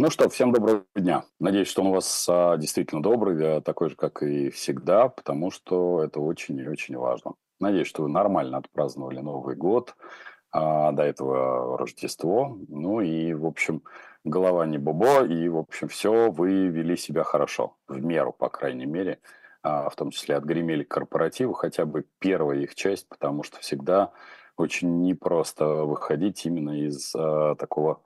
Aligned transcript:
Ну 0.00 0.10
что, 0.10 0.28
всем 0.28 0.52
доброго 0.52 0.84
дня. 0.94 1.24
Надеюсь, 1.40 1.66
что 1.66 1.82
он 1.82 1.88
у 1.88 1.94
вас 1.94 2.24
а, 2.30 2.56
действительно 2.56 3.02
добрый, 3.02 3.56
а, 3.56 3.60
такой 3.60 3.90
же, 3.90 3.96
как 3.96 4.22
и 4.22 4.48
всегда, 4.50 5.08
потому 5.08 5.50
что 5.50 6.04
это 6.04 6.20
очень 6.20 6.56
и 6.56 6.68
очень 6.68 6.96
важно. 6.96 7.32
Надеюсь, 7.58 7.88
что 7.88 8.04
вы 8.04 8.08
нормально 8.08 8.58
отпраздновали 8.58 9.18
Новый 9.18 9.56
год, 9.56 9.96
а, 10.52 10.92
до 10.92 11.02
этого 11.02 11.76
Рождество. 11.76 12.56
Ну 12.68 13.00
и, 13.00 13.34
в 13.34 13.44
общем, 13.44 13.82
голова 14.22 14.66
не 14.66 14.78
бобо, 14.78 15.26
и, 15.26 15.48
в 15.48 15.56
общем, 15.56 15.88
все, 15.88 16.30
вы 16.30 16.68
вели 16.68 16.96
себя 16.96 17.24
хорошо, 17.24 17.74
в 17.88 18.00
меру, 18.00 18.32
по 18.32 18.48
крайней 18.48 18.86
мере, 18.86 19.18
а, 19.64 19.90
в 19.90 19.96
том 19.96 20.12
числе 20.12 20.36
отгремели 20.36 20.84
корпоративы, 20.84 21.56
хотя 21.56 21.86
бы 21.86 22.04
первая 22.20 22.60
их 22.60 22.76
часть, 22.76 23.08
потому 23.08 23.42
что 23.42 23.58
всегда 23.58 24.12
очень 24.56 25.02
непросто 25.02 25.66
выходить 25.66 26.46
именно 26.46 26.86
из 26.86 27.12
а, 27.16 27.56
такого 27.56 28.00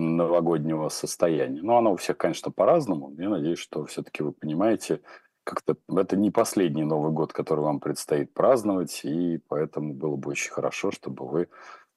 новогоднего 0.00 0.88
состояния. 0.88 1.62
Но 1.62 1.78
оно 1.78 1.92
у 1.92 1.96
всех, 1.96 2.16
конечно, 2.16 2.50
по-разному. 2.50 3.14
Я 3.18 3.28
надеюсь, 3.28 3.58
что 3.58 3.84
все-таки 3.86 4.22
вы 4.22 4.32
понимаете, 4.32 5.00
как-то 5.44 5.76
это 5.96 6.16
не 6.16 6.30
последний 6.30 6.84
Новый 6.84 7.12
год, 7.12 7.32
который 7.32 7.60
вам 7.60 7.80
предстоит 7.80 8.34
праздновать, 8.34 9.04
и 9.04 9.40
поэтому 9.48 9.94
было 9.94 10.16
бы 10.16 10.30
очень 10.30 10.52
хорошо, 10.52 10.90
чтобы 10.90 11.26
вы 11.26 11.48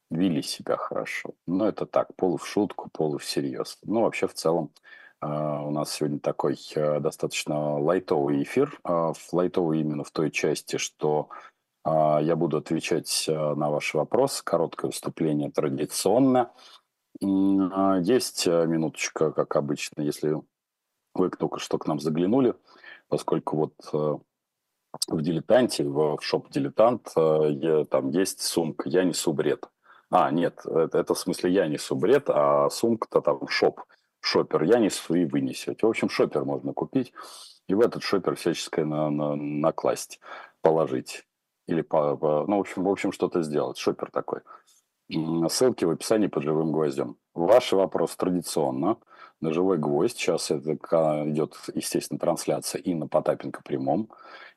вели 0.09 0.41
себя 0.41 0.77
хорошо. 0.77 1.33
Но 1.45 1.67
это 1.67 1.85
так, 1.85 2.15
полу 2.15 2.37
в 2.37 2.47
шутку, 2.47 2.89
полу 2.91 3.17
всерьез. 3.17 3.77
Ну, 3.83 4.01
вообще, 4.01 4.27
в 4.27 4.33
целом, 4.33 4.71
Uh, 5.21 5.67
у 5.67 5.71
нас 5.71 5.91
сегодня 5.91 6.17
такой 6.17 6.53
uh, 6.53 7.01
достаточно 7.01 7.77
лайтовый 7.77 8.41
эфир. 8.41 8.79
Uh, 8.85 9.13
лайтовый 9.33 9.81
именно 9.81 10.05
в 10.05 10.11
той 10.11 10.31
части, 10.31 10.77
что 10.77 11.27
я 11.85 12.35
буду 12.37 12.57
отвечать 12.57 13.25
на 13.27 13.69
ваши 13.69 13.97
вопросы. 13.97 14.43
Короткое 14.45 14.87
выступление 14.87 15.51
традиционно. 15.51 16.51
А, 17.21 17.97
есть 17.99 18.47
э, 18.47 18.65
минуточка, 18.65 19.31
как 19.31 19.55
обычно, 19.55 20.01
если 20.01 20.35
вы 21.13 21.29
только 21.29 21.59
что 21.59 21.77
к 21.77 21.87
нам 21.87 21.99
заглянули, 21.99 22.55
поскольку 23.07 23.57
вот 23.57 23.73
э, 23.93 24.17
в 25.07 25.21
«Дилетанте», 25.21 25.83
в 25.83 26.19
шоп-дилетант, 26.21 27.11
э, 27.15 27.85
там 27.89 28.09
есть 28.09 28.41
сумка 28.41 28.87
«Я 28.89 29.03
несу 29.03 29.33
бред». 29.33 29.69
А, 30.11 30.31
нет, 30.31 30.61
это, 30.65 30.97
это 30.97 31.13
в 31.13 31.19
смысле 31.19 31.51
«Я 31.51 31.67
несу 31.67 31.95
бред», 31.95 32.29
а 32.29 32.69
сумка-то 32.69 33.21
там 33.21 33.47
шоп, 33.47 33.81
шопер 34.21 34.63
«Я 34.63 34.79
несу» 34.79 35.15
и 35.15 35.25
вы. 35.25 35.83
В 35.83 35.87
общем, 35.87 36.09
шопер 36.09 36.45
можно 36.45 36.73
купить 36.73 37.13
и 37.69 37.75
в 37.75 37.81
этот 37.81 38.03
шопер 38.03 38.35
всяческое 38.35 38.83
на, 38.83 39.09
на, 39.11 39.35
накласть, 39.35 40.19
положить. 40.61 41.25
Или, 41.67 41.81
по, 41.81 42.17
по, 42.17 42.45
ну, 42.47 42.57
в 42.57 42.61
общем, 42.61 42.83
в 42.83 42.89
общем 42.89 43.11
что-то 43.11 43.43
сделать. 43.43 43.77
Шопер 43.77 44.09
такой. 44.09 44.41
Ссылки 45.11 45.85
в 45.85 45.89
описании 45.89 46.27
под 46.27 46.43
живым 46.43 46.71
гвоздем. 46.71 47.17
Ваш 47.33 47.71
вопрос 47.71 48.15
традиционно 48.15 48.97
на 49.41 49.53
живой 49.53 49.79
гвоздь. 49.79 50.17
Сейчас 50.17 50.51
это 50.51 51.23
идет, 51.25 51.55
естественно, 51.73 52.19
трансляция 52.19 52.79
и 52.79 52.93
на 52.93 53.07
Потапенко 53.07 53.63
прямом. 53.63 54.11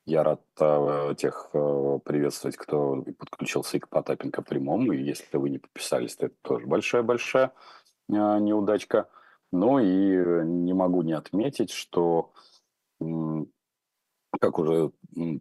Я 0.04 0.24
рад 0.24 0.42
э, 0.60 1.14
тех 1.16 1.48
э, 1.54 1.98
приветствовать, 2.04 2.56
кто 2.56 3.02
подключился 3.18 3.78
и 3.78 3.80
к 3.80 3.88
Потапенко 3.88 4.42
прямом. 4.42 4.92
И 4.92 4.98
если 4.98 5.38
вы 5.38 5.48
не 5.48 5.58
подписались, 5.58 6.16
то 6.16 6.26
это 6.26 6.34
тоже 6.42 6.66
большая-большая 6.66 7.52
э, 8.10 8.12
неудачка. 8.12 9.08
Ну 9.52 9.78
и 9.78 10.44
не 10.44 10.74
могу 10.74 11.02
не 11.02 11.12
отметить, 11.12 11.70
что 11.70 12.32
как 14.40 14.58
уже 14.58 14.92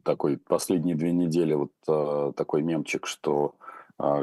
такой 0.03 0.37
последние 0.37 0.95
две 0.95 1.11
недели 1.11 1.53
вот 1.53 2.35
такой 2.35 2.61
мемчик, 2.61 3.05
что 3.07 3.55
а, 3.59 3.70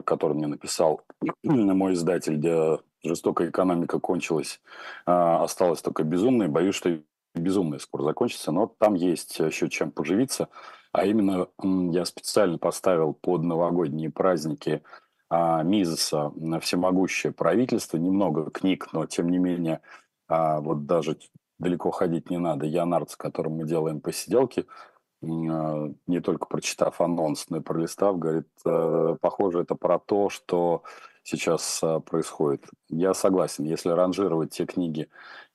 который 0.05 0.35
мне 0.35 0.47
написал 0.47 1.03
мой 1.43 1.95
издатель, 1.95 2.37
где 2.37 2.79
жестокая 3.05 3.51
экономика 3.51 3.99
кончилась, 4.01 4.61
а, 5.07 5.43
осталось 5.43 5.83
только 5.83 6.03
безумное. 6.03 6.49
Боюсь, 6.49 6.75
что 6.75 6.99
безумное 7.35 7.79
скоро 7.79 8.03
закончится, 8.03 8.53
но 8.53 8.67
там 8.67 8.95
есть 8.95 9.39
еще 9.39 9.69
чем 9.69 9.91
поживиться. 9.91 10.49
А 10.93 11.05
именно 11.05 11.49
я 11.93 12.05
специально 12.05 12.59
поставил 12.59 13.13
под 13.13 13.43
новогодние 13.43 14.11
праздники 14.11 14.83
а, 15.29 15.63
Мизеса 15.63 16.33
всемогущее 16.61 17.33
правительство. 17.33 17.99
Немного 17.99 18.51
книг, 18.51 18.89
но 18.93 19.07
тем 19.07 19.29
не 19.29 19.39
менее, 19.39 19.81
вот 20.29 20.85
даже 20.85 21.19
далеко 21.59 21.91
ходить 21.91 22.31
не 22.31 22.39
надо. 22.39 22.67
Янард, 22.67 23.11
с 23.11 23.17
которым 23.17 23.55
мы 23.55 23.65
делаем 23.65 24.01
посиделки, 24.01 24.67
а, 24.67 24.98
не 25.21 26.21
только 26.21 26.47
прочитав 26.47 27.01
анонс, 27.01 27.49
но 27.51 27.59
и 27.59 27.61
пролистав, 27.61 28.19
говорит, 28.19 28.49
э, 28.65 29.17
похоже, 29.21 29.61
это 29.61 29.75
про 29.75 29.99
то, 29.99 30.31
что 30.31 30.85
сейчас 31.23 31.81
э, 31.83 32.01
происходит. 32.01 32.65
Я 32.89 33.15
согласен, 33.15 33.65
если 33.65 33.91
ранжировать 33.91 34.51
те 34.51 34.65
книги 34.65 35.09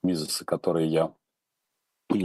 Мизеса, 0.04 0.44
которые 0.46 0.88
я 0.88 1.14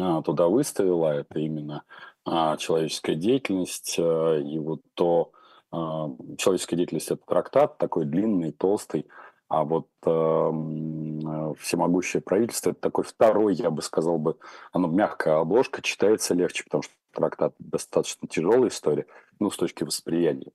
а, 0.00 0.22
туда 0.22 0.48
выставила, 0.48 1.12
это 1.12 1.38
именно 1.38 1.84
а, 2.24 2.56
человеческая 2.56 3.14
деятельность, 3.14 3.96
э, 3.98 4.42
и 4.42 4.58
вот 4.58 4.80
то, 4.94 5.32
человеческая 5.70 6.76
деятельность– 6.76 7.10
это 7.10 7.22
трактат 7.26 7.76
такой 7.76 8.06
длинный, 8.06 8.52
толстый, 8.52 9.06
а 9.48 9.64
вот 9.64 9.88
э, 10.04 11.54
всемогущее 11.58 12.20
правительство– 12.20 12.70
это 12.72 12.80
такой 12.80 13.04
второй, 13.04 13.54
я 13.54 13.70
бы 13.70 13.82
сказал 13.82 14.18
бы, 14.18 14.36
оно 14.72 14.88
мягкая 14.88 15.40
обложка, 15.40 15.82
читается 15.82 16.34
легче, 16.34 16.64
потому 16.64 16.82
что 16.82 16.92
трактат 17.12 17.54
достаточно 17.58 18.28
тяжелая 18.28 18.68
история, 18.68 19.06
ну, 19.40 19.50
с 19.50 19.56
точки 19.56 19.84
восприятия. 19.84 20.52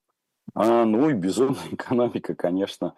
А, 0.53 0.85
ну 0.85 1.09
и 1.09 1.13
безумная 1.13 1.57
экономика, 1.71 2.35
конечно, 2.35 2.95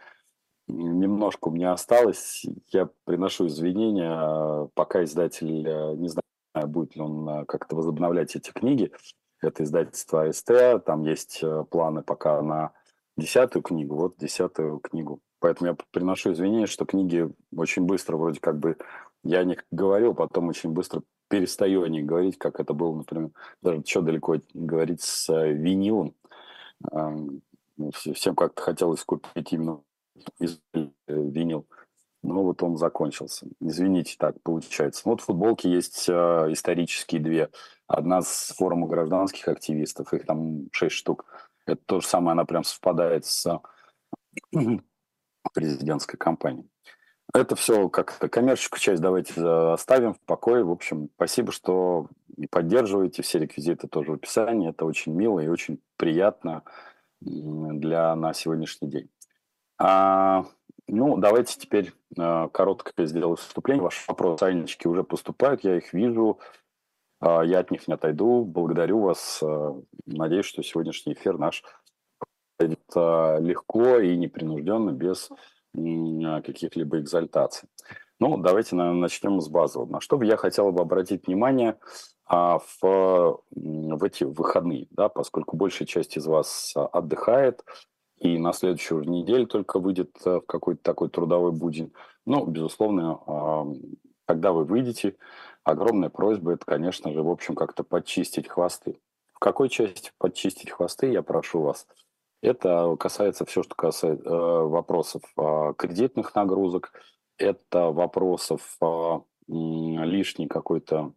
немножко 0.67 1.47
у 1.47 1.51
меня 1.51 1.73
осталось. 1.73 2.45
Я 2.71 2.89
приношу 3.05 3.47
извинения, 3.47 4.69
пока 4.73 5.03
издатель, 5.03 5.67
э, 5.67 5.95
не 5.95 6.09
знаю, 6.09 6.67
будет 6.67 6.95
ли 6.95 7.01
он 7.01 7.27
э, 7.29 7.45
как-то 7.45 7.75
возобновлять 7.75 8.35
эти 8.35 8.51
книги. 8.51 8.91
Это 9.41 9.63
издательство 9.63 10.23
АСТ, 10.23 10.83
там 10.85 11.03
есть 11.03 11.39
э, 11.43 11.65
планы 11.69 12.01
пока 12.01 12.41
на 12.41 12.71
десятую 13.15 13.63
книгу, 13.63 13.95
вот 13.95 14.17
десятую 14.17 14.79
книгу. 14.79 15.21
Поэтому 15.45 15.69
я 15.69 15.77
приношу 15.91 16.33
извинения, 16.33 16.65
что 16.65 16.85
книги 16.85 17.29
очень 17.55 17.83
быстро 17.83 18.17
вроде 18.17 18.39
как 18.39 18.57
бы 18.57 18.77
я 19.23 19.41
о 19.41 19.43
них 19.43 19.63
говорил, 19.69 20.15
потом 20.15 20.47
очень 20.47 20.71
быстро 20.71 21.03
перестаю 21.27 21.83
о 21.83 21.87
них 21.87 22.03
говорить, 22.03 22.39
как 22.39 22.59
это 22.59 22.73
было, 22.73 22.95
например, 22.95 23.29
даже 23.61 23.81
еще 23.81 24.01
далеко 24.01 24.37
говорить 24.55 25.03
с 25.03 25.29
э, 25.29 25.53
винилом. 25.53 26.15
Ну, 26.81 27.41
всем 27.91 28.35
как-то 28.35 28.59
хотелось 28.59 29.03
купить 29.03 29.53
именно 29.53 29.83
э, 30.39 30.47
винил. 31.07 31.67
Но 32.23 32.43
вот 32.43 32.63
он 32.63 32.77
закончился. 32.77 33.45
Извините, 33.59 34.15
так 34.17 34.41
получается. 34.41 35.03
Ну, 35.05 35.11
вот 35.11 35.21
в 35.21 35.25
футболке 35.25 35.69
есть 35.69 36.09
э, 36.09 36.11
исторические 36.49 37.21
две. 37.21 37.51
Одна 37.85 38.23
с 38.23 38.51
форума 38.57 38.87
гражданских 38.87 39.47
активистов, 39.47 40.11
их 40.11 40.25
там 40.25 40.69
шесть 40.71 40.95
штук. 40.95 41.27
Это 41.67 41.79
то 41.85 42.01
же 42.01 42.07
самое, 42.07 42.31
она 42.31 42.45
прям 42.45 42.63
совпадает 42.63 43.25
с 43.25 43.61
президентской 45.53 46.17
кампанией. 46.17 46.69
Это 47.33 47.55
все 47.55 47.89
как-то 47.89 48.29
коммерческую 48.29 48.79
часть 48.79 49.01
давайте 49.01 49.33
оставим 49.43 50.13
в 50.13 50.19
покое. 50.21 50.63
В 50.63 50.71
общем, 50.71 51.09
спасибо, 51.15 51.51
что 51.51 52.07
поддерживаете. 52.49 53.23
Все 53.23 53.39
реквизиты 53.39 53.87
тоже 53.87 54.11
в 54.11 54.15
описании. 54.15 54.69
Это 54.69 54.85
очень 54.85 55.13
мило 55.13 55.39
и 55.39 55.47
очень 55.47 55.79
приятно 55.97 56.63
для 57.21 58.15
на 58.15 58.33
сегодняшний 58.33 58.89
день. 58.89 59.09
А, 59.77 60.45
ну, 60.87 61.17
давайте 61.17 61.59
теперь 61.59 61.93
а, 62.17 62.47
короткое 62.49 63.05
сделаю 63.05 63.35
вступление. 63.35 63.83
Ваши 63.83 64.05
вопросы, 64.07 64.43
Анечки, 64.43 64.87
уже 64.87 65.03
поступают, 65.03 65.63
я 65.63 65.77
их 65.77 65.93
вижу. 65.93 66.39
А, 67.19 67.41
я 67.43 67.59
от 67.59 67.71
них 67.71 67.87
не 67.87 67.95
отойду. 67.95 68.45
Благодарю 68.45 69.01
вас. 69.01 69.41
А, 69.43 69.75
надеюсь, 70.05 70.45
что 70.45 70.63
сегодняшний 70.63 71.13
эфир 71.13 71.37
наш 71.37 71.63
легко 72.93 73.99
и 73.99 74.15
непринужденно, 74.15 74.91
без 74.91 75.29
каких-либо 75.73 76.99
экзальтаций. 76.99 77.69
Ну, 78.19 78.37
давайте 78.37 78.75
наверное, 78.75 79.01
начнем 79.01 79.41
с 79.41 79.49
базового. 79.49 79.89
На 79.91 80.01
что 80.01 80.17
бы 80.17 80.25
я 80.25 80.37
хотел 80.37 80.71
бы 80.71 80.81
обратить 80.81 81.27
внимание 81.27 81.77
а, 82.25 82.59
в, 82.59 83.41
в 83.51 84.03
эти 84.03 84.23
выходные, 84.23 84.87
да, 84.91 85.09
поскольку 85.09 85.57
большая 85.57 85.87
часть 85.87 86.15
из 86.17 86.25
вас 86.25 86.73
отдыхает, 86.75 87.63
и 88.17 88.37
на 88.37 88.53
следующую 88.53 89.03
неделю 89.03 89.45
только 89.45 89.77
выйдет 89.77 90.11
э, 90.23 90.37
в 90.37 90.45
какой-то 90.45 90.81
такой 90.81 91.09
трудовой 91.09 91.51
будень. 91.51 91.91
Ну, 92.25 92.45
безусловно, 92.45 93.19
а, 93.27 93.67
когда 94.25 94.53
вы 94.53 94.63
выйдете, 94.63 95.17
огромная 95.65 96.09
просьба– 96.09 96.53
это, 96.53 96.65
конечно 96.65 97.11
же, 97.11 97.21
в 97.21 97.29
общем, 97.29 97.55
как-то 97.55 97.83
подчистить 97.83 98.47
хвосты. 98.47 99.01
В 99.33 99.39
какой 99.39 99.67
части 99.67 100.11
подчистить 100.17 100.71
хвосты, 100.71 101.11
я 101.11 101.21
прошу 101.21 101.61
вас– 101.61 101.85
это 102.45 102.95
касается 102.97 103.45
все, 103.45 103.63
что 103.63 103.75
касается 103.75 104.23
э, 104.23 104.29
вопросов 104.29 105.21
э, 105.37 105.73
кредитных 105.77 106.35
нагрузок, 106.35 106.93
это 107.37 107.91
вопросов 107.91 108.77
э, 108.81 109.19
лишней 109.47 110.47
какой-то 110.47 111.13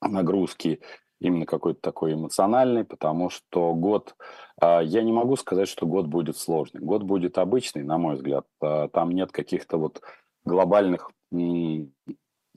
нагрузки, 0.00 0.80
именно 1.20 1.46
какой-то 1.46 1.80
такой 1.80 2.14
эмоциональный, 2.14 2.84
потому 2.84 3.30
что 3.30 3.74
год, 3.74 4.16
э, 4.60 4.80
я 4.84 5.02
не 5.02 5.12
могу 5.12 5.36
сказать, 5.36 5.68
что 5.68 5.86
год 5.86 6.06
будет 6.06 6.36
сложный. 6.36 6.80
Год 6.80 7.04
будет 7.04 7.38
обычный, 7.38 7.84
на 7.84 7.98
мой 7.98 8.16
взгляд. 8.16 8.46
Там 8.58 9.12
нет 9.12 9.30
каких-то 9.32 9.76
вот 9.78 10.02
глобальных 10.44 11.10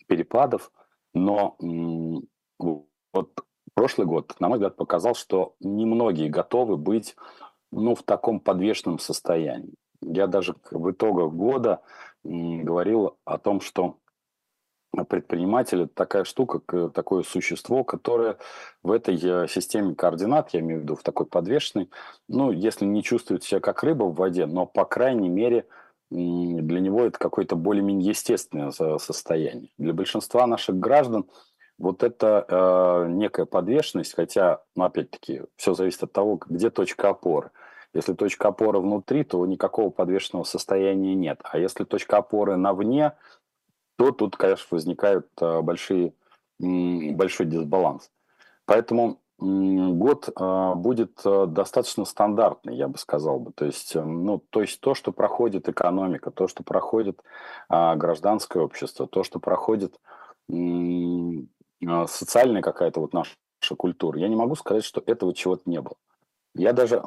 перепадов, 0.08 0.72
но 1.14 1.56
вот 3.14 3.32
прошлый 3.76 4.08
год, 4.08 4.34
на 4.40 4.50
мой 4.50 4.58
взгляд, 4.58 4.76
показал, 4.76 5.14
что 5.14 5.56
немногие 5.60 6.30
готовы 6.30 6.78
быть 6.78 7.16
ну, 7.81 7.95
в 7.95 8.04
таком 8.04 8.39
подвешенном 8.39 9.00
состоянии. 9.00 9.74
Я 10.01 10.27
даже 10.27 10.56
в 10.72 10.92
итогах 10.92 11.33
года 11.33 11.81
говорил 12.24 13.18
о 13.25 13.38
том, 13.38 13.62
что 13.62 13.98
предприниматель– 15.10 15.81
это 15.83 15.94
такая 15.94 16.24
штука, 16.24 16.89
такое 16.89 17.24
существо, 17.24 17.83
которое 17.83 18.38
в 18.81 18.92
этой 18.92 19.19
э, 19.22 19.48
системе 19.50 19.94
координат, 19.94 20.51
я 20.54 20.62
имею 20.62 20.80
в 20.80 20.83
виду 20.83 20.95
в 20.95 21.04
такой 21.04 21.25
подвешенной, 21.25 21.89
ну, 22.30 22.51
если 22.51 22.86
не 22.86 23.04
чувствует 23.04 23.44
себя 23.44 23.60
как 23.60 23.83
рыба 23.83 24.06
в 24.06 24.16
воде, 24.16 24.45
но, 24.45 24.66
по 24.66 24.86
крайней 24.86 25.27
мере, 25.27 25.68
для 26.12 26.80
него 26.80 27.04
это 27.04 27.19
какое-то 27.19 27.57
более-менее 27.57 28.10
естественное 28.10 28.72
состояние. 29.00 29.72
Для 29.77 29.92
большинства 29.92 30.48
наших 30.48 30.77
граждан 30.77 31.25
вот 31.77 32.04
это 32.04 32.45
э, 32.48 33.07
некая 33.10 33.45
подвешенность, 33.45 34.16
хотя, 34.16 34.62
ну, 34.75 34.86
опять-таки, 34.86 35.42
все 35.57 35.74
зависит 35.74 36.04
от 36.04 36.13
того, 36.13 36.39
где 36.48 36.69
точка 36.69 37.10
опоры. 37.10 37.51
Если 37.96 38.14
точка 38.14 38.50
опоры 38.50 38.80
внутри, 38.80 39.24
то 39.24 39.46
никакого 39.46 39.90
подвешенного 39.90 40.44
состояния 40.44 41.16
нет. 41.16 41.40
А 41.44 41.58
если 41.58 41.86
точка 41.86 42.18
опоры 42.18 42.58
на 42.58 42.74
вне, 42.74 43.14
то 43.96 44.12
тут, 44.12 44.36
конечно, 44.36 44.66
возникают 44.72 45.30
э, 45.40 45.62
большие, 45.62 46.14
большой 46.60 47.46
дисбаланс. 47.46 48.12
Поэтому 48.66 49.22
год 49.38 50.28
э, 50.28 50.74
будет 50.76 51.22
э, 51.24 51.46
достаточно 51.48 52.04
стандартный, 52.04 52.76
я 52.76 52.90
бы 52.90 52.98
сказал 52.98 53.40
бы. 53.40 53.54
То 53.54 53.64
есть, 53.64 53.96
ну, 53.96 54.40
то 54.50 54.60
есть 54.60 54.82
то, 54.82 54.94
что 54.94 55.14
проходит 55.14 55.70
экономика, 55.70 56.32
то, 56.32 56.50
что 56.50 56.64
проходит 56.64 57.24
а, 57.70 57.96
гражданское 57.96 58.62
общество, 58.62 59.08
то, 59.08 59.24
что 59.24 59.40
проходит 59.40 60.02
а, 60.52 62.08
социальная 62.08 62.62
какая-то 62.62 63.00
вот 63.00 63.14
наша 63.14 63.36
культура. 63.78 64.20
Я 64.20 64.28
не 64.28 64.36
могу 64.36 64.56
сказать, 64.56 64.84
что 64.84 65.02
этого 65.06 65.34
чего-то 65.34 65.64
не 65.66 65.80
было. 65.80 65.96
Я 66.56 66.74
даже 66.74 67.02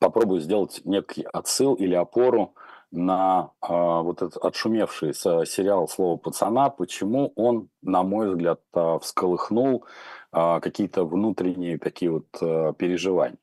попробую 0.00 0.40
сделать 0.40 0.80
некий 0.84 1.22
отсыл 1.22 1.74
или 1.74 1.94
опору 1.94 2.54
на 2.90 3.52
э, 3.62 3.68
вот 3.68 4.22
этот 4.22 4.42
отшумевший 4.42 5.14
сериал 5.14 5.86
«Слово 5.86 6.16
пацана», 6.16 6.70
почему 6.70 7.32
он, 7.36 7.68
на 7.82 8.02
мой 8.02 8.30
взгляд, 8.30 8.60
э, 8.74 8.98
всколыхнул 9.00 9.84
э, 10.32 10.60
какие-то 10.60 11.04
внутренние 11.04 11.78
такие 11.78 12.10
вот 12.10 12.26
э, 12.40 12.72
переживания. 12.76 13.38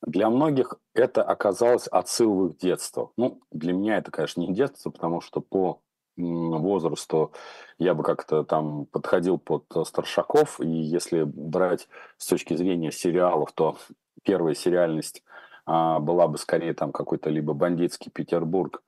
Для 0.00 0.30
многих 0.30 0.76
это 0.94 1.22
оказалось 1.22 1.86
отсыл 1.88 2.34
в 2.34 2.46
их 2.46 2.56
детство. 2.56 3.10
Ну, 3.18 3.40
для 3.50 3.74
меня 3.74 3.98
это, 3.98 4.10
конечно, 4.10 4.40
не 4.40 4.54
детство, 4.54 4.88
потому 4.88 5.20
что 5.20 5.42
по 5.42 5.82
возрасту 6.16 7.32
я 7.78 7.94
бы 7.94 8.02
как-то 8.02 8.44
там 8.44 8.86
подходил 8.86 9.38
под 9.38 9.64
старшаков, 9.86 10.60
и 10.60 10.68
если 10.68 11.22
брать 11.22 11.88
с 12.16 12.26
точки 12.26 12.54
зрения 12.54 12.92
сериалов, 12.92 13.52
то 13.52 13.76
первая 14.22 14.54
сериальность 14.54 15.22
а, 15.66 16.00
была 16.00 16.28
бы 16.28 16.38
скорее 16.38 16.74
там 16.74 16.92
какой-то 16.92 17.30
либо 17.30 17.52
бандитский 17.54 18.10
Петербург, 18.10 18.82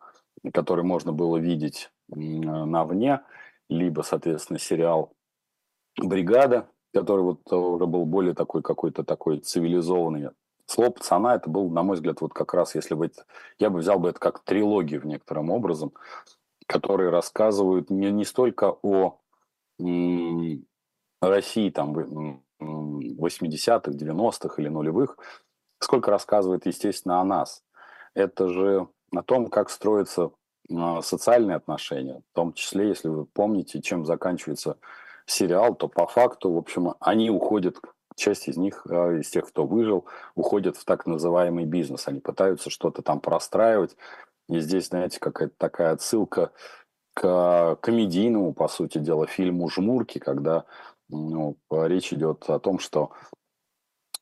который 0.53 0.85
можно 0.85 1.13
было 1.13 1.37
видеть 1.37 1.91
на 2.09 2.85
вне, 2.85 3.21
либо, 3.69 4.03
соответственно, 4.03 4.59
сериал 4.59 5.13
«Бригада», 5.99 6.69
который 6.93 7.23
вот 7.23 7.53
уже 7.53 7.87
был 7.87 8.05
более 8.05 8.35
такой 8.35 8.63
какой-то 8.63 9.05
такой 9.05 9.39
цивилизованный. 9.39 10.31
Слово 10.67 10.91
пацана 10.91 11.35
это 11.35 11.51
был, 11.51 11.71
на 11.71 11.83
мой 11.83 11.97
взгляд, 11.97 12.21
вот 12.21 12.33
как 12.33 12.55
раз, 12.55 12.75
если 12.75 12.95
бы 12.95 13.11
я 13.59 13.71
бы 13.71 13.79
взял 13.81 13.99
бы 13.99 14.11
это 14.11 14.19
как 14.19 14.45
трилогию 14.45 15.01
в 15.01 15.07
некотором 15.07 15.51
образом, 15.51 15.93
которые 16.67 17.11
рассказывают 17.11 17.91
не, 17.91 18.11
не 18.11 18.25
столько 18.25 18.77
о 18.83 19.19
России 21.21 21.71
там 21.71 21.95
80-х, 22.61 23.91
90-х 23.91 24.63
или 24.63 24.69
нулевых, 24.69 25.19
сколько 25.83 26.11
рассказывает, 26.11 26.67
естественно, 26.67 27.21
о 27.21 27.25
нас. 27.25 27.63
Это 28.15 28.49
же 28.49 28.89
о 29.15 29.23
том, 29.23 29.49
как 29.49 29.71
строятся 29.71 30.31
социальные 31.03 31.57
отношения, 31.57 32.23
в 32.33 32.35
том 32.35 32.53
числе, 32.53 32.89
если 32.89 33.09
вы 33.09 33.27
помните, 33.27 33.83
чем 33.83 34.07
заканчивается 34.07 34.79
сериал, 35.27 35.75
то 35.75 35.89
по 35.89 36.07
факту, 36.07 36.53
в 36.53 36.57
общем, 36.57 36.95
они 37.01 37.31
уходят, 37.31 37.79
часть 38.17 38.49
из 38.49 38.57
них, 38.57 38.87
а, 38.89 39.13
из 39.13 39.29
тех, 39.31 39.47
кто 39.49 39.67
выжил, 39.67 40.07
уходят 40.35 40.77
в 40.77 40.85
так 40.85 41.07
называемый 41.07 41.65
бизнес. 41.65 42.09
Они 42.09 42.21
пытаются 42.21 42.71
что-то 42.71 43.03
там 43.03 43.21
простраивать. 43.21 43.97
И 44.49 44.61
здесь, 44.61 44.89
знаете, 44.89 45.21
какая-то 45.21 45.55
такая 45.57 45.93
отсылка 45.93 46.53
к 47.15 47.77
комедийному, 47.81 48.55
по 48.55 48.69
сути 48.69 48.99
дела, 48.99 49.27
фильму 49.27 49.69
«Жмурки», 49.69 50.19
когда 50.19 50.65
ну, 51.09 51.57
речь 51.71 52.13
идет 52.13 52.49
о 52.49 52.59
том, 52.59 52.79
что 52.79 53.13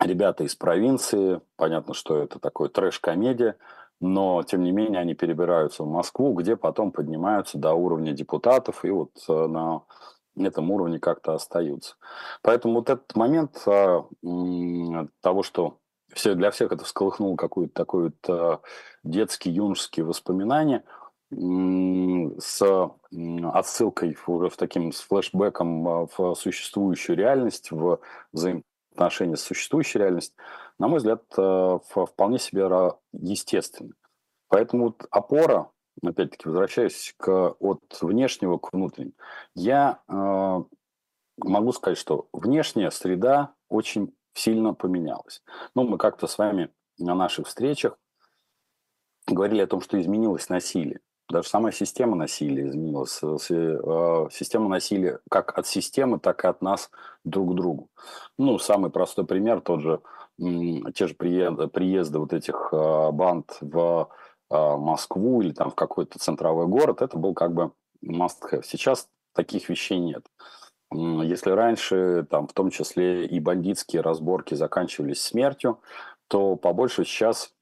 ребята 0.00 0.44
из 0.44 0.54
провинции, 0.54 1.40
понятно, 1.56 1.94
что 1.94 2.16
это 2.18 2.38
такой 2.38 2.68
трэш-комедия, 2.68 3.56
но, 4.00 4.42
тем 4.42 4.64
не 4.64 4.72
менее, 4.72 5.00
они 5.00 5.14
перебираются 5.14 5.84
в 5.84 5.88
Москву, 5.88 6.32
где 6.32 6.56
потом 6.56 6.90
поднимаются 6.90 7.58
до 7.58 7.74
уровня 7.74 8.12
депутатов 8.12 8.84
и 8.84 8.90
вот 8.90 9.10
э, 9.28 9.46
на 9.46 9.82
этом 10.36 10.70
уровне 10.70 10.98
как-то 10.98 11.34
остаются. 11.34 11.96
Поэтому 12.42 12.74
вот 12.74 12.90
этот 12.90 13.14
момент 13.14 13.62
а, 13.66 14.06
того, 15.20 15.42
что 15.42 15.78
все, 16.12 16.34
для 16.34 16.50
всех 16.50 16.72
это 16.72 16.84
всколыхнуло 16.84 17.36
какой-то 17.36 17.72
такой 17.74 18.04
вот 18.04 18.14
а, 18.28 18.60
детский, 19.04 19.50
юношеские 19.50 20.06
воспоминания 20.06 20.84
с 21.32 22.90
отсылкой 23.54 24.16
уже 24.26 24.48
в 24.48 24.56
таким 24.56 24.90
с 24.92 25.00
флешбеком 25.00 26.08
в 26.08 26.34
существующую 26.34 27.16
реальность, 27.16 27.70
в 27.70 28.00
взаим 28.32 28.64
отношения 29.00 29.36
с 29.36 29.42
существующей 29.42 29.98
реальностью, 29.98 30.36
на 30.78 30.88
мой 30.88 30.98
взгляд, 30.98 31.22
э, 31.36 31.78
вполне 31.86 32.38
себе 32.38 32.68
естественны. 33.12 33.94
Поэтому 34.48 34.84
вот 34.84 35.06
опора, 35.10 35.70
опять-таки, 36.04 36.48
возвращаясь 36.48 37.14
к, 37.16 37.56
от 37.58 37.80
внешнего 38.02 38.58
к 38.58 38.72
внутреннему, 38.72 39.14
я 39.54 40.00
э, 40.06 40.62
могу 41.38 41.72
сказать, 41.72 41.98
что 41.98 42.28
внешняя 42.32 42.90
среда 42.90 43.54
очень 43.68 44.14
сильно 44.34 44.74
поменялась. 44.74 45.42
Ну, 45.74 45.84
мы 45.84 45.96
как-то 45.96 46.26
с 46.26 46.36
вами 46.36 46.70
на 46.98 47.14
наших 47.14 47.46
встречах 47.46 47.98
говорили 49.26 49.62
о 49.62 49.66
том, 49.66 49.80
что 49.80 50.00
изменилось 50.00 50.48
насилие. 50.48 51.00
Даже 51.30 51.48
сама 51.48 51.70
система 51.70 52.16
насилия 52.16 52.68
изменилась. 52.68 53.20
Э, 53.22 54.28
система 54.32 54.68
насилия 54.68 55.20
как 55.30 55.56
от 55.56 55.66
системы, 55.66 56.18
так 56.18 56.44
и 56.44 56.48
от 56.48 56.60
нас 56.60 56.90
друг 57.24 57.52
к 57.52 57.54
другу. 57.54 57.88
Ну, 58.36 58.58
самый 58.58 58.90
простой 58.90 59.24
пример, 59.24 59.60
тот 59.60 59.80
же, 59.80 60.00
те 60.38 61.06
же 61.06 61.14
приезды, 61.14 61.68
приезды 61.68 62.18
вот 62.18 62.32
этих 62.32 62.70
э, 62.72 63.10
банд 63.12 63.56
в 63.60 64.08
э, 64.50 64.76
Москву 64.76 65.40
или 65.40 65.52
там 65.52 65.70
в 65.70 65.76
какой-то 65.76 66.18
центровой 66.18 66.66
город, 66.66 67.00
это 67.00 67.16
был 67.16 67.32
как 67.32 67.54
бы 67.54 67.70
must 68.04 68.42
have. 68.50 68.62
Сейчас 68.64 69.08
таких 69.32 69.68
вещей 69.68 69.98
нет. 69.98 70.26
Если 70.92 71.50
раньше, 71.50 72.26
там, 72.28 72.48
в 72.48 72.52
том 72.52 72.70
числе 72.70 73.24
и 73.24 73.38
бандитские 73.38 74.02
разборки 74.02 74.54
заканчивались 74.54 75.22
смертью, 75.22 75.78
то 76.26 76.56
побольше 76.56 77.04
сейчас 77.04 77.54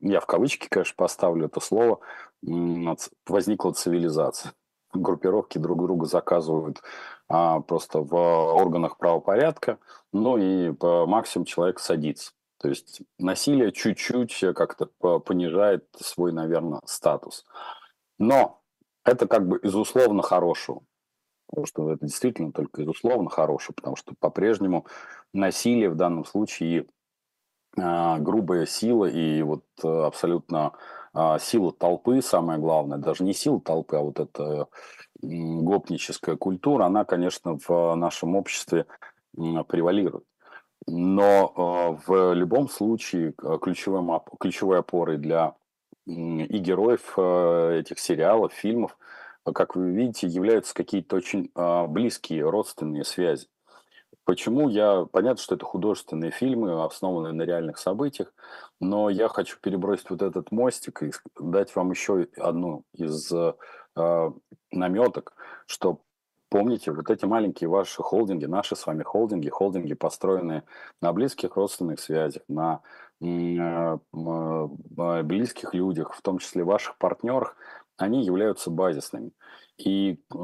я 0.00 0.20
в 0.20 0.26
кавычки, 0.26 0.68
конечно, 0.68 0.94
поставлю 0.96 1.46
это 1.46 1.60
слово, 1.60 2.00
возникла 2.42 3.72
цивилизация. 3.72 4.52
Группировки 4.92 5.58
друг 5.58 5.82
друга 5.82 6.06
заказывают 6.06 6.82
а, 7.28 7.60
просто 7.60 8.00
в 8.00 8.14
органах 8.14 8.98
правопорядка, 8.98 9.78
ну 10.12 10.36
и 10.36 10.72
по 10.72 11.06
максимум 11.06 11.46
человек 11.46 11.78
садится. 11.78 12.32
То 12.58 12.68
есть 12.68 13.00
насилие 13.18 13.72
чуть-чуть 13.72 14.44
как-то 14.54 14.86
понижает 15.20 15.86
свой, 15.98 16.32
наверное, 16.32 16.80
статус. 16.84 17.44
Но 18.18 18.60
это 19.04 19.26
как 19.26 19.48
бы 19.48 19.58
из 19.58 19.74
условно 19.74 20.22
хорошего. 20.22 20.82
Потому 21.48 21.66
что 21.66 21.90
это 21.92 22.06
действительно 22.06 22.52
только 22.52 22.82
из 22.82 22.88
условно 22.88 23.28
хорошего, 23.28 23.74
потому 23.74 23.96
что 23.96 24.14
по-прежнему 24.18 24.86
насилие 25.34 25.90
в 25.90 25.96
данном 25.96 26.24
случае 26.24 26.86
а, 27.78 28.18
грубая 28.18 28.66
сила 28.66 29.06
и 29.06 29.42
вот 29.42 29.64
э, 29.82 29.88
абсолютно 29.88 30.66
а, 30.66 30.72
сила 31.40 31.72
толпы, 31.72 32.22
самое 32.22 32.58
главное, 32.58 32.98
даже 32.98 33.22
не 33.24 33.34
сила 33.34 33.60
толпы, 33.60 33.96
а 33.96 34.00
вот 34.00 34.18
эта 34.20 34.66
гопническая 35.20 36.36
культура, 36.36 36.84
она, 36.84 37.04
конечно, 37.04 37.58
в 37.66 37.94
нашем 37.94 38.34
обществе 38.34 38.86
превалирует. 39.34 40.24
Но 40.86 41.52
а, 41.54 41.98
в 42.06 42.34
любом 42.34 42.68
случае 42.68 43.32
ключевой, 43.60 44.20
ключевой 44.40 44.80
опорой 44.80 45.16
для 45.16 45.54
и 46.04 46.58
героев 46.58 47.14
э, 47.16 47.78
этих 47.78 48.00
сериалов, 48.00 48.52
фильмов, 48.52 48.98
как 49.44 49.76
вы 49.76 49.92
видите, 49.92 50.26
являются 50.26 50.74
какие-то 50.74 51.14
очень 51.16 51.50
близкие 51.88 52.48
родственные 52.48 53.04
связи. 53.04 53.46
Почему 54.24 54.68
я... 54.68 55.04
Понятно, 55.10 55.42
что 55.42 55.54
это 55.54 55.64
художественные 55.64 56.30
фильмы, 56.30 56.84
основанные 56.84 57.32
на 57.32 57.42
реальных 57.42 57.78
событиях, 57.78 58.32
но 58.80 59.10
я 59.10 59.28
хочу 59.28 59.58
перебросить 59.60 60.10
вот 60.10 60.22
этот 60.22 60.52
мостик 60.52 61.02
и 61.02 61.12
дать 61.40 61.74
вам 61.74 61.90
еще 61.90 62.28
одну 62.36 62.84
из 62.92 63.32
э, 63.32 64.32
наметок, 64.70 65.34
что 65.66 66.00
помните, 66.52 66.92
вот 66.92 67.08
эти 67.10 67.24
маленькие 67.24 67.68
ваши 67.68 68.02
холдинги, 68.02 68.44
наши 68.44 68.76
с 68.76 68.86
вами 68.86 69.02
холдинги, 69.02 69.48
холдинги, 69.48 69.94
построенные 69.94 70.64
на 71.00 71.12
близких 71.14 71.56
родственных 71.56 71.98
связях, 71.98 72.42
на 72.46 72.82
э, 73.22 73.26
э, 73.26 75.22
близких 75.22 75.72
людях, 75.72 76.12
в 76.14 76.20
том 76.20 76.38
числе 76.38 76.62
ваших 76.62 76.98
партнерах, 76.98 77.56
они 77.96 78.22
являются 78.22 78.70
базисными. 78.70 79.32
И 79.78 80.20
э, 80.34 80.36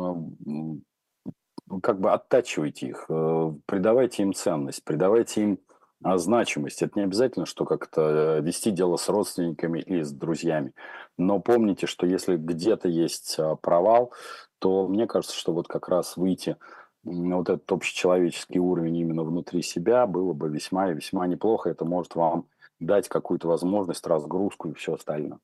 как 1.83 2.01
бы 2.01 2.13
оттачивайте 2.13 2.89
их, 2.89 3.07
э, 3.09 3.53
придавайте 3.67 4.23
им 4.23 4.33
ценность, 4.33 4.85
придавайте 4.85 5.43
им 5.43 5.59
а, 6.03 6.17
значимость. 6.17 6.83
Это 6.83 6.93
не 6.99 7.05
обязательно, 7.05 7.45
что 7.45 7.65
как-то 7.65 8.39
вести 8.39 8.71
дело 8.71 8.97
с 8.97 9.09
родственниками 9.09 9.81
или 9.81 10.03
с 10.03 10.13
друзьями. 10.13 10.73
Но 11.17 11.41
помните, 11.41 11.87
что 11.87 12.07
если 12.07 12.37
где-то 12.37 12.89
есть 12.89 13.37
а, 13.39 13.57
провал, 13.57 14.13
то 14.61 14.87
мне 14.87 15.07
кажется, 15.07 15.37
что 15.37 15.53
вот 15.53 15.67
как 15.67 15.89
раз 15.89 16.17
выйти 16.17 16.57
на 17.05 17.39
вот 17.39 17.49
этот 17.49 17.71
общечеловеческий 17.73 18.61
уровень 18.61 18.97
именно 18.97 19.25
внутри 19.25 19.63
себя 19.63 20.07
было 20.07 20.33
бы 20.33 20.49
весьма 20.49 20.91
и 20.91 20.95
весьма 20.95 21.27
неплохо. 21.27 21.71
Это 21.71 21.85
может 21.85 22.15
вам 22.15 22.47
дать 22.81 23.09
какую-то 23.09 23.49
возможность, 23.49 24.07
разгрузку 24.07 24.69
и 24.69 24.75
все 24.75 24.95
остальное. 24.95 25.39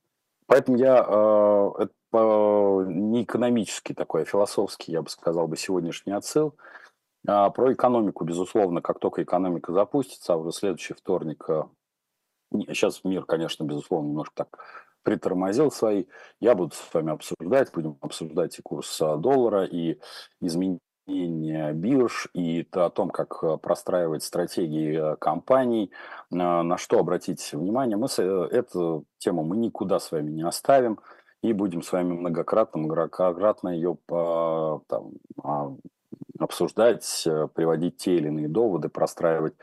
Поэтому 0.47 0.77
я 0.79 1.05
э, 1.07 1.71
это 1.85 2.85
не 2.89 3.25
экономический 3.25 3.95
такой, 3.95 4.23
а 4.23 4.25
философский, 4.25 4.93
я 4.93 5.03
бы 5.03 5.09
сказал, 5.09 5.49
бы 5.49 5.57
сегодняшний 5.57 6.13
отсыл. 6.13 6.55
А 7.27 7.49
про 7.51 7.73
экономику, 7.73 8.25
безусловно, 8.25 8.83
как 8.83 8.99
только 8.99 9.23
экономика 9.23 9.73
запустится, 9.73 10.35
а 10.35 10.37
уже 10.37 10.53
следующий 10.53 10.93
вторник, 10.93 11.45
э, 11.49 11.65
сейчас 12.69 13.03
мир, 13.05 13.25
конечно, 13.25 13.65
безусловно, 13.65 14.09
немножко 14.09 14.35
так 14.37 14.59
притормозил 15.03 15.71
свои, 15.71 16.07
я 16.41 16.55
буду 16.55 16.75
с 16.75 16.93
вами 16.93 17.13
обсуждать, 17.13 17.73
будем 17.73 17.99
обсуждать 18.01 18.59
и 18.59 18.63
курс 18.63 19.01
э, 19.01 19.17
доллара, 19.17 19.65
и 19.65 19.99
изменения 20.41 20.81
бирж 21.07 22.29
и 22.33 22.67
о 22.73 22.91
том, 22.91 23.11
как 23.11 23.39
э, 23.43 23.59
простраивать 23.59 24.23
стратегии 24.23 25.13
э, 25.13 25.17
компаний, 25.17 25.91
на 26.31 26.77
что 26.79 26.99
обратить 26.99 27.53
внимание. 27.53 27.97
Мы 27.97 28.09
э, 28.17 28.49
эту 28.51 29.05
тему 29.19 29.45
мы 29.45 29.57
никуда 29.57 29.99
с 29.99 30.11
вами 30.11 30.31
не 30.31 30.43
оставим 30.43 30.99
и 31.43 31.53
будем 31.53 31.83
с 31.83 31.93
вами 31.93 32.15
многократно, 32.15 32.81
многократно 32.81 33.69
ее 33.69 33.99
там, 34.09 35.13
а, 35.43 35.77
обсуждать, 36.39 37.29
приводить 37.55 37.99
те 37.99 38.17
или 38.17 38.29
иные 38.29 38.49
доводы, 38.49 38.89
простраивать 38.89 39.55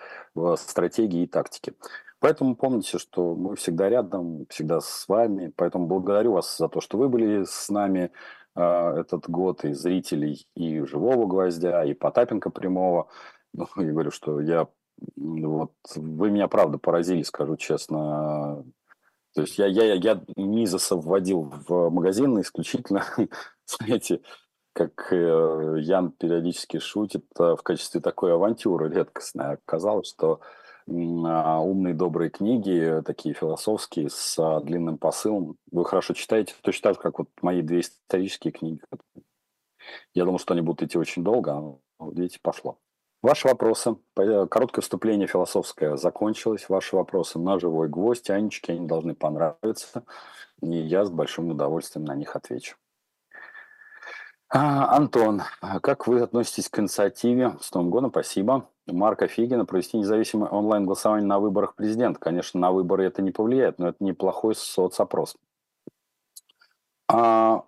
стратегии 0.57 1.23
и 1.23 1.27
тактики. 1.27 1.73
Поэтому 2.21 2.55
помните, 2.55 2.99
что 2.99 3.33
мы 3.33 3.55
всегда 3.55 3.89
рядом, 3.89 4.45
всегда 4.47 4.79
с 4.79 5.05
вами. 5.07 5.51
Поэтому 5.55 5.87
благодарю 5.87 6.33
вас 6.33 6.55
за 6.55 6.69
то, 6.69 6.79
что 6.79 6.99
вы 6.99 7.09
были 7.09 7.45
с 7.45 7.67
нами 7.69 8.03
а, 8.03 8.09
этот 8.55 9.29
год, 9.29 9.63
и 9.63 9.73
зрителей, 9.73 10.45
и 10.55 10.81
«Живого 10.85 11.25
гвоздя», 11.25 11.83
и 11.85 11.93
Потапенко 11.93 12.49
прямого. 12.49 13.07
Ну, 13.53 13.67
я 13.75 13.91
говорю, 13.91 14.11
что 14.11 14.39
я... 14.39 14.69
Вот, 15.17 15.73
вы 15.97 16.31
меня, 16.31 16.47
правда, 16.47 16.77
поразили, 16.77 17.21
скажу 17.23 17.57
честно. 17.57 18.63
То 19.33 19.41
есть 19.41 19.57
я, 19.57 19.65
я, 19.65 19.95
я 19.95 20.23
Мизоса 20.37 20.95
вводил 20.95 21.51
в 21.67 21.89
магазин 21.89 22.39
исключительно, 22.39 23.03
знаете, 23.65 24.21
как 24.73 25.11
э, 25.11 25.75
Ян 25.79 26.11
периодически 26.11 26.79
шутит, 26.79 27.25
э, 27.37 27.55
в 27.57 27.61
качестве 27.61 27.99
такой 27.99 28.33
авантюры 28.33 28.89
редкостной. 28.89 29.55
Оказалось, 29.55 30.07
что 30.07 30.35
а, 30.35 30.39
умные, 30.91 31.93
добрые 31.93 32.29
книги, 32.29 33.01
такие 33.05 33.33
философские, 33.33 34.09
с 34.09 34.37
а, 34.37 34.59
длинным 34.59 34.97
посылом. 34.97 35.57
Вы 35.71 35.85
хорошо 35.85 36.13
читаете, 36.13 36.53
точно 36.61 36.89
так 36.89 36.95
же, 36.95 36.99
как 37.01 37.19
вот 37.19 37.29
мои 37.41 37.61
две 37.61 37.81
исторические 37.81 38.51
книги. 38.51 38.81
Я 40.13 40.25
думал, 40.25 40.39
что 40.39 40.53
они 40.53 40.61
будут 40.61 40.83
идти 40.83 40.97
очень 40.97 41.23
долго, 41.23 41.53
а 41.53 41.61
вот 41.99 42.17
видите, 42.17 42.39
пошло. 42.41 42.77
Ваши 43.21 43.47
вопросы. 43.47 43.97
Короткое 44.15 44.81
вступление 44.81 45.27
философское 45.27 45.95
закончилось. 45.95 46.69
Ваши 46.69 46.95
вопросы 46.95 47.37
на 47.37 47.59
живой 47.59 47.87
гвоздь, 47.87 48.31
Анечки, 48.31 48.71
они 48.71 48.87
должны 48.87 49.13
понравиться. 49.13 50.03
И 50.61 50.75
я 50.75 51.05
с 51.05 51.11
большим 51.11 51.51
удовольствием 51.51 52.05
на 52.05 52.15
них 52.15 52.35
отвечу. 52.35 52.77
А, 54.49 54.97
Антон, 54.97 55.43
как 55.81 56.07
вы 56.07 56.21
относитесь 56.21 56.67
к 56.67 56.79
инициативе 56.79 57.57
с 57.61 57.73
Новым 57.73 57.91
годом? 57.91 58.09
Спасибо. 58.09 58.67
Марка 58.91 59.27
Фигина 59.27 59.65
провести 59.65 59.97
независимое 59.97 60.49
онлайн-голосование 60.49 61.27
на 61.27 61.39
выборах 61.39 61.75
президента. 61.75 62.19
Конечно, 62.19 62.59
на 62.59 62.71
выборы 62.71 63.05
это 63.05 63.21
не 63.21 63.31
повлияет, 63.31 63.79
но 63.79 63.89
это 63.89 64.03
неплохой 64.03 64.55
соцопрос. 64.55 65.35
А, 67.13 67.65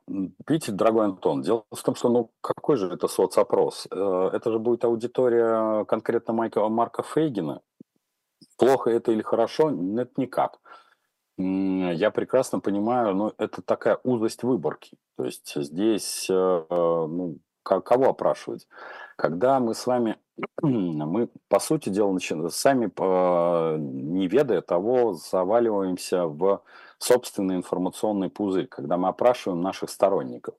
видите, 0.48 0.72
дорогой 0.72 1.06
Антон, 1.06 1.42
дело 1.42 1.66
в 1.70 1.84
том, 1.84 1.96
что 1.96 2.08
ну 2.08 2.32
какой 2.40 2.78
же 2.78 2.88
это 2.88 3.10
соцопрос? 3.10 3.88
Э, 3.92 4.30
это 4.32 4.52
же 4.52 4.58
будет 4.58 4.86
аудитория 4.86 5.84
конкретно 5.84 6.34
Майка, 6.34 6.68
Марка 6.70 7.04
Фейгина. 7.04 7.62
Плохо 8.58 8.90
это 8.90 9.12
или 9.12 9.22
хорошо? 9.22 9.70
Нет, 9.70 10.18
никак. 10.18 10.60
Я 11.38 12.12
прекрасно 12.12 12.60
понимаю, 12.60 13.16
но 13.16 13.34
это 13.38 13.62
такая 13.62 14.00
узость 14.04 14.44
выборки. 14.44 14.98
То 15.18 15.26
есть 15.26 15.54
здесь, 15.56 16.30
э, 16.30 16.34
э, 16.34 16.66
ну, 16.70 17.40
кого 17.64 18.10
опрашивать? 18.10 18.68
Когда 19.18 19.60
мы 19.60 19.74
с 19.74 19.86
вами, 19.88 20.18
мы, 20.62 21.30
по 21.48 21.60
сути 21.60 21.90
дела, 21.90 22.18
сами, 22.50 22.92
не 23.78 24.28
ведая 24.28 24.62
того, 24.62 25.14
заваливаемся 25.14 26.26
в 26.26 26.62
собственный 26.98 27.56
информационный 27.56 28.30
пузырь, 28.30 28.68
когда 28.68 28.98
мы 28.98 29.10
опрашиваем 29.10 29.62
наших 29.62 29.90
сторонников. 29.90 30.56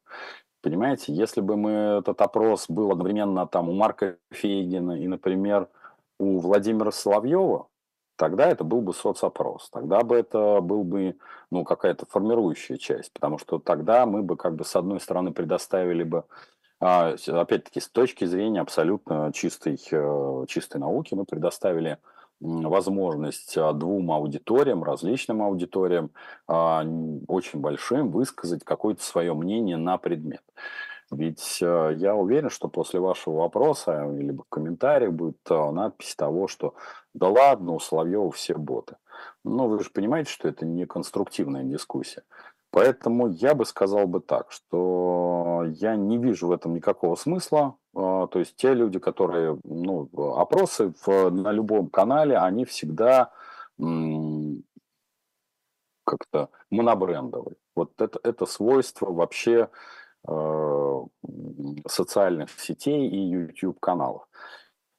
Понимаете, 0.62 1.12
если 1.12 1.40
бы 1.40 1.57
мы 1.57 1.71
этот 2.00 2.21
опрос 2.23 2.66
был 2.69 2.90
одновременно 2.90 3.47
там 3.47 3.69
у 3.69 3.75
Марка 3.75 4.16
Фейгина 4.31 4.93
и, 4.93 5.09
например, 5.09 5.69
у 6.19 6.38
Владимира 6.38 6.90
Соловьева, 6.90 7.69
тогда 8.16 8.49
это 8.49 8.64
был 8.64 8.81
бы 8.81 8.95
соцопрос, 8.95 9.69
тогда 9.71 10.02
бы 10.02 10.16
это 10.16 10.61
был 10.61 10.85
бы 10.85 11.16
ну, 11.50 11.64
какая-то 11.64 12.07
формирующая 12.07 12.76
часть, 12.76 13.12
потому 13.12 13.38
что 13.38 13.59
тогда 13.59 14.07
мы 14.07 14.23
бы 14.23 14.37
как 14.37 14.54
бы 14.54 14.64
с 14.64 14.75
одной 14.76 15.00
стороны 15.00 15.33
предоставили 15.33 16.04
бы 16.04 16.19
а, 16.19 16.25
опять-таки, 16.81 17.81
с 17.81 17.88
точки 17.88 18.25
зрения 18.25 18.61
абсолютно 18.61 19.33
чистой, 19.33 19.81
э, 19.90 20.45
чистой 20.49 20.78
науки, 20.78 21.14
мы 21.14 21.25
предоставили 21.25 21.99
возможность 22.40 23.57
а, 23.57 23.73
двум 23.73 24.11
аудиториям, 24.11 24.85
различным 24.85 25.43
аудиториям, 25.43 26.11
а, 26.47 26.85
очень 27.26 27.61
большим, 27.61 28.11
высказать 28.11 28.64
какое-то 28.64 29.02
свое 29.02 29.35
мнение 29.35 29.76
на 29.76 29.99
предмет. 29.99 30.43
Ведь 31.11 31.59
э, 31.62 31.95
я 31.97 32.14
уверен, 32.14 32.50
что 32.50 32.69
после 32.69 32.99
вашего 32.99 33.37
вопроса 33.37 34.11
или 34.19 34.37
комментария 34.49 35.11
будет 35.11 35.38
надпись 35.49 36.16
того, 36.16 36.49
что 36.49 36.75
да 37.12 37.28
ладно, 37.28 37.73
у 37.73 37.81
Соловьева 37.81 38.33
все 38.33 38.54
боты. 38.54 38.97
Но 39.45 39.69
вы 39.69 39.83
же 39.83 39.90
понимаете, 39.90 40.31
что 40.31 40.49
это 40.49 40.66
не 40.66 40.87
конструктивная 40.87 41.62
дискуссия. 41.62 42.23
Поэтому 42.75 43.28
я 43.28 43.54
бы 43.54 43.64
сказал 43.66 44.09
бы 44.09 44.21
так, 44.21 44.50
что 44.50 45.62
я 45.76 45.95
не 45.95 46.19
вижу 46.19 46.49
в 46.49 46.50
этом 46.50 46.75
никакого 46.75 47.14
смысла. 47.14 47.76
А, 47.95 48.26
то 48.26 48.40
есть 48.40 48.57
те 48.57 48.75
люди, 48.75 48.99
которые, 48.99 49.61
ну, 49.62 50.09
опросы 50.37 50.93
в, 51.07 51.31
на 51.31 51.52
любом 51.52 51.88
канале, 51.88 52.37
они 52.37 52.64
всегда 52.64 53.31
как-то 56.04 56.50
монобрендовые. 56.71 57.54
Вот 57.76 57.93
это, 58.00 58.19
это 58.25 58.45
свойство 58.45 59.12
вообще 59.12 59.69
э, 60.26 61.02
социальных 61.87 62.50
сетей 62.59 63.09
и 63.09 63.19
YouTube 63.19 63.78
каналов. 63.78 64.26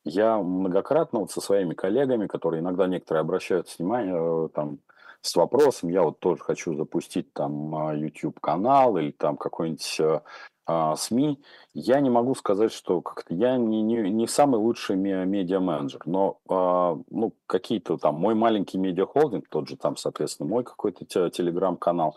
Я 0.05 0.37
многократно 0.37 1.19
вот 1.19 1.31
со 1.31 1.41
своими 1.41 1.73
коллегами, 1.73 2.27
которые 2.27 2.61
иногда 2.61 2.87
некоторые 2.87 3.19
обращают 3.19 3.67
внимание, 3.77 4.15
э, 4.15 4.49
там, 4.53 4.79
с 5.25 5.35
вопросом, 5.35 5.89
я 5.89 6.03
вот 6.03 6.19
тоже 6.19 6.41
хочу 6.41 6.75
запустить 6.75 7.33
там 7.33 7.75
а, 7.75 7.95
YouTube-канал 7.95 8.97
или 8.97 9.11
там 9.11 9.37
какой-нибудь 9.37 9.99
э, 9.99 10.21
а, 10.67 10.95
СМИ, 10.95 11.39
я 11.73 11.99
не 11.99 12.09
могу 12.09 12.33
сказать, 12.35 12.71
что 12.71 13.01
как-то 13.01 13.33
я 13.33 13.57
не, 13.57 13.81
не, 13.81 14.09
не 14.09 14.27
самый 14.27 14.59
лучший 14.59 14.95
медиа-менеджер, 14.95 16.01
но 16.05 16.39
а, 16.49 16.97
ну, 17.09 17.33
какие-то 17.47 17.97
там, 17.97 18.15
мой 18.15 18.35
маленький 18.35 18.77
медиа-холдинг, 18.77 19.47
тот 19.49 19.67
же 19.67 19.77
там, 19.77 19.95
соответственно, 19.95 20.49
мой 20.49 20.63
какой-то 20.63 21.05
телеграм-канал, 21.29 22.15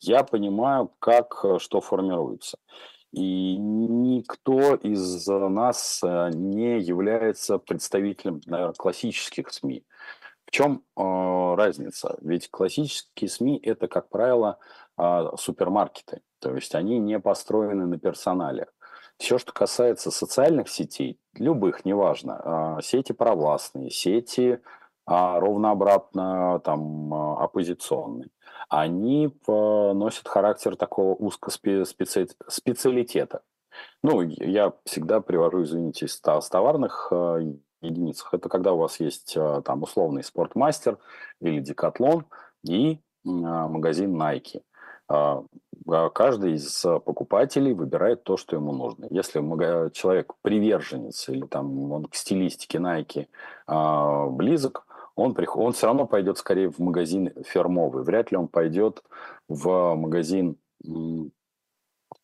я 0.00 0.22
понимаю, 0.22 0.92
как 1.00 1.40
э, 1.44 1.58
что 1.58 1.80
формируется. 1.80 2.58
И 3.12 3.56
никто 3.56 4.74
из 4.74 5.26
нас 5.26 6.00
э, 6.04 6.30
не 6.34 6.78
является 6.78 7.58
представителем, 7.58 8.40
наверное, 8.46 8.74
классических 8.74 9.50
СМИ. 9.50 9.82
В 10.48 10.50
чем 10.50 10.82
э, 10.96 11.54
разница? 11.56 12.16
Ведь 12.22 12.50
классические 12.50 13.28
СМИ 13.28 13.60
это, 13.62 13.86
как 13.86 14.08
правило, 14.08 14.58
э, 14.96 15.24
супермаркеты. 15.36 16.22
То 16.40 16.54
есть 16.54 16.74
они 16.74 16.98
не 16.98 17.20
построены 17.20 17.84
на 17.84 17.98
персонале. 17.98 18.68
Все, 19.18 19.36
что 19.36 19.52
касается 19.52 20.10
социальных 20.10 20.70
сетей, 20.70 21.20
любых, 21.34 21.84
неважно, 21.84 22.40
а, 22.42 22.80
сети 22.80 23.12
провластные, 23.12 23.90
сети 23.90 24.60
а, 25.04 25.38
ровно 25.40 25.72
обратно 25.72 26.62
там 26.64 27.12
а, 27.12 27.44
оппозиционные, 27.44 28.30
они 28.70 29.36
носят 29.46 30.28
характер 30.28 30.76
такого 30.76 31.14
узкоспециалитета. 31.14 33.42
Ну, 34.02 34.22
я 34.22 34.72
всегда 34.84 35.20
привожу, 35.20 35.64
извините, 35.64 36.08
с 36.08 36.18
товарных 36.20 37.12
единицах. 37.82 38.34
Это 38.34 38.48
когда 38.48 38.72
у 38.72 38.78
вас 38.78 39.00
есть 39.00 39.36
там 39.64 39.82
условный 39.82 40.24
спортмастер 40.24 40.98
или 41.40 41.60
декатлон 41.60 42.24
и 42.64 42.98
магазин 43.24 44.20
Nike. 44.20 44.62
А, 45.08 45.42
каждый 46.10 46.54
из 46.54 46.82
покупателей 46.82 47.72
выбирает 47.72 48.22
то, 48.24 48.36
что 48.36 48.56
ему 48.56 48.72
нужно. 48.72 49.06
Если 49.10 49.40
человек 49.92 50.34
приверженец 50.42 51.28
или 51.28 51.46
там 51.46 51.90
он 51.90 52.04
к 52.06 52.14
стилистике 52.14 52.78
Nike 52.78 53.26
а, 53.66 54.26
близок, 54.26 54.86
он, 55.14 55.34
приход, 55.34 55.64
он 55.64 55.72
все 55.72 55.86
равно 55.86 56.06
пойдет 56.06 56.38
скорее 56.38 56.70
в 56.70 56.78
магазин 56.78 57.32
фермовый. 57.42 58.04
Вряд 58.04 58.30
ли 58.30 58.36
он 58.36 58.48
пойдет 58.48 59.02
в 59.48 59.94
магазин, 59.94 60.58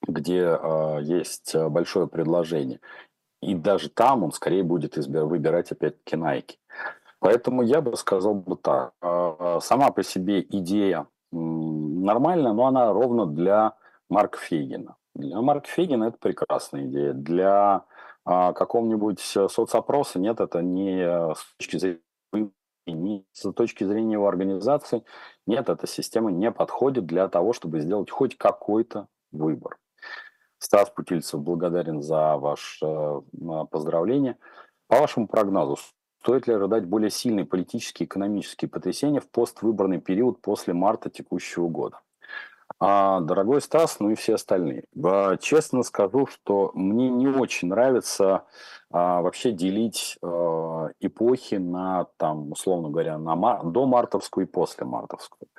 где 0.07 0.45
а, 0.47 0.99
есть 0.99 1.57
большое 1.57 2.07
предложение. 2.07 2.81
И 3.45 3.55
даже 3.55 3.91
там 3.91 4.25
он 4.25 4.33
скорее 4.33 4.63
будет 4.63 4.97
выбирать 4.97 5.71
опять-таки 5.71 6.17
Nike. 6.17 6.57
Поэтому 7.19 7.63
я 7.63 7.81
бы 7.81 7.97
сказал 7.97 8.35
бы 8.35 8.57
так. 8.57 8.93
Сама 9.63 9.91
по 9.91 10.03
себе 10.03 10.41
идея 10.43 11.07
нормальная, 11.33 12.53
но 12.53 12.67
она 12.67 12.93
ровно 12.93 13.27
для 13.27 13.75
Марка 14.09 14.39
Фейгина. 14.39 14.97
Для 15.15 15.41
Марка 15.41 15.69
Фейгина 15.69 16.05
это 16.05 16.19
прекрасная 16.19 16.85
идея. 16.87 17.13
Для 17.13 17.85
а, 18.25 18.53
какого-нибудь 18.53 19.21
соцопроса 19.21 20.19
нет, 20.19 20.41
это 20.41 20.63
не 20.63 21.35
с 21.35 21.57
точки 21.57 21.79
зрения 21.79 22.01
не 22.87 23.25
с 23.33 23.51
точки 23.53 23.85
зрения 23.85 24.15
его 24.15 24.29
организации, 24.29 25.05
нет, 25.47 25.69
эта 25.69 25.87
система 25.87 26.31
не 26.31 26.51
подходит 26.51 27.07
для 27.07 27.29
того, 27.29 27.53
чтобы 27.53 27.81
сделать 27.81 28.11
хоть 28.11 28.37
какой-то 28.37 29.09
выбор. 29.33 29.79
Стас 30.65 30.91
Путильцев, 30.91 31.41
благодарен 31.41 32.03
за 32.03 32.37
ваше 32.37 32.87
э, 32.87 33.65
поздравление. 33.71 34.37
По 34.89 35.01
вашему 35.01 35.29
прогнозу, 35.29 35.79
Стоит 36.25 36.47
ли 36.47 36.55
ожидать 36.55 36.87
более 36.87 37.11
сильные 37.11 37.45
политические 37.45 38.07
и 38.07 38.09
экономические 38.09 38.71
потрясения 38.71 39.21
в 39.21 39.29
поствыборный 39.29 40.01
период 40.01 40.41
после 40.41 40.73
марта 40.73 41.11
текущего 41.11 41.69
года? 41.69 42.01
А, 42.81 43.21
дорогой 43.21 43.61
Стас, 43.61 44.01
ну 44.01 44.09
и 44.09 44.15
все 44.15 44.37
остальные. 44.37 44.85
Честно 45.41 45.83
скажу, 45.83 46.27
что 46.27 46.71
мне 46.73 47.11
не 47.11 47.29
очень 47.29 47.69
нравится 47.69 48.45
а, 48.91 49.21
вообще 49.21 49.53
делить 49.53 50.17
а, 50.23 50.89
эпохи 50.99 51.57
на, 51.57 52.07
там, 52.17 52.53
условно 52.53 52.89
говоря, 52.89 53.19
на 53.19 53.37
мар- 53.37 53.63
до 53.63 53.85
мартовскую 53.85 54.47
и 54.47 54.51
после 54.51 54.87
мартовскую. 54.87 55.51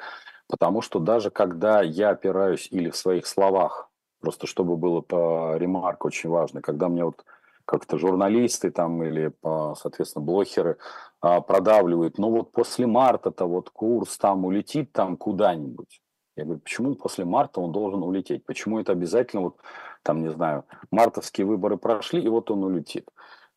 Потому 0.47 0.81
что 0.81 0.99
даже 0.99 1.29
когда 1.29 1.83
я 1.83 2.09
опираюсь 2.09 2.67
или 2.71 2.89
в 2.89 2.97
своих 2.97 3.27
словах, 3.27 3.91
просто 4.25 4.47
чтобы 4.47 4.75
было 4.75 5.01
по 5.01 5.55
ремарк 5.55 6.03
очень 6.03 6.31
важно, 6.31 6.59
когда 6.59 6.89
мне 6.89 7.05
вот 7.05 7.23
как-то 7.63 7.99
журналисты 7.99 8.71
там 8.71 9.03
или, 9.03 9.31
соответственно, 9.75 10.25
блогеры 10.25 10.77
а, 11.21 11.41
продавливают, 11.41 12.17
ну 12.17 12.31
вот 12.31 12.51
после 12.51 12.87
марта-то 12.87 13.45
вот 13.45 13.69
курс 13.69 14.17
там 14.17 14.45
улетит 14.45 14.91
там 14.91 15.15
куда-нибудь. 15.15 16.01
Я 16.35 16.43
говорю, 16.43 16.59
почему 16.59 16.95
после 16.95 17.23
марта 17.23 17.61
он 17.61 17.71
должен 17.71 18.01
улететь? 18.01 18.43
Почему 18.45 18.79
это 18.79 18.93
обязательно, 18.93 19.43
вот 19.43 19.57
там, 20.01 20.23
не 20.23 20.31
знаю, 20.31 20.63
мартовские 20.89 21.45
выборы 21.45 21.77
прошли, 21.77 22.19
и 22.19 22.27
вот 22.27 22.49
он 22.49 22.63
улетит? 22.63 23.07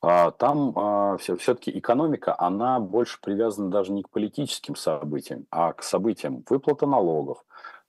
А, 0.03 0.33
там 0.33 0.75
а, 0.77 1.17
все, 1.17 1.37
все-таки 1.37 1.77
экономика, 1.79 2.39
она 2.39 2.79
больше 2.79 3.19
привязана 3.23 3.71
даже 3.71 3.93
не 3.93 4.03
к 4.03 4.11
политическим 4.11 4.77
событиям, 4.77 5.47
а 5.51 5.73
к 5.73 5.83
событиям 5.83 6.45
выплаты 6.49 6.87
налогов, 6.87 7.43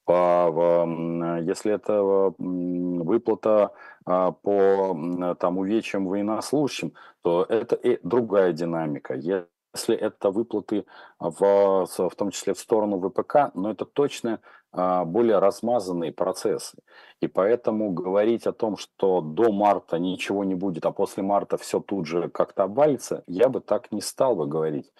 если 0.09 1.73
это 1.73 2.01
выплата 2.37 3.71
а, 4.05 4.31
по 4.31 5.35
там, 5.39 5.57
увечьям 5.57 6.07
военнослужащим, 6.07 6.93
то 7.21 7.45
это 7.47 7.75
и 7.75 7.99
другая 8.03 8.53
динамика. 8.53 9.13
Если 9.13 9.95
это 9.95 10.31
выплаты 10.31 10.85
в, 11.19 11.85
в 11.85 12.15
том 12.15 12.31
числе 12.31 12.53
в 12.53 12.59
сторону 12.59 12.99
ВПК, 12.99 13.51
но 13.53 13.69
это 13.69 13.85
точно 13.85 14.39
а, 14.71 15.05
более 15.05 15.39
размазанные 15.39 16.11
процессы. 16.11 16.77
И 17.21 17.27
поэтому 17.27 17.91
говорить 17.91 18.47
о 18.47 18.53
том, 18.53 18.77
что 18.77 19.21
до 19.21 19.51
марта 19.51 19.99
ничего 19.99 20.43
не 20.43 20.55
будет, 20.55 20.85
а 20.85 20.91
после 20.91 21.23
марта 21.23 21.57
все 21.57 21.79
тут 21.79 22.05
же 22.05 22.29
как-то 22.29 22.63
обвалится, 22.63 23.23
я 23.27 23.49
бы 23.49 23.61
так 23.61 23.91
не 23.91 24.01
стал 24.01 24.35
бы 24.35 24.47
говорить 24.47 24.91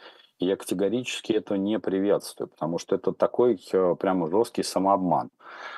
я 0.45 0.55
категорически 0.55 1.33
это 1.33 1.57
не 1.57 1.79
приветствую, 1.79 2.47
потому 2.47 2.77
что 2.77 2.95
это 2.95 3.11
такой 3.13 3.59
э, 3.71 3.95
прямо 3.99 4.29
жесткий 4.29 4.63
самообман. 4.63 5.29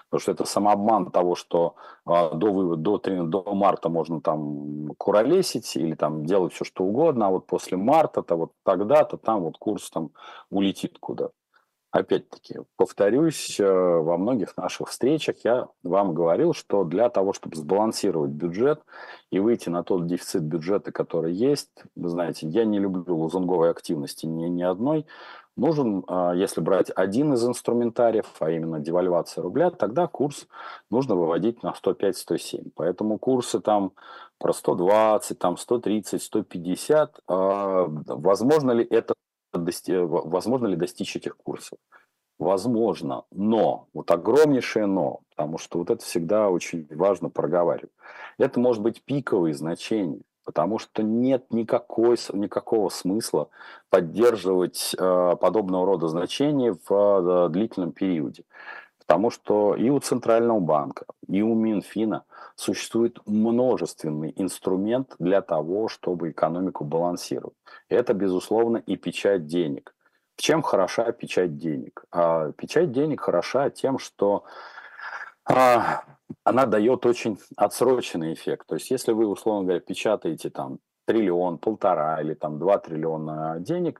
Потому 0.09 0.21
что 0.21 0.31
это 0.31 0.45
самообман 0.45 1.11
того, 1.11 1.35
что 1.35 1.75
а, 2.05 2.29
до, 2.31 2.75
до, 2.75 2.97
до 2.97 3.53
марта 3.55 3.89
можно 3.89 4.21
там 4.21 4.93
куролесить 4.97 5.75
или 5.75 5.95
там 5.95 6.25
делать 6.25 6.53
все, 6.53 6.65
что 6.65 6.83
угодно, 6.83 7.27
а 7.27 7.29
вот 7.29 7.47
после 7.47 7.77
марта-то 7.77 8.35
вот 8.35 8.51
тогда-то 8.63 9.17
там 9.17 9.41
вот 9.43 9.57
курс 9.57 9.89
там 9.89 10.11
улетит 10.49 10.97
куда-то. 10.99 11.33
Опять-таки, 11.91 12.59
повторюсь, 12.77 13.59
э, 13.59 13.65
во 13.65 14.17
многих 14.17 14.55
наших 14.55 14.87
встречах 14.87 15.35
я 15.43 15.67
вам 15.83 16.13
говорил, 16.13 16.53
что 16.53 16.85
для 16.85 17.09
того, 17.09 17.33
чтобы 17.33 17.57
сбалансировать 17.57 18.31
бюджет 18.31 18.81
и 19.29 19.39
выйти 19.39 19.67
на 19.67 19.83
тот 19.83 20.07
дефицит 20.07 20.41
бюджета, 20.43 20.93
который 20.93 21.33
есть, 21.33 21.83
вы 21.97 22.07
знаете, 22.07 22.47
я 22.47 22.63
не 22.63 22.79
люблю 22.79 23.17
лозунговой 23.17 23.71
активности 23.71 24.25
ни, 24.25 24.45
ни 24.45 24.63
одной, 24.63 25.05
нужен, 25.57 26.05
э, 26.07 26.31
если 26.37 26.61
брать 26.61 26.91
один 26.95 27.33
из 27.33 27.45
инструментариев, 27.45 28.27
а 28.39 28.49
именно 28.49 28.79
девальвация 28.79 29.41
рубля, 29.41 29.69
тогда 29.69 30.07
курс 30.07 30.47
нужно 30.89 31.15
выводить 31.15 31.61
на 31.61 31.73
105-107. 31.73 32.71
Поэтому 32.73 33.17
курсы 33.19 33.59
там 33.59 33.91
про 34.37 34.53
120, 34.53 35.37
там 35.37 35.57
130, 35.57 36.23
150, 36.23 37.19
возможно 37.27 38.71
ли 38.71 38.85
это 38.89 39.13
дости... 39.53 39.93
возможно 39.97 40.67
ли 40.67 40.75
достичь 40.75 41.15
этих 41.15 41.37
курсов? 41.37 41.77
Возможно, 42.39 43.25
но, 43.31 43.87
вот 43.93 44.09
огромнейшее 44.09 44.87
но, 44.87 45.19
потому 45.29 45.59
что 45.59 45.77
вот 45.77 45.91
это 45.91 46.03
всегда 46.03 46.49
очень 46.49 46.87
важно 46.89 47.29
проговаривать. 47.29 47.91
Это 48.39 48.59
может 48.59 48.81
быть 48.81 49.03
пиковые 49.03 49.53
значения, 49.53 50.21
потому 50.43 50.79
что 50.79 51.03
нет 51.03 51.45
никакой, 51.51 52.17
никакого 52.33 52.89
смысла 52.89 53.49
поддерживать 53.89 54.95
э, 54.97 55.35
подобного 55.39 55.85
рода 55.85 56.07
значения 56.07 56.75
в 56.87 56.91
э, 56.91 57.49
длительном 57.49 57.91
периоде. 57.91 58.43
Потому 59.11 59.29
что 59.29 59.75
и 59.75 59.89
у 59.89 59.99
Центрального 59.99 60.61
банка, 60.61 61.05
и 61.27 61.41
у 61.41 61.53
Минфина 61.53 62.23
существует 62.55 63.19
множественный 63.25 64.31
инструмент 64.37 65.15
для 65.19 65.41
того, 65.41 65.89
чтобы 65.89 66.31
экономику 66.31 66.85
балансировать. 66.85 67.57
Это, 67.89 68.13
безусловно, 68.13 68.77
и 68.77 68.95
печать 68.95 69.47
денег. 69.47 69.93
Чем 70.37 70.61
хороша 70.61 71.11
печать 71.11 71.57
денег? 71.57 72.05
А, 72.09 72.53
печать 72.53 72.93
денег 72.93 73.19
хороша 73.19 73.69
тем, 73.69 73.99
что 73.99 74.45
а, 75.43 76.05
она 76.45 76.65
дает 76.65 77.05
очень 77.05 77.37
отсроченный 77.57 78.31
эффект. 78.31 78.67
То 78.67 78.75
есть, 78.75 78.91
если 78.91 79.11
вы, 79.11 79.27
условно 79.27 79.63
говоря, 79.63 79.81
печатаете 79.81 80.49
там 80.49 80.79
триллион, 81.03 81.57
полтора 81.57 82.21
или 82.21 82.33
там 82.33 82.59
два 82.59 82.77
триллиона 82.77 83.57
денег, 83.59 83.99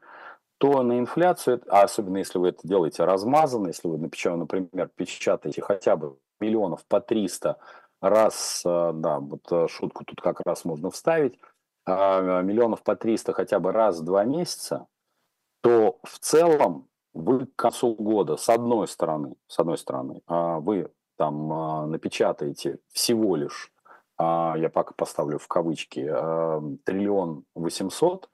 то 0.62 0.84
на 0.84 1.00
инфляцию, 1.00 1.60
а 1.70 1.82
особенно 1.82 2.18
если 2.18 2.38
вы 2.38 2.50
это 2.50 2.60
делаете 2.68 3.04
размазанно, 3.04 3.70
если 3.70 3.88
вы, 3.88 3.98
например, 3.98 4.92
печатаете 4.96 5.64
хотя 5.64 5.96
бы 5.96 6.20
миллионов 6.40 6.86
по 6.86 7.02
300 7.02 7.58
раз, 8.00 8.62
э, 8.64 8.92
да, 8.94 9.20
вот 9.20 9.42
э, 9.52 9.68
шутку 9.68 10.06
тут 10.06 10.22
как 10.22 10.40
раз 10.42 10.64
можно 10.64 10.92
вставить, 10.92 11.40
а, 11.88 12.44
миллионов 12.44 12.84
по 12.84 12.96
300 12.96 13.34
хотя 13.34 13.60
бы 13.60 13.72
раз 13.72 14.02
в 14.02 14.04
два 14.04 14.24
месяца, 14.24 14.86
то 15.62 15.98
в 16.04 16.20
целом 16.20 16.88
вы 17.16 17.48
к 17.48 17.56
концу 17.56 17.96
года, 17.96 18.38
с 18.38 18.48
одной 18.48 18.88
стороны, 18.88 19.34
с 19.48 19.58
одной 19.58 19.80
стороны, 19.80 20.22
а, 20.28 20.60
вы 20.60 20.92
там 21.18 21.52
а, 21.52 21.88
напечатаете 21.88 22.78
всего 22.92 23.36
лишь, 23.36 23.72
я 24.20 24.70
пока 24.72 24.94
поставлю 24.94 25.40
в 25.40 25.48
кавычки, 25.48 26.04
триллион 26.84 27.46
восемьсот, 27.56 28.30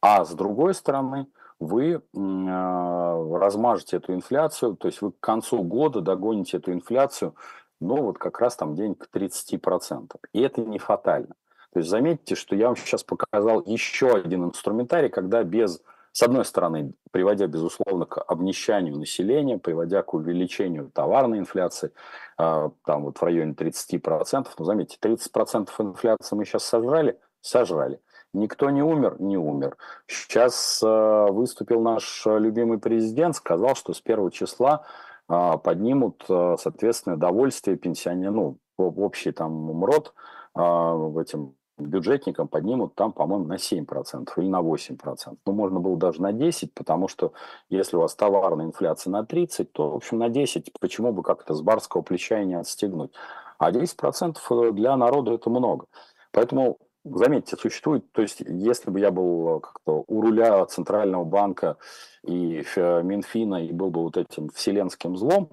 а 0.00 0.24
с 0.24 0.34
другой 0.34 0.74
стороны, 0.74 1.28
вы 1.60 2.02
размажете 2.14 3.96
эту 3.96 4.14
инфляцию, 4.14 4.76
то 4.76 4.86
есть 4.88 5.02
вы 5.02 5.12
к 5.12 5.20
концу 5.20 5.62
года 5.62 6.00
догоните 6.00 6.58
эту 6.58 6.72
инфляцию 6.72 7.34
но 7.80 7.96
вот 7.96 8.18
как 8.18 8.40
раз 8.40 8.56
там 8.56 8.74
день 8.74 8.94
к 8.94 9.08
30%. 9.12 10.16
И 10.32 10.40
это 10.40 10.60
не 10.60 10.78
фатально. 10.78 11.34
То 11.72 11.80
есть 11.80 11.90
заметьте, 11.90 12.34
что 12.34 12.56
я 12.56 12.66
вам 12.66 12.76
сейчас 12.76 13.04
показал 13.04 13.62
еще 13.64 14.10
один 14.10 14.44
инструментарий, 14.44 15.10
когда 15.10 15.42
без 15.42 15.80
с 16.10 16.22
одной 16.22 16.44
стороны, 16.44 16.94
приводя, 17.12 17.46
безусловно, 17.46 18.06
к 18.06 18.20
обнищанию 18.20 18.96
населения, 18.96 19.58
приводя 19.58 20.02
к 20.02 20.14
увеличению 20.14 20.90
товарной 20.92 21.38
инфляции, 21.38 21.92
там 22.36 22.72
вот 22.86 23.18
в 23.18 23.22
районе 23.22 23.52
30%, 23.52 24.48
но 24.58 24.64
заметьте, 24.64 24.96
30% 25.00 25.68
инфляции 25.78 26.34
мы 26.34 26.44
сейчас 26.44 26.64
сожрали, 26.64 27.20
сожрали. 27.40 28.00
Никто 28.34 28.70
не 28.70 28.82
умер, 28.82 29.16
не 29.20 29.36
умер. 29.36 29.76
Сейчас 30.06 30.80
выступил 30.82 31.80
наш 31.80 32.26
любимый 32.26 32.78
президент, 32.78 33.36
сказал, 33.36 33.74
что 33.74 33.94
с 33.94 34.00
первого 34.00 34.30
числа 34.30 34.84
поднимут, 35.26 36.24
соответственно, 36.26 37.16
довольствие 37.16 37.76
пенсионеров, 37.76 38.34
ну, 38.34 38.58
общий 38.78 39.32
там 39.32 39.52
МРОД, 39.52 40.14
этим 40.54 41.54
бюджетникам 41.78 42.48
поднимут 42.48 42.94
там, 42.94 43.12
по-моему, 43.12 43.46
на 43.46 43.56
7% 43.56 44.28
или 44.36 44.48
на 44.48 44.60
8%. 44.60 45.36
Ну, 45.46 45.52
можно 45.52 45.80
было 45.80 45.96
даже 45.96 46.20
на 46.20 46.32
10%, 46.32 46.70
потому 46.74 47.08
что 47.08 47.32
если 47.70 47.96
у 47.96 48.00
вас 48.00 48.14
товарная 48.14 48.66
инфляция 48.66 49.10
на 49.10 49.22
30%, 49.22 49.64
то, 49.72 49.90
в 49.90 49.96
общем, 49.96 50.18
на 50.18 50.28
10% 50.28 50.68
почему 50.80 51.12
бы 51.12 51.22
как-то 51.22 51.54
с 51.54 51.62
барского 51.62 52.02
плеча 52.02 52.40
и 52.40 52.46
не 52.46 52.54
отстегнуть. 52.54 53.12
А 53.58 53.70
10% 53.70 54.36
э, 54.50 54.72
для 54.72 54.96
народа 54.96 55.32
это 55.32 55.50
много. 55.50 55.86
Поэтому, 56.32 56.78
заметьте, 57.04 57.56
существует, 57.56 58.10
то 58.12 58.22
есть 58.22 58.40
если 58.40 58.90
бы 58.90 59.00
я 59.00 59.10
был 59.10 59.60
как-то 59.60 60.04
у 60.06 60.20
руля 60.20 60.64
Центрального 60.66 61.24
банка 61.24 61.76
и 62.24 62.64
Минфина 62.76 63.64
и 63.64 63.72
был 63.72 63.90
бы 63.90 64.02
вот 64.02 64.16
этим 64.16 64.48
вселенским 64.50 65.16
злом, 65.16 65.50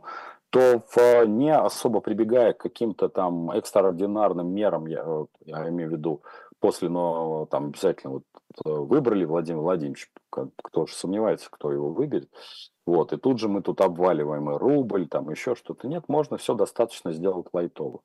то 0.49 0.83
в, 0.89 1.25
не 1.25 1.53
особо 1.53 1.99
прибегая 1.99 2.53
к 2.53 2.59
каким-то 2.59 3.09
там 3.09 3.51
экстраординарным 3.51 4.53
мерам, 4.53 4.87
я, 4.87 5.05
я 5.41 5.69
имею 5.69 5.89
в 5.89 5.93
виду, 5.93 6.21
после, 6.59 6.89
но 6.89 7.45
там 7.47 7.67
обязательно 7.67 8.13
вот 8.13 8.23
э, 8.65 8.69
выбрали 8.69 9.25
Владимир 9.25 9.61
Владимирович, 9.61 10.09
кто 10.29 10.85
же 10.85 10.93
сомневается, 10.93 11.49
кто 11.51 11.71
его 11.71 11.89
выберет, 11.91 12.29
вот, 12.85 13.13
и 13.13 13.17
тут 13.17 13.39
же 13.39 13.49
мы 13.49 13.61
тут 13.61 13.81
обваливаем 13.81 14.49
и 14.51 14.57
рубль, 14.57 15.07
там 15.07 15.29
еще 15.29 15.55
что-то. 15.55 15.87
Нет, 15.87 16.05
можно 16.07 16.37
все 16.37 16.53
достаточно 16.53 17.11
сделать 17.11 17.47
лайтово. 17.51 18.01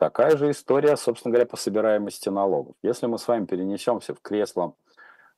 Такая 0.00 0.34
же 0.38 0.50
история, 0.50 0.96
собственно 0.96 1.30
говоря, 1.30 1.46
по 1.46 1.58
собираемости 1.58 2.30
налогов. 2.30 2.74
Если 2.82 3.04
мы 3.04 3.18
с 3.18 3.28
вами 3.28 3.44
перенесемся 3.44 4.14
в 4.14 4.20
кресло 4.22 4.74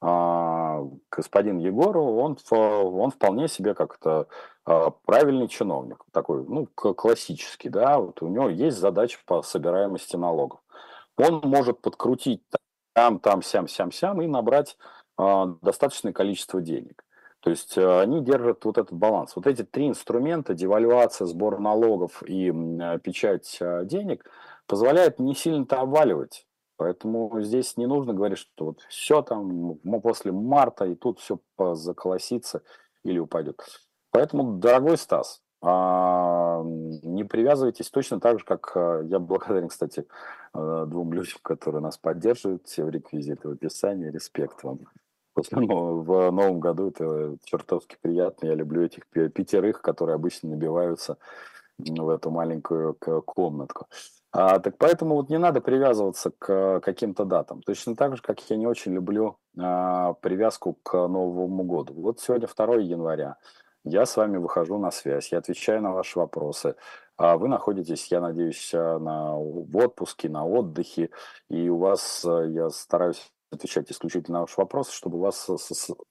а, 0.00 0.84
господин 1.10 1.58
Егору, 1.58 2.14
он, 2.14 2.38
он 2.50 3.10
вполне 3.10 3.48
себе 3.48 3.74
как-то 3.74 4.28
а, 4.64 4.90
правильный 4.90 5.48
чиновник, 5.48 6.04
такой, 6.12 6.44
ну, 6.44 6.66
классический, 6.76 7.70
да, 7.70 7.98
вот 7.98 8.22
у 8.22 8.28
него 8.28 8.48
есть 8.50 8.78
задача 8.78 9.18
по 9.26 9.42
собираемости 9.42 10.14
налогов. 10.14 10.60
Он 11.16 11.40
может 11.42 11.80
подкрутить 11.80 12.44
там, 12.92 13.18
там, 13.18 13.42
сям, 13.42 13.66
сям, 13.66 13.90
сям 13.90 14.22
и 14.22 14.28
набрать 14.28 14.76
э, 15.18 15.44
достаточное 15.60 16.12
количество 16.12 16.60
денег. 16.60 17.04
То 17.40 17.50
есть 17.50 17.76
они 17.76 18.20
держат 18.20 18.64
вот 18.64 18.78
этот 18.78 18.92
баланс. 18.92 19.34
Вот 19.34 19.48
эти 19.48 19.64
три 19.64 19.88
инструмента, 19.88 20.54
девальвация, 20.54 21.26
сбор 21.26 21.58
налогов 21.58 22.22
и 22.22 22.52
печать 23.02 23.58
денег, 23.88 24.24
позволяют 24.66 25.18
не 25.18 25.34
сильно-то 25.34 25.80
обваливать 25.80 26.46
Поэтому 26.82 27.40
здесь 27.42 27.76
не 27.76 27.86
нужно 27.86 28.12
говорить, 28.12 28.38
что 28.38 28.64
вот 28.64 28.80
все 28.88 29.22
там 29.22 29.76
после 30.02 30.32
марта 30.32 30.84
и 30.84 30.96
тут 30.96 31.20
все 31.20 31.38
заколосится 31.74 32.62
или 33.04 33.20
упадет. 33.20 33.60
Поэтому, 34.10 34.58
дорогой 34.58 34.96
Стас, 34.96 35.42
а, 35.62 36.60
не 36.64 37.22
привязывайтесь 37.22 37.88
точно 37.88 38.18
так 38.18 38.40
же, 38.40 38.44
как 38.44 38.72
а, 38.74 39.00
я 39.02 39.20
благодарен, 39.20 39.68
кстати, 39.68 40.08
а, 40.52 40.86
двум 40.86 41.12
людям, 41.12 41.38
которые 41.42 41.82
нас 41.82 41.98
поддерживают, 41.98 42.66
все 42.66 42.88
реквизиты 42.88 43.48
в 43.48 43.52
описании, 43.52 44.10
респект 44.10 44.64
вам. 44.64 44.80
В 45.36 46.30
новом 46.32 46.58
году 46.58 46.88
это 46.88 47.36
чертовски 47.44 47.96
приятно, 48.02 48.48
я 48.48 48.54
люблю 48.54 48.82
этих 48.82 49.06
пятерых, 49.06 49.82
которые 49.82 50.16
обычно 50.16 50.50
набиваются 50.50 51.16
в 51.78 52.08
эту 52.08 52.32
маленькую 52.32 52.94
комнатку. 53.24 53.86
А, 54.32 54.58
так 54.60 54.78
поэтому 54.78 55.16
вот 55.16 55.28
не 55.28 55.38
надо 55.38 55.60
привязываться 55.60 56.30
к 56.38 56.80
каким-то 56.80 57.24
датам. 57.24 57.62
Точно 57.62 57.94
так 57.94 58.16
же, 58.16 58.22
как 58.22 58.40
я 58.48 58.56
не 58.56 58.66
очень 58.66 58.94
люблю 58.94 59.36
а, 59.58 60.14
привязку 60.14 60.78
к 60.82 60.94
Новому 60.94 61.64
году. 61.64 61.92
Вот 61.94 62.20
сегодня 62.20 62.48
2 62.48 62.76
января. 62.76 63.36
Я 63.84 64.06
с 64.06 64.16
вами 64.16 64.38
выхожу 64.38 64.78
на 64.78 64.90
связь, 64.90 65.32
я 65.32 65.38
отвечаю 65.38 65.82
на 65.82 65.92
ваши 65.92 66.18
вопросы. 66.18 66.76
А 67.18 67.36
вы 67.36 67.48
находитесь, 67.48 68.06
я 68.10 68.20
надеюсь, 68.20 68.72
а, 68.74 68.98
на, 68.98 69.36
в 69.36 69.76
отпуске, 69.76 70.30
на 70.30 70.46
отдыхе, 70.46 71.10
и 71.50 71.68
у 71.68 71.76
вас, 71.76 72.24
а, 72.24 72.42
я 72.44 72.70
стараюсь 72.70 73.30
отвечать 73.50 73.92
исключительно 73.92 74.38
на 74.38 74.42
ваши 74.42 74.58
вопросы, 74.58 74.92
чтобы 74.92 75.18
у 75.18 75.20
вас 75.20 75.50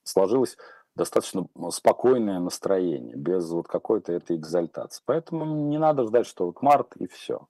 сложилось 0.04 0.56
достаточно 0.94 1.48
спокойное 1.70 2.38
настроение, 2.38 3.16
без 3.16 3.50
вот 3.50 3.66
какой-то 3.66 4.12
этой 4.12 4.36
экзальтации. 4.36 5.02
Поэтому 5.06 5.44
не 5.68 5.78
надо 5.78 6.04
ждать, 6.04 6.26
что 6.26 6.46
вот 6.46 6.62
март 6.62 6.94
и 6.96 7.08
все. 7.08 7.48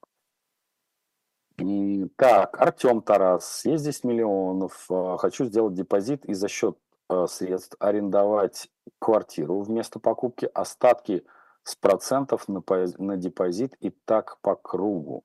Так, 2.15 2.59
Артем 2.59 3.01
Тарас, 3.01 3.65
есть 3.65 3.83
10 3.83 4.03
миллионов, 4.03 4.85
а, 4.89 5.17
хочу 5.17 5.45
сделать 5.45 5.73
депозит 5.73 6.25
и 6.25 6.33
за 6.33 6.47
счет 6.47 6.77
а, 7.09 7.27
средств 7.27 7.75
арендовать 7.79 8.69
квартиру 8.99 9.61
вместо 9.61 9.99
покупки, 9.99 10.49
остатки 10.53 11.23
с 11.63 11.75
процентов 11.75 12.47
на, 12.47 12.61
на 12.97 13.17
депозит 13.17 13.75
и 13.79 13.89
так 13.89 14.37
по 14.41 14.55
кругу. 14.55 15.23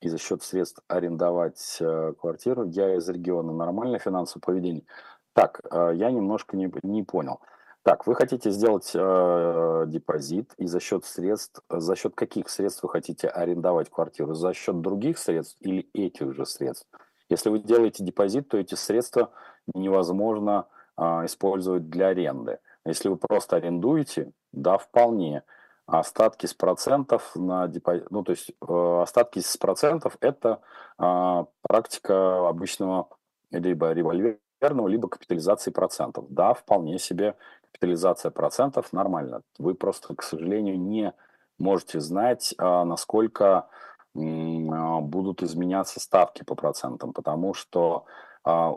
И 0.00 0.08
за 0.08 0.18
счет 0.18 0.42
средств 0.42 0.82
арендовать 0.88 1.78
а, 1.80 2.12
квартиру. 2.14 2.64
Я 2.64 2.96
из 2.96 3.08
региона. 3.08 3.52
Нормальное 3.52 3.98
финансовое 3.98 4.42
поведение. 4.42 4.84
Так, 5.32 5.60
я 5.72 6.10
немножко 6.10 6.56
не, 6.56 6.72
не 6.82 7.04
понял. 7.04 7.40
Так, 7.82 8.06
вы 8.06 8.14
хотите 8.14 8.50
сделать 8.50 8.90
э, 8.94 9.84
депозит 9.86 10.52
и 10.58 10.66
за 10.66 10.80
счет 10.80 11.06
средств, 11.06 11.62
за 11.70 11.96
счет 11.96 12.14
каких 12.14 12.50
средств 12.50 12.82
вы 12.82 12.90
хотите 12.90 13.28
арендовать 13.28 13.88
квартиру? 13.88 14.34
За 14.34 14.52
счет 14.52 14.82
других 14.82 15.18
средств 15.18 15.56
или 15.60 15.88
этих 15.94 16.34
же 16.34 16.44
средств? 16.44 16.86
Если 17.30 17.48
вы 17.48 17.60
делаете 17.60 18.04
депозит, 18.04 18.48
то 18.48 18.58
эти 18.58 18.74
средства 18.74 19.30
невозможно 19.74 20.66
э, 20.98 21.02
использовать 21.24 21.88
для 21.88 22.08
аренды. 22.08 22.58
Если 22.84 23.08
вы 23.08 23.16
просто 23.16 23.56
арендуете, 23.56 24.32
да, 24.52 24.76
вполне. 24.76 25.42
Остатки 25.86 26.46
с 26.46 26.54
процентов 26.54 27.32
на 27.34 27.66
депозит, 27.66 28.10
ну 28.10 28.22
то 28.22 28.30
есть 28.30 28.50
э, 28.50 29.00
остатки 29.02 29.40
с 29.40 29.56
процентов 29.56 30.16
это 30.20 30.60
э, 30.98 31.44
практика 31.62 32.48
обычного 32.48 33.08
либо 33.50 33.92
револьверного, 33.92 34.86
либо 34.86 35.08
капитализации 35.08 35.72
процентов. 35.72 36.26
Да, 36.28 36.54
вполне 36.54 36.98
себе 36.98 37.34
капитализация 37.72 38.30
процентов 38.30 38.92
нормально. 38.92 39.42
Вы 39.58 39.74
просто, 39.74 40.14
к 40.14 40.22
сожалению, 40.22 40.78
не 40.78 41.12
можете 41.58 42.00
знать, 42.00 42.54
а, 42.58 42.84
насколько 42.84 43.68
а, 44.16 45.00
будут 45.00 45.42
изменяться 45.42 46.00
ставки 46.00 46.42
по 46.42 46.54
процентам, 46.54 47.12
потому 47.12 47.54
что, 47.54 48.06
а, 48.44 48.74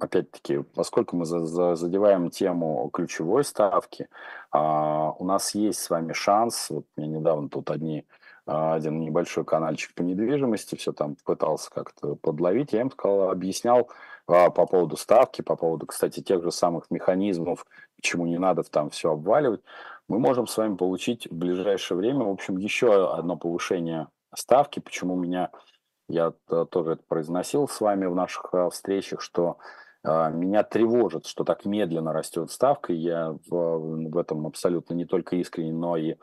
опять-таки, 0.00 0.62
поскольку 0.74 1.16
мы 1.16 1.26
задеваем 1.26 2.30
тему 2.30 2.88
ключевой 2.92 3.44
ставки, 3.44 4.08
у 4.52 5.24
нас 5.24 5.52
есть 5.56 5.80
с 5.80 5.90
вами 5.90 6.12
шанс, 6.12 6.70
вот 6.70 6.86
мне 6.96 7.08
недавно 7.08 7.48
тут 7.48 7.72
одни 7.72 8.06
один 8.46 9.00
небольшой 9.00 9.44
каналчик 9.44 9.92
по 9.94 10.02
недвижимости, 10.02 10.76
все 10.76 10.92
там 10.92 11.16
пытался 11.24 11.70
как-то 11.70 12.14
подловить. 12.14 12.72
Я 12.72 12.82
им 12.82 12.90
сказал, 12.92 13.30
объяснял 13.30 13.90
по 14.30 14.66
поводу 14.66 14.96
ставки, 14.96 15.42
по 15.42 15.56
поводу, 15.56 15.86
кстати, 15.86 16.20
тех 16.20 16.42
же 16.42 16.52
самых 16.52 16.90
механизмов 16.90 17.66
почему 18.00 18.26
не 18.26 18.38
надо 18.38 18.62
там 18.62 18.90
все 18.90 19.12
обваливать, 19.12 19.60
мы 20.08 20.18
можем 20.18 20.46
с 20.46 20.56
вами 20.56 20.74
получить 20.76 21.30
в 21.30 21.34
ближайшее 21.34 21.98
время, 21.98 22.24
в 22.24 22.30
общем, 22.30 22.56
еще 22.56 23.12
одно 23.14 23.36
повышение 23.36 24.08
ставки, 24.34 24.80
почему 24.80 25.16
меня, 25.16 25.50
я 26.08 26.32
тоже 26.70 26.92
это 26.92 27.02
произносил 27.06 27.68
с 27.68 27.80
вами 27.80 28.06
в 28.06 28.14
наших 28.14 28.48
э, 28.52 28.70
встречах, 28.70 29.20
что 29.20 29.58
э, 30.02 30.30
меня 30.32 30.64
тревожит, 30.64 31.26
что 31.26 31.44
так 31.44 31.64
медленно 31.64 32.12
растет 32.12 32.50
ставка. 32.50 32.92
Я 32.92 33.36
в, 33.48 34.08
в 34.08 34.16
этом 34.16 34.46
абсолютно 34.46 34.94
не 34.94 35.04
только 35.04 35.36
искренне, 35.36 35.72
но 35.72 35.96
и 35.96 36.16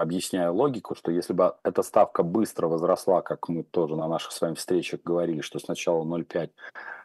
объясняю 0.00 0.54
логику, 0.54 0.94
что 0.94 1.10
если 1.10 1.32
бы 1.32 1.54
эта 1.62 1.82
ставка 1.82 2.22
быстро 2.22 2.68
возросла, 2.68 3.22
как 3.22 3.48
мы 3.48 3.62
тоже 3.62 3.96
на 3.96 4.08
наших 4.08 4.32
с 4.32 4.40
вами 4.40 4.54
встречах 4.54 5.00
говорили, 5.04 5.40
что 5.40 5.58
сначала 5.58 6.04
0,5, 6.04 6.50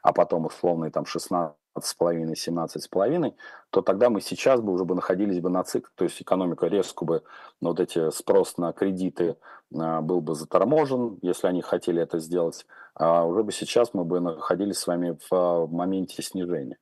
а 0.02 0.14
потом 0.14 0.46
условные 0.46 0.92
там 0.92 1.06
16 1.06 1.56
с 1.82 1.94
половиной, 1.94 2.36
17 2.36 2.82
с 2.84 2.88
половиной, 2.88 3.36
то 3.70 3.82
тогда 3.82 4.10
мы 4.10 4.22
сейчас 4.22 4.62
бы 4.62 4.72
уже 4.72 4.86
бы 4.86 4.96
находились 4.96 5.40
бы 5.42 5.50
на 5.50 5.64
цикл, 5.64 5.90
то 5.96 6.06
есть 6.06 6.22
экономика 6.22 6.68
резко 6.68 7.06
бы, 7.06 7.24
ну, 7.62 7.70
вот 7.70 7.80
эти 7.80 8.10
спрос 8.12 8.58
на 8.58 8.72
кредиты 8.72 9.38
а, 9.78 10.02
был 10.02 10.22
бы 10.22 10.36
заторможен, 10.36 11.20
если 11.22 11.48
они 11.48 11.62
хотели 11.62 12.02
это 12.02 12.20
сделать, 12.20 12.66
а 12.94 13.26
уже 13.26 13.44
бы 13.44 13.52
сейчас 13.52 13.94
мы 13.94 14.06
бы 14.06 14.20
находились 14.20 14.78
с 14.78 14.88
вами 14.88 15.18
в, 15.30 15.34
а, 15.34 15.66
в 15.66 15.74
моменте 15.74 16.22
снижения. 16.24 16.78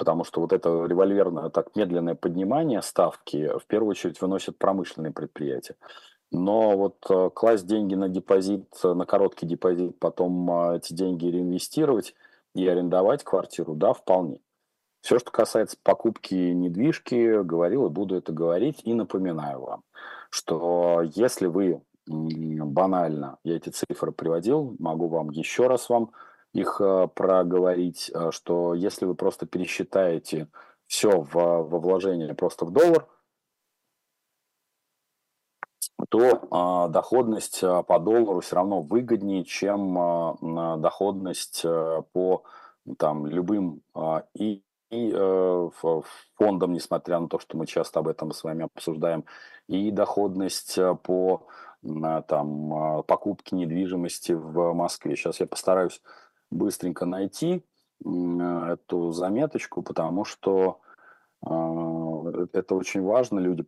Потому 0.00 0.24
что 0.24 0.40
вот 0.40 0.52
это 0.52 0.86
револьверное, 0.86 1.50
так 1.50 1.76
медленное 1.76 2.14
поднимание 2.14 2.82
ставки 2.82 3.50
в 3.58 3.66
первую 3.66 3.90
очередь 3.90 4.20
выносит 4.20 4.58
промышленные 4.58 5.12
предприятия. 5.12 5.76
Но 6.32 6.76
вот 6.76 6.96
а, 7.08 7.30
класть 7.30 7.66
деньги 7.66 7.94
на 7.94 8.08
депозит, 8.08 8.66
на 8.82 9.04
короткий 9.04 9.46
депозит, 9.46 9.98
потом 9.98 10.50
эти 10.72 10.92
деньги 10.92 11.26
реинвестировать– 11.26 12.14
и 12.54 12.66
арендовать 12.66 13.24
квартиру, 13.24 13.74
да, 13.74 13.92
вполне. 13.92 14.40
Все, 15.02 15.18
что 15.18 15.30
касается 15.30 15.76
покупки 15.82 16.34
недвижки, 16.34 17.42
говорил 17.42 17.86
и 17.86 17.90
буду 17.90 18.16
это 18.16 18.32
говорить. 18.32 18.82
И 18.84 18.92
напоминаю 18.92 19.60
вам, 19.60 19.82
что 20.30 21.02
если 21.14 21.46
вы 21.46 21.80
банально, 22.06 23.38
я 23.44 23.56
эти 23.56 23.70
цифры 23.70 24.12
приводил, 24.12 24.76
могу 24.78 25.08
вам 25.08 25.30
еще 25.30 25.68
раз 25.68 25.88
вам 25.88 26.10
их 26.52 26.80
э, 26.80 27.08
проговорить, 27.14 28.10
э, 28.12 28.30
что 28.32 28.74
если 28.74 29.04
вы 29.04 29.14
просто 29.14 29.46
пересчитаете 29.46 30.48
все 30.86 31.20
в, 31.20 31.34
во 31.34 31.78
вложение 31.78 32.34
просто 32.34 32.64
в 32.64 32.72
доллар, 32.72 33.06
то 36.08 36.48
а, 36.50 36.88
доходность 36.88 37.62
а, 37.62 37.82
по 37.82 37.98
доллару 37.98 38.40
все 38.40 38.56
равно 38.56 38.80
выгоднее, 38.80 39.44
чем 39.44 39.98
а, 39.98 40.76
доходность 40.76 41.62
а, 41.64 42.02
по 42.12 42.42
там, 42.98 43.26
любым 43.26 43.82
а, 43.94 44.24
и, 44.34 44.62
и 44.90 45.12
а, 45.14 45.70
фондам, 46.36 46.72
несмотря 46.72 47.20
на 47.20 47.28
то, 47.28 47.38
что 47.38 47.56
мы 47.56 47.66
часто 47.66 48.00
об 48.00 48.08
этом 48.08 48.32
с 48.32 48.42
вами 48.42 48.68
обсуждаем, 48.74 49.24
и 49.68 49.90
доходность 49.90 50.78
а, 50.78 50.94
по 50.94 51.46
а, 51.84 52.22
там, 52.22 52.74
а, 52.74 53.02
покупке 53.02 53.56
недвижимости 53.56 54.32
в 54.32 54.72
Москве. 54.72 55.16
Сейчас 55.16 55.40
я 55.40 55.46
постараюсь 55.46 56.02
быстренько 56.50 57.06
найти 57.06 57.64
эту 58.02 59.12
заметочку, 59.12 59.82
потому 59.82 60.24
что 60.24 60.80
а, 61.42 62.24
это 62.52 62.74
очень 62.74 63.02
важно. 63.02 63.38
Люди 63.38 63.64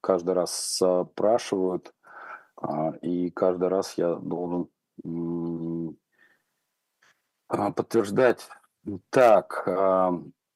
каждый 0.00 0.34
раз 0.34 0.80
спрашивают, 0.80 1.94
а, 2.56 2.92
и 3.02 3.30
каждый 3.30 3.68
раз 3.68 3.96
я 3.96 4.14
должен 4.14 4.68
а, 7.48 7.72
подтверждать. 7.72 8.48
Так, 9.10 9.68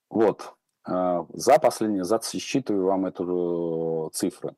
вот, 0.08 0.54
за 0.86 1.58
последние, 1.60 2.04
за 2.04 2.18
считываю 2.20 2.86
вам 2.86 3.04
эту 3.04 4.10
цифру. 4.14 4.56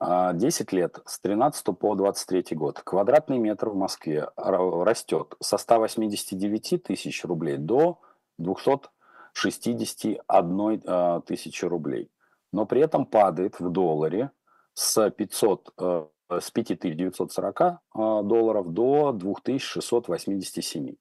10 0.00 0.72
лет, 0.72 0.98
с 1.06 1.20
13 1.20 1.78
по 1.78 1.94
23 1.94 2.56
год, 2.56 2.80
квадратный 2.80 3.38
метр 3.38 3.68
в 3.70 3.76
Москве 3.76 4.28
растет 4.36 5.34
со 5.40 5.56
189 5.56 6.82
тысяч 6.82 7.24
рублей 7.24 7.56
до 7.56 7.98
261 8.38 10.82
э, 10.84 11.20
тысячи 11.24 11.64
рублей. 11.64 12.10
Но 12.52 12.66
при 12.66 12.82
этом 12.82 13.06
падает 13.06 13.58
в 13.58 13.70
долларе 13.70 14.30
с, 14.74 15.10
500, 15.10 15.72
э, 15.78 16.06
с 16.40 16.50
5940 16.50 17.60
э, 17.62 17.76
долларов 17.94 18.70
до 18.72 19.12
2687. 19.12 20.94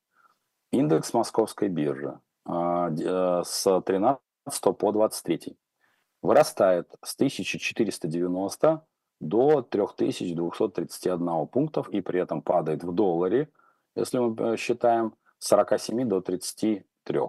Индекс 0.71 1.13
московской 1.13 1.67
биржи 1.67 2.17
с 2.47 3.81
13 3.85 4.19
по 4.77 4.91
23 4.91 5.57
вырастает 6.25 6.87
с 7.03 7.15
1490 7.15 8.85
до 9.19 9.61
3231 9.61 11.47
пунктов 11.47 11.89
и 11.89 12.01
при 12.01 12.19
этом 12.19 12.41
падает 12.41 12.83
в 12.83 12.91
долларе, 12.91 13.49
если 13.95 14.19
мы 14.19 14.53
э, 14.53 14.57
считаем, 14.57 15.13
с 15.39 15.47
47 15.47 16.07
до 16.07 16.21
33. 16.21 17.19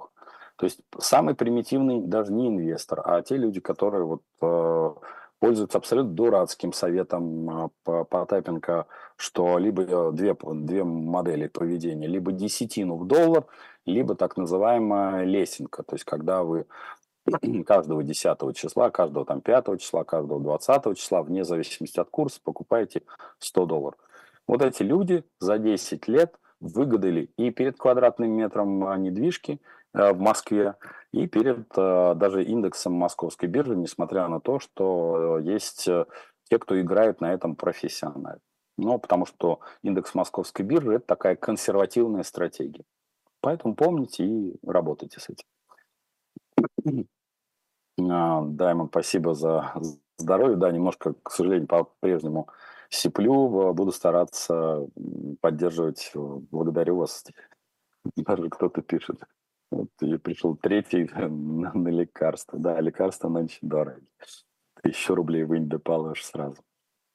То 0.56 0.64
есть 0.64 0.80
самый 0.98 1.34
примитивный 1.34 2.00
даже 2.00 2.32
не 2.32 2.48
инвестор, 2.48 3.02
а 3.04 3.22
те 3.22 3.36
люди, 3.36 3.60
которые 3.60 4.04
вот, 4.04 4.22
э, 4.40 4.94
пользуются 5.38 5.78
абсолютно 5.78 6.12
дурацким 6.12 6.72
советом 6.72 7.68
э, 7.86 8.04
Потапенко, 8.08 8.86
что 9.16 9.58
либо 9.58 9.82
э, 9.82 10.12
две, 10.12 10.34
две 10.34 10.82
модели 10.82 11.46
поведения, 11.46 12.06
либо 12.06 12.32
десятину 12.32 12.96
в 12.96 13.06
доллар, 13.06 13.44
либо 13.84 14.14
так 14.14 14.36
называемая 14.36 15.24
лесенка, 15.24 15.82
то 15.82 15.94
есть 15.94 16.04
когда 16.04 16.42
вы 16.42 16.66
каждого 17.66 18.02
10 18.02 18.56
числа, 18.56 18.90
каждого 18.90 19.24
там 19.24 19.40
5 19.40 19.80
числа, 19.80 20.04
каждого 20.04 20.40
20 20.40 20.96
числа, 20.96 21.22
вне 21.22 21.44
зависимости 21.44 21.98
от 21.98 22.10
курса, 22.10 22.40
покупаете 22.42 23.02
100 23.38 23.66
долларов. 23.66 23.98
Вот 24.46 24.62
эти 24.62 24.82
люди 24.82 25.24
за 25.40 25.58
10 25.58 26.08
лет 26.08 26.38
выгадали 26.60 27.30
и 27.36 27.50
перед 27.50 27.76
квадратным 27.76 28.30
метром 28.30 28.84
а, 28.84 28.96
недвижки 28.96 29.60
э, 29.92 30.12
в 30.12 30.20
Москве, 30.20 30.74
и 31.12 31.26
перед 31.26 31.66
э, 31.76 32.14
даже 32.16 32.44
индексом 32.44 32.94
московской 32.94 33.48
биржи, 33.48 33.76
несмотря 33.76 34.28
на 34.28 34.40
то, 34.40 34.58
что 34.58 35.38
есть 35.38 35.88
те, 36.48 36.58
кто 36.58 36.80
играет 36.80 37.20
на 37.20 37.32
этом 37.32 37.56
профессионально. 37.56 38.40
Ну, 38.78 38.98
потому 38.98 39.26
что 39.26 39.60
индекс 39.82 40.14
московской 40.14 40.64
биржи– 40.64 40.94
это 40.94 41.06
такая 41.06 41.34
консервативная 41.34 42.22
стратегия. 42.22 42.84
Поэтому 43.40 43.74
помните 43.74 44.24
и 44.24 44.56
работайте 44.64 45.20
с 45.20 45.28
этим. 45.28 47.06
А, 47.98 48.42
да, 48.42 48.70
ему 48.70 48.86
спасибо 48.88 49.34
за 49.34 49.74
здоровье. 50.18 50.56
Да, 50.56 50.70
немножко, 50.70 51.14
к 51.22 51.30
сожалению, 51.30 51.66
по-прежнему 51.66 52.48
сиплю. 52.90 53.72
Буду 53.72 53.92
стараться 53.92 54.86
поддерживать. 55.40 56.12
Благодарю 56.14 56.96
вас. 56.98 57.24
Даже 58.16 58.48
кто-то 58.50 58.82
пишет. 58.82 59.20
Вот 59.70 59.88
я 60.00 60.18
пришел 60.18 60.56
третий 60.56 61.10
на, 61.12 61.72
на 61.72 61.88
лекарства. 61.88 62.58
Да, 62.58 62.80
лекарства 62.80 63.28
нынче 63.28 63.58
дороги. 63.62 64.06
Тысячу 64.82 65.14
рублей 65.14 65.44
вынь 65.44 65.68
да 65.68 65.78
положь 65.78 66.22
сразу. 66.22 66.62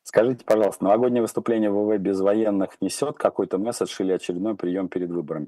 Скажите, 0.03 0.43
пожалуйста, 0.43 0.83
новогоднее 0.83 1.21
выступление 1.21 1.69
ВВ 1.69 1.97
без 1.99 2.19
военных 2.19 2.81
несет 2.81 3.17
какой-то 3.17 3.57
месседж 3.57 3.95
или 3.99 4.11
очередной 4.11 4.55
прием 4.55 4.89
перед 4.89 5.11
выборами? 5.11 5.47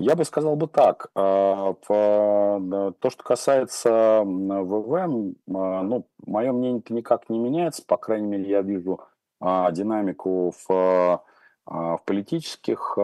Я 0.00 0.14
бы 0.14 0.24
сказал 0.24 0.54
бы 0.54 0.68
так. 0.68 1.10
А, 1.16 1.74
то, 1.74 3.10
что 3.10 3.22
касается 3.24 4.22
ВВ, 4.24 4.94
а, 4.94 5.82
ну, 5.82 6.06
мое 6.24 6.52
мнение 6.52 6.82
никак 6.88 7.28
не 7.28 7.38
меняется. 7.38 7.82
По 7.84 7.96
крайней 7.96 8.28
мере, 8.28 8.48
я 8.48 8.62
вижу 8.62 9.00
а, 9.40 9.72
динамику 9.72 10.54
в, 10.68 11.22
в 11.66 12.02
политических 12.04 12.96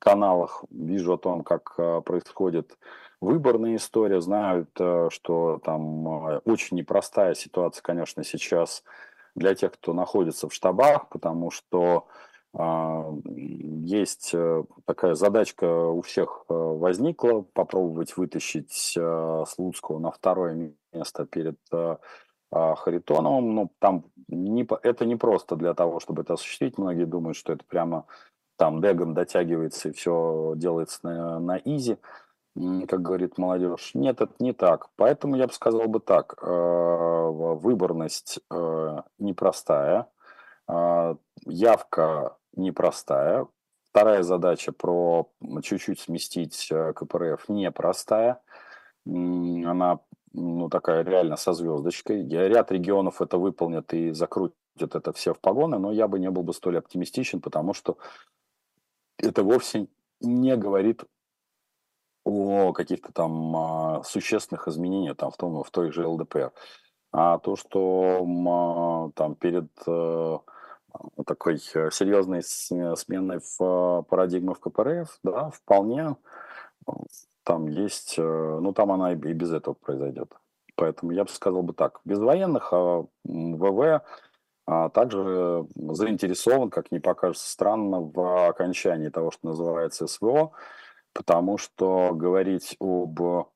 каналах, 0.00 0.64
вижу 0.70 1.14
о 1.14 1.18
том, 1.18 1.44
как 1.44 1.76
происходит 2.04 2.76
выборная 3.20 3.76
история, 3.76 4.20
знают, 4.20 4.70
что 4.74 5.60
там 5.64 6.06
очень 6.44 6.78
непростая 6.78 7.34
ситуация, 7.34 7.82
конечно, 7.82 8.24
сейчас 8.24 8.82
для 9.36 9.54
тех, 9.54 9.72
кто 9.72 9.92
находится 9.92 10.48
в 10.48 10.54
штабах, 10.54 11.08
потому 11.08 11.50
что 11.50 12.08
есть 12.52 14.30
э, 14.34 14.64
такая 14.84 15.14
задачка 15.14 15.86
у 15.86 16.02
всех 16.02 16.46
э, 16.48 16.54
возникла, 16.54 17.42
попробовать 17.42 18.16
вытащить 18.16 18.94
э, 18.96 19.44
Слуцкого 19.46 20.00
на 20.00 20.10
второе 20.10 20.74
место 20.92 21.26
перед 21.26 21.58
а, 21.72 22.74
Харитоновым. 22.74 23.54
Ну, 23.54 23.70
там 23.78 24.06
не, 24.26 24.66
это 24.82 25.04
не 25.04 25.14
просто 25.14 25.54
для 25.54 25.72
того, 25.74 26.00
чтобы 26.00 26.22
это 26.22 26.34
осуществить. 26.34 26.78
Многие 26.78 27.04
думают, 27.04 27.36
что 27.36 27.52
это 27.52 27.64
прямо 27.64 28.06
там 28.56 28.82
Деган 28.82 29.14
дотягивается 29.14 29.90
и 29.90 29.92
все 29.92 30.54
делается 30.56 30.98
на, 31.04 31.38
на 31.38 31.56
изи, 31.58 31.98
как 32.88 33.02
говорит 33.02 33.38
молодежь. 33.38 33.92
Нет, 33.94 34.20
это 34.20 34.34
не 34.40 34.52
так. 34.52 34.88
Поэтому 34.96 35.36
я 35.36 35.46
бы 35.46 35.52
сказал 35.52 35.86
бы 35.86 36.00
так. 36.00 36.42
Выборность 36.42 38.40
непростая. 39.18 40.08
А, 40.66 41.16
явка 41.46 42.36
непростая. 42.54 43.46
Вторая 43.90 44.22
задача 44.22 44.72
про 44.72 45.30
чуть-чуть 45.62 46.00
сместить 46.00 46.68
э, 46.70 46.92
КПРФ 46.92 47.48
непростая. 47.48 48.40
Она 49.06 50.00
ну, 50.32 50.68
такая 50.68 51.02
реально 51.02 51.36
со 51.36 51.52
звездочкой. 51.52 52.28
Ряд 52.28 52.70
регионов 52.70 53.20
это 53.20 53.36
выполнят 53.36 53.92
и 53.92 54.12
закрутят 54.12 54.54
это 54.78 55.12
все 55.12 55.34
в 55.34 55.40
погоны, 55.40 55.78
но 55.78 55.90
я 55.90 56.06
бы 56.06 56.18
не 56.18 56.30
был 56.30 56.42
бы 56.42 56.54
столь 56.54 56.78
оптимистичен, 56.78 57.40
потому 57.40 57.74
что 57.74 57.98
это 59.18 59.42
вовсе 59.42 59.88
не 60.20 60.56
говорит 60.56 61.04
о 62.24 62.72
каких-то 62.72 63.12
там 63.12 63.56
а, 63.56 64.02
существенных 64.04 64.68
изменениях 64.68 65.16
там, 65.16 65.30
в, 65.30 65.36
том, 65.36 65.62
в 65.62 65.70
той 65.70 65.90
же 65.90 66.06
ЛДПР. 66.06 66.52
А 67.12 67.38
то, 67.38 67.56
что 67.56 68.24
а, 68.48 69.10
там 69.16 69.34
перед 69.34 69.70
а, 69.86 70.40
такой 71.26 71.60
э, 71.74 71.90
серьезной 71.90 72.42
смены 72.42 73.40
в 73.40 73.60
э, 73.60 74.02
парадигме 74.08 74.54
в 74.54 74.60
КПРФ, 74.60 75.18
да, 75.22 75.50
вполне 75.50 76.16
там 77.44 77.66
есть, 77.68 78.16
э, 78.18 78.58
ну 78.60 78.72
там 78.72 78.92
она 78.92 79.12
и 79.12 79.16
без 79.16 79.52
этого 79.52 79.74
произойдет. 79.74 80.32
Поэтому 80.76 81.12
я 81.12 81.24
бы 81.24 81.30
сказал 81.30 81.62
бы 81.62 81.74
так, 81.74 82.00
без 82.04 82.18
военных 82.18 82.72
а 82.72 83.04
ВВ 83.24 84.02
а 84.66 84.88
также 84.88 85.66
заинтересован, 85.74 86.70
как 86.70 86.92
не 86.92 87.00
покажется 87.00 87.50
странно, 87.50 88.00
в 88.00 88.48
окончании 88.48 89.08
того, 89.08 89.32
что 89.32 89.48
называется 89.48 90.06
СВО, 90.06 90.52
потому 91.12 91.58
что 91.58 92.12
говорить 92.14 92.76
об 92.78 93.48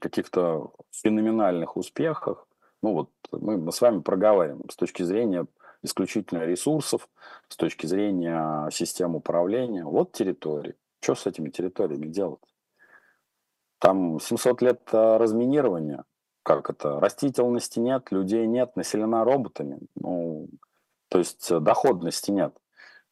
каких-то 0.00 0.72
феноменальных 0.92 1.76
успехах, 1.76 2.46
ну 2.82 2.94
вот 2.94 3.10
мы, 3.32 3.58
мы 3.58 3.72
с 3.72 3.80
вами 3.80 4.00
проговариваем 4.00 4.62
с 4.70 4.76
точки 4.76 5.02
зрения 5.02 5.46
исключительно 5.82 6.44
ресурсов, 6.44 7.08
с 7.48 7.56
точки 7.56 7.86
зрения 7.86 8.68
систем 8.70 9.16
управления. 9.16 9.84
Вот 9.84 10.12
территории. 10.12 10.76
Что 11.00 11.14
с 11.14 11.26
этими 11.26 11.48
территориями 11.50 12.06
делать? 12.06 12.40
Там 13.78 14.20
700 14.20 14.62
лет 14.62 14.80
э, 14.92 15.16
разминирования, 15.16 16.04
как 16.42 16.68
это, 16.68 17.00
растительности 17.00 17.78
нет, 17.78 18.10
людей 18.10 18.46
нет, 18.46 18.76
населена 18.76 19.24
роботами. 19.24 19.78
Ну, 19.94 20.48
то 21.08 21.18
есть 21.18 21.50
э, 21.50 21.60
доходности 21.60 22.30
нет. 22.30 22.54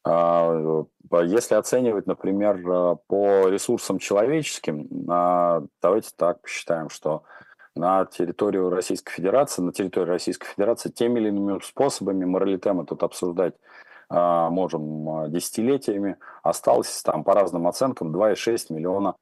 А, 0.03 0.85
э, 1.11 1.25
если 1.25 1.55
оценивать, 1.55 2.07
например, 2.07 2.57
э, 2.57 2.95
по 3.07 3.47
ресурсам 3.49 3.99
человеческим, 3.99 4.87
давайте 5.81 6.09
так 6.15 6.41
посчитаем, 6.41 6.89
что 6.89 7.23
на 7.79 8.05
территорию 8.05 8.69
Российской 8.69 9.13
Федерации, 9.13 9.61
на 9.61 9.71
территории 9.71 10.09
Российской 10.09 10.47
Федерации 10.47 10.89
теми 10.89 11.19
или 11.19 11.29
иными 11.29 11.59
способами, 11.63 12.25
моралите 12.25 12.73
мы 12.73 12.85
тут 12.85 13.03
обсуждать 13.03 13.55
а, 14.09 14.49
можем 14.49 15.31
десятилетиями, 15.31 16.17
осталось 16.43 17.01
там 17.03 17.23
по 17.23 17.33
разным 17.33 17.67
оценкам 17.67 18.15
2,6 18.15 18.73
миллиона 18.73 19.15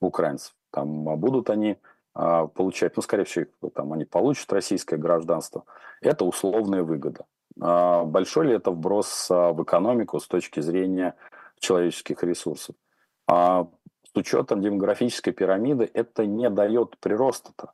украинцев. 0.00 0.54
Там 0.72 1.04
будут 1.18 1.48
они 1.48 1.78
а, 2.14 2.46
получать, 2.46 2.96
ну, 2.96 3.02
скорее 3.02 3.24
всего, 3.24 3.46
там 3.74 3.92
они 3.92 4.04
получат 4.04 4.52
российское 4.52 4.96
гражданство. 4.96 5.64
Это 6.00 6.24
условная 6.24 6.82
выгода. 6.82 7.26
А, 7.60 8.04
большой 8.04 8.48
ли 8.48 8.54
это 8.54 8.70
вброс 8.70 9.28
а, 9.30 9.52
в 9.52 9.62
экономику 9.62 10.18
с 10.18 10.26
точки 10.26 10.60
зрения 10.60 11.14
человеческих 11.58 12.22
ресурсов? 12.22 12.74
А, 13.28 13.68
с 14.16 14.18
учетом 14.18 14.62
демографической 14.62 15.34
пирамиды 15.34 15.90
это 15.92 16.24
не 16.24 16.48
дает 16.48 16.96
прироста-то. 17.00 17.72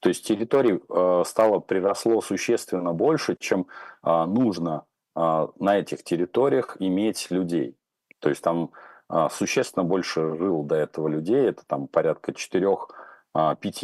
То 0.00 0.08
есть 0.08 0.26
территорий 0.26 0.80
стало 1.24 1.60
приросло 1.60 2.20
существенно 2.20 2.92
больше, 2.92 3.36
чем 3.38 3.68
нужно 4.02 4.84
на 5.14 5.78
этих 5.78 6.02
территориях 6.02 6.76
иметь 6.80 7.30
людей. 7.30 7.76
То 8.18 8.28
есть 8.28 8.42
там 8.42 8.70
существенно 9.30 9.84
больше 9.84 10.36
жил 10.36 10.64
до 10.64 10.74
этого 10.74 11.06
людей, 11.08 11.48
это 11.48 11.62
там 11.66 11.86
порядка 11.86 12.32
4-5 12.32 12.88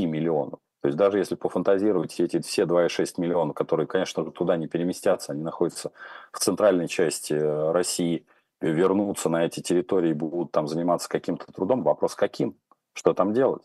миллионов. 0.07 0.59
То 0.83 0.89
есть 0.89 0.99
даже 0.99 1.19
если 1.19 1.37
пофантазировать, 1.37 2.21
эти 2.21 2.43
все 2.43 2.65
2,6 2.65 3.15
миллиона, 3.17 3.55
которые, 3.55 3.87
конечно 3.87 4.23
же, 4.25 4.33
туда 4.33 4.57
не 4.59 4.67
переместятся, 4.67 5.33
они 5.33 5.43
находятся 5.43 5.93
в 6.31 6.41
центральной 6.41 6.89
части 6.89 7.33
э, 7.33 7.73
России, 7.73 8.27
вернутся 8.61 9.29
на 9.29 9.45
эти 9.45 9.61
территории 9.61 10.11
и 10.11 10.15
будут 10.15 10.53
там 10.53 10.69
заниматься 10.69 11.09
каким-то 11.09 11.47
трудом, 11.53 11.83
вопрос 11.83 12.15
каким? 12.15 12.57
Что 12.95 13.13
там 13.13 13.33
делать? 13.33 13.63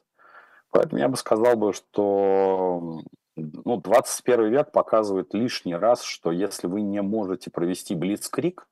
Поэтому 0.72 1.00
я 1.00 1.08
бы 1.08 1.18
сказал 1.18 1.56
бы, 1.56 1.74
что 1.74 3.02
ну, 3.36 3.78
21 3.78 4.52
век 4.52 4.72
показывает 4.72 5.34
лишний 5.34 5.76
раз, 5.76 6.04
что 6.04 6.32
если 6.32 6.68
вы 6.68 6.82
не 6.82 7.02
можете 7.02 7.50
провести 7.50 7.96
блицкрик, 7.96 8.68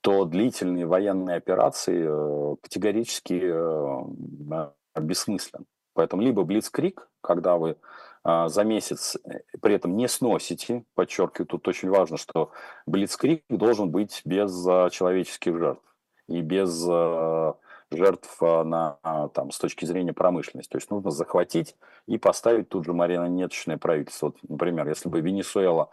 то 0.00 0.24
длительные 0.24 0.86
военные 0.86 1.36
операции 1.36 2.06
э, 2.08 2.56
категорически 2.62 3.40
э, 3.42 5.00
бессмысленны. 5.00 5.66
Поэтому 5.94 6.22
либо 6.22 6.44
блицкрик, 6.44 7.08
когда 7.20 7.56
вы 7.56 7.76
за 8.24 8.64
месяц 8.64 9.16
э, 9.24 9.40
при 9.60 9.74
этом 9.74 9.96
не 9.96 10.08
сносите, 10.08 10.84
подчеркиваю, 10.94 11.46
тут 11.46 11.66
очень 11.68 11.88
важно, 11.88 12.16
что 12.16 12.50
блицкрик 12.86 13.44
должен 13.48 13.90
быть 13.90 14.22
без 14.24 14.66
а, 14.66 14.90
человеческих 14.90 15.56
жертв 15.58 15.82
и 16.28 16.40
без 16.40 16.86
а, 16.88 17.56
жертв 17.90 18.36
а, 18.42 18.64
на, 18.64 18.98
а, 19.02 19.28
там, 19.28 19.50
с 19.50 19.58
точки 19.58 19.84
зрения 19.84 20.12
промышленности. 20.12 20.70
То 20.70 20.78
есть 20.78 20.90
нужно 20.90 21.10
захватить 21.10 21.76
и 22.06 22.18
поставить 22.18 22.68
тут 22.68 22.84
же 22.84 22.92
марионеточное 22.92 23.78
правительство. 23.78 24.26
Вот, 24.26 24.36
например, 24.48 24.88
если 24.88 25.08
бы 25.08 25.20
Венесуэла 25.20 25.90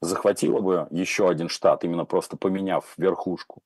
захватила 0.00 0.60
бы 0.60 0.86
еще 0.90 1.28
один 1.28 1.48
штат, 1.48 1.84
именно 1.84 2.04
просто 2.04 2.36
поменяв 2.36 2.94
верхушку, 2.96 3.62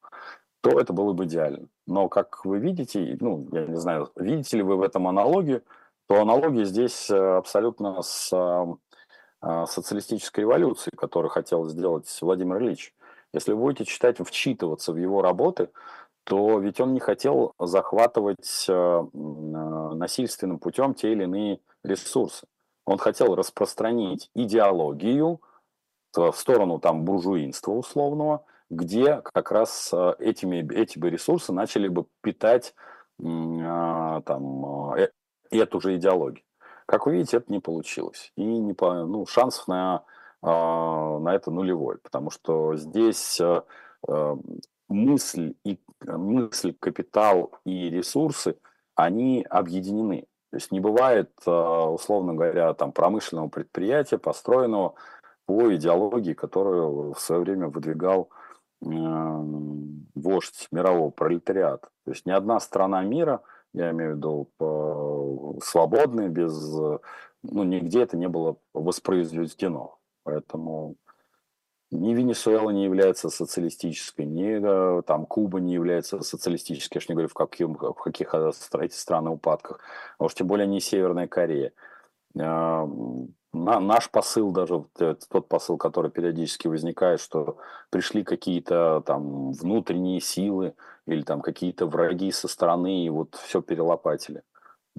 то 0.61 0.79
это 0.81 0.93
было 0.93 1.13
бы 1.13 1.25
идеально. 1.25 1.69
Но, 1.87 2.09
как 2.09 2.45
вы 2.45 2.59
видите, 2.59 3.17
ну, 3.21 3.49
я 3.53 3.67
не 3.67 3.77
знаю, 3.77 4.11
видите 4.17 4.57
ли 4.57 4.63
вы 4.63 4.77
в 4.77 4.83
этом 4.83 5.07
аналогию, 5.07 5.63
то 6.09 6.23
аналогия 6.23 6.65
здесь 6.65 7.11
э, 7.11 7.17
абсолютно 7.17 8.01
с 8.03 8.33
э, 8.33 9.67
социалистической 9.67 10.43
революцией, 10.43 10.97
которую 10.97 11.31
хотел 11.31 11.67
сделать 11.67 12.07
Владимир 12.21 12.59
Ильич. 12.63 12.95
Если 13.33 13.53
вы 13.53 13.59
будете 13.61 13.85
читать, 13.85 14.17
вчитываться 14.19 14.93
в 14.93 14.97
его 14.97 15.21
работы, 15.23 15.71
то 16.25 16.59
ведь 16.59 16.81
он 16.81 16.95
не 16.95 17.01
хотел 17.01 17.53
захватывать 17.59 18.67
э, 18.69 19.07
насильственным 19.13 20.59
путем 20.59 20.95
те 20.95 21.13
или 21.13 21.25
иные 21.25 21.61
ресурсы. 21.85 22.47
Он 22.87 22.97
хотел 22.99 23.35
распространить 23.35 24.31
идеологию 24.35 25.41
в 26.15 26.33
сторону 26.33 26.79
там 26.79 27.05
буржуинства 27.05 27.73
условного, 27.73 28.45
где 28.71 29.23
как 29.23 29.53
раз 29.53 29.91
э, 29.93 30.15
этими, 30.19 30.67
эти 30.75 30.99
бы 30.99 31.11
ресурсы 31.11 31.53
начали 31.53 31.89
бы 31.89 32.07
питать 32.23 32.75
а, 33.21 34.21
там, 34.23 34.95
э, 34.95 35.11
эту 35.51 35.81
же 35.81 35.97
идеологию. 35.97 36.45
Как 36.87 37.07
вы 37.07 37.17
видите, 37.17 37.39
это 37.39 37.53
не 37.53 37.61
получилось. 37.61 38.33
И 38.37 38.43
не 38.43 38.73
по, 38.73 39.05
ну, 39.05 39.27
шансов 39.27 39.69
на, 39.69 40.05
а, 40.43 41.19
на 41.19 41.35
это 41.35 41.51
нулевой, 41.51 41.99
потому 41.99 42.31
что 42.31 42.77
здесь 42.77 43.41
э, 43.41 44.37
мысль, 44.89 45.55
и, 45.65 45.79
мысль, 46.07 46.75
капитал 46.79 47.53
и 47.65 47.91
ресурсы, 47.91 48.57
они 48.95 49.47
объединены. 49.49 50.27
То 50.51 50.57
есть 50.57 50.73
не 50.73 50.81
бывает, 50.81 51.31
условно 51.45 52.33
говоря, 52.33 52.73
там 52.73 52.93
промышленного 52.93 53.49
предприятия, 53.49 54.17
построенного 54.17 54.95
по 55.45 55.75
идеологии, 55.75 56.33
которую 56.33 57.13
в 57.13 57.21
свое 57.21 57.43
время 57.43 57.69
выдвигал 57.69 58.31
вождь 58.81 60.69
мирового 60.71 61.11
пролетариата. 61.11 61.89
То 62.05 62.13
есть 62.13 62.27
ни 62.27 62.31
одна 62.31 62.61
страна 62.61 63.03
мира, 63.03 63.43
я 63.73 63.91
имею 63.91 64.15
в 64.15 64.17
виду 64.17 65.59
свободная, 65.63 66.29
без, 66.29 66.53
ну, 67.43 67.63
нигде 67.65 68.03
это 68.03 68.17
не 68.17 68.29
было 68.29 68.57
воспроизведено. 68.75 69.99
Поэтому 70.25 70.97
ни 71.91 72.15
Венесуэла 72.15 72.71
не 72.71 72.85
является 72.85 73.31
социалистической, 73.31 74.27
ни 74.27 75.03
там 75.03 75.27
Куба 75.27 75.59
не 75.61 75.73
является 75.73 76.21
социалистической, 76.21 76.99
я 76.99 77.01
же 77.01 77.07
не 77.09 77.15
говорю, 77.15 77.29
в, 77.29 77.35
каким, 77.35 77.75
в 77.75 77.95
каких 77.95 78.35
эти 78.35 78.95
страны 78.95 79.31
упадках, 79.31 79.81
а 80.19 80.25
уж 80.25 80.35
тем 80.35 80.47
более 80.47 80.67
не 80.67 80.81
Северная 80.81 81.29
Корея 81.29 81.73
на, 83.53 83.81
наш 83.81 84.11
посыл, 84.11 84.51
даже 84.53 84.85
тот 84.95 85.49
посыл, 85.49 85.79
который 85.79 86.11
периодически 86.11 86.69
возникает, 86.69 87.21
что 87.21 87.59
пришли 87.91 88.23
какие-то 88.23 89.03
там 89.07 89.53
внутренние 89.53 90.21
силы 90.21 90.75
или 91.07 91.23
там 91.23 91.41
какие-то 91.41 91.87
враги 91.87 92.31
со 92.31 92.49
стороны 92.49 93.05
и 93.05 93.11
вот 93.11 93.35
все 93.37 93.63
перелопатили. 93.63 94.43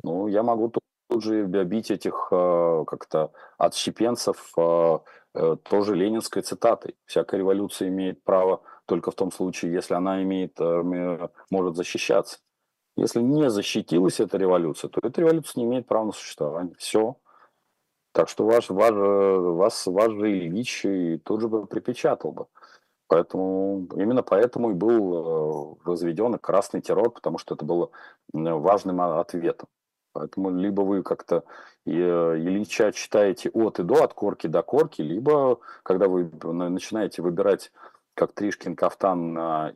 Ну, 0.04 0.28
я 0.28 0.44
могу 0.44 0.70
тут, 0.70 0.84
тут 1.10 1.24
же 1.24 1.46
бить 1.46 1.92
этих 1.92 2.30
э, 2.32 2.84
как-то 2.88 3.32
отщепенцев 3.58 4.54
э, 4.58 5.00
э, 5.36 5.58
тоже 5.64 5.96
ленинской 5.96 6.42
цитатой. 6.42 6.96
Всякая 7.06 7.38
революция 7.38 7.90
имеет 7.90 8.24
право 8.24 8.62
только 8.86 9.12
в 9.12 9.16
том 9.16 9.32
случае, 9.32 9.74
если 9.74 9.94
она 9.94 10.24
имеет, 10.24 10.58
может 11.52 11.76
защищаться. 11.76 12.40
Если 12.96 13.22
не 13.22 13.48
защитилась 13.52 14.20
эта 14.20 14.38
революция, 14.38 14.90
то 14.90 15.00
эта 15.04 15.22
революция 15.22 15.62
не 15.62 15.66
имеет 15.68 15.88
права 15.88 16.06
на 16.06 16.12
существование. 16.12 16.74
Все. 16.80 17.18
Так 18.12 18.30
что 18.30 18.46
ваш, 18.46 18.70
ваш, 18.70 18.94
вас, 18.94 19.86
ваш 19.88 20.12
же 20.12 20.32
Ильич 20.32 20.86
и 20.86 21.18
тут 21.18 21.42
же 21.42 21.48
бы 21.48 21.66
припечатал 21.68 22.32
бы. 22.32 22.46
Поэтому, 23.08 23.88
именно 23.96 24.24
поэтому 24.24 24.72
и 24.72 24.74
был 24.74 25.14
э, 25.14 25.76
возведен 25.86 26.38
красный 26.38 26.82
террор, 26.82 27.12
потому 27.12 27.40
что 27.40 27.56
это 27.56 27.66
было 27.66 27.90
важным 28.34 29.02
ответом. 29.02 29.68
Поэтому 30.14 30.52
либо 30.52 30.82
вы 30.82 31.02
как-то 31.02 31.44
э, 31.86 31.92
Ильича 31.92 32.92
читаете 32.92 33.50
от 33.50 33.80
и 33.80 33.84
до, 33.84 34.04
от 34.04 34.14
корки 34.14 34.48
до 34.48 34.62
корки, 34.62 35.02
либо 35.02 35.60
когда 35.84 36.08
вы 36.08 36.30
начинаете 36.44 37.22
выбирать 37.22 37.72
как 38.20 38.34
Тришкин 38.34 38.76
кафтан 38.76 39.34
на 39.34 39.74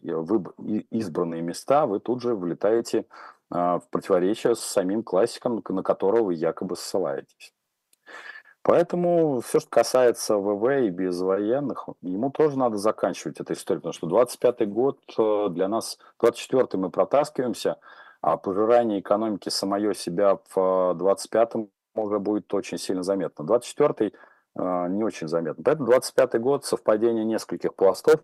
избранные 0.91 1.41
места, 1.41 1.85
вы 1.85 1.99
тут 1.99 2.21
же 2.21 2.35
влетаете 2.35 3.05
а, 3.49 3.79
в 3.79 3.87
противоречие 3.89 4.55
с 4.55 4.59
самим 4.59 5.01
классиком, 5.01 5.63
на 5.69 5.81
которого 5.81 6.25
вы 6.25 6.33
якобы 6.33 6.75
ссылаетесь. 6.75 7.53
Поэтому 8.63 9.41
все, 9.41 9.59
что 9.59 9.69
касается 9.69 10.37
ВВ 10.37 10.85
и 10.85 10.89
без 10.89 11.19
военных, 11.19 11.89
ему 12.01 12.31
тоже 12.31 12.57
надо 12.57 12.77
заканчивать 12.77 13.41
эту 13.41 13.53
историю, 13.53 13.81
потому 13.81 13.93
что 13.93 14.07
25-й 14.07 14.65
год 14.65 14.99
э, 15.17 15.47
для 15.49 15.67
нас, 15.67 15.99
24-й 16.21 16.77
мы 16.77 16.89
протаскиваемся, 16.89 17.77
а 18.21 18.37
пожирание 18.37 19.01
экономики 19.01 19.49
самое 19.49 19.93
себя 19.93 20.39
в 20.55 20.95
25-м 20.97 21.69
уже 21.95 22.19
будет 22.19 22.53
очень 22.53 22.77
сильно 22.77 23.03
заметно. 23.03 23.43
24-й 23.43 24.13
э, 24.55 24.87
не 24.89 25.03
очень 25.03 25.27
заметно. 25.27 25.61
Поэтому 25.61 25.91
25-й 25.91 26.39
год 26.39 26.63
совпадение 26.63 27.25
нескольких 27.25 27.75
пластов. 27.75 28.21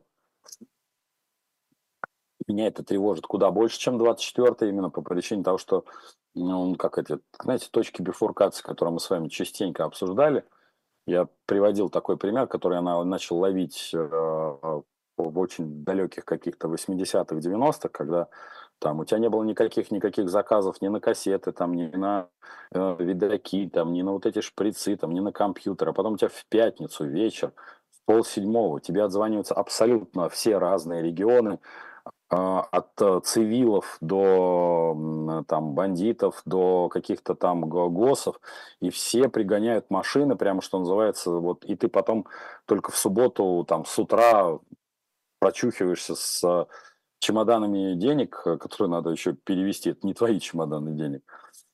Меня 2.49 2.67
это 2.67 2.83
тревожит 2.83 3.27
куда 3.27 3.51
больше, 3.51 3.79
чем 3.79 4.01
24-й, 4.01 4.69
именно 4.69 4.89
по 4.89 5.01
причине 5.01 5.43
того, 5.43 5.57
что 5.57 5.85
ну, 6.35 6.75
как 6.75 6.97
эти, 6.97 7.19
знаете, 7.41 7.67
точки 7.71 8.01
бифуркации, 8.01 8.63
которые 8.63 8.93
мы 8.93 8.99
с 8.99 9.09
вами 9.09 9.27
частенько 9.27 9.85
обсуждали. 9.85 10.43
Я 11.05 11.27
приводил 11.45 11.89
такой 11.89 12.17
пример, 12.17 12.47
который 12.47 12.75
я 12.75 13.03
начал 13.03 13.37
ловить 13.37 13.91
э, 13.93 13.97
в 13.97 15.39
очень 15.39 15.83
далеких 15.83 16.25
каких-то 16.25 16.67
80-х, 16.67 17.35
90-х, 17.35 17.89
когда 17.89 18.27
там 18.79 18.99
у 18.99 19.05
тебя 19.05 19.19
не 19.19 19.29
было 19.29 19.43
никаких 19.43 19.91
никаких 19.91 20.29
заказов 20.29 20.81
ни 20.81 20.87
на 20.87 20.99
кассеты, 20.99 21.51
там, 21.51 21.73
ни 21.73 21.87
на 21.87 22.29
э, 22.71 22.95
видаки, 22.99 23.69
там, 23.69 23.93
ни 23.93 24.01
на 24.01 24.13
вот 24.13 24.25
эти 24.25 24.41
шприцы, 24.41 24.95
там, 24.95 25.11
ни 25.11 25.19
на 25.19 25.31
компьютер. 25.31 25.89
А 25.89 25.93
потом 25.93 26.13
у 26.13 26.17
тебя 26.17 26.29
в 26.29 26.45
пятницу 26.47 27.05
вечер, 27.05 27.51
в 27.91 28.05
полседьмого, 28.05 28.79
тебе 28.79 29.03
отзваниваются 29.03 29.53
абсолютно 29.53 30.29
все 30.29 30.57
разные 30.57 31.03
регионы, 31.03 31.59
от 32.29 33.01
э, 33.01 33.21
цивилов 33.23 33.97
до 34.01 35.43
там 35.47 35.73
бандитов, 35.73 36.41
до 36.45 36.87
каких-то 36.89 37.33
там 37.33 37.61
госов, 37.67 38.39
и 38.81 38.91
все 38.91 39.29
пригоняют 39.29 39.89
машины, 39.89 40.35
прямо 40.35 40.61
что 40.61 40.79
называется, 40.79 41.31
вот, 41.31 41.65
и 41.65 41.75
ты 41.75 41.87
потом 41.87 42.27
только 42.65 42.91
в 42.91 42.97
субботу 42.97 43.65
там 43.67 43.85
с 43.85 43.97
утра 43.97 44.59
прочухиваешься 45.39 46.15
с 46.15 46.67
чемоданами 47.19 47.95
денег, 47.95 48.41
э, 48.45 48.57
которые 48.57 48.89
надо 48.91 49.09
еще 49.09 49.33
перевести, 49.33 49.91
это 49.91 50.05
не 50.05 50.13
твои 50.13 50.39
чемоданы 50.39 50.91
денег, 50.91 51.23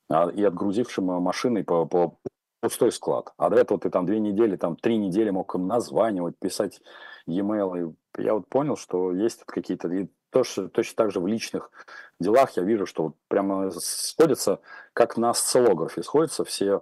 а, 0.10 0.30
и 0.30 0.44
отгрузившим 0.44 1.06
машиной 1.06 1.64
по, 1.64 1.86
по 1.86 2.18
пустой 2.62 2.92
склад. 2.92 3.34
А 3.38 3.50
до 3.50 3.58
этого 3.58 3.80
ты 3.80 3.90
там 3.90 4.06
две 4.06 4.20
недели, 4.20 4.56
там 4.56 4.76
три 4.76 4.98
недели 4.98 5.30
мог 5.30 5.54
им 5.56 5.68
названивать, 5.68 6.38
писать 6.40 6.82
e-mail. 7.28 7.96
И 8.18 8.22
я 8.22 8.34
вот 8.34 8.48
понял, 8.48 8.78
что 8.78 9.12
есть 9.12 9.44
какие-то 9.46 9.90
тоже, 10.30 10.68
точно 10.70 10.96
так 10.96 11.12
же 11.12 11.20
в 11.20 11.28
личных 11.28 11.72
делах 12.20 12.52
я 12.58 12.64
вижу, 12.64 12.86
что 12.86 13.04
вот 13.04 13.16
прямо 13.28 13.72
сходятся, 13.72 14.60
как 14.94 15.18
на 15.18 15.30
осциллографе, 15.30 16.04
сходятся 16.04 16.44
все 16.44 16.82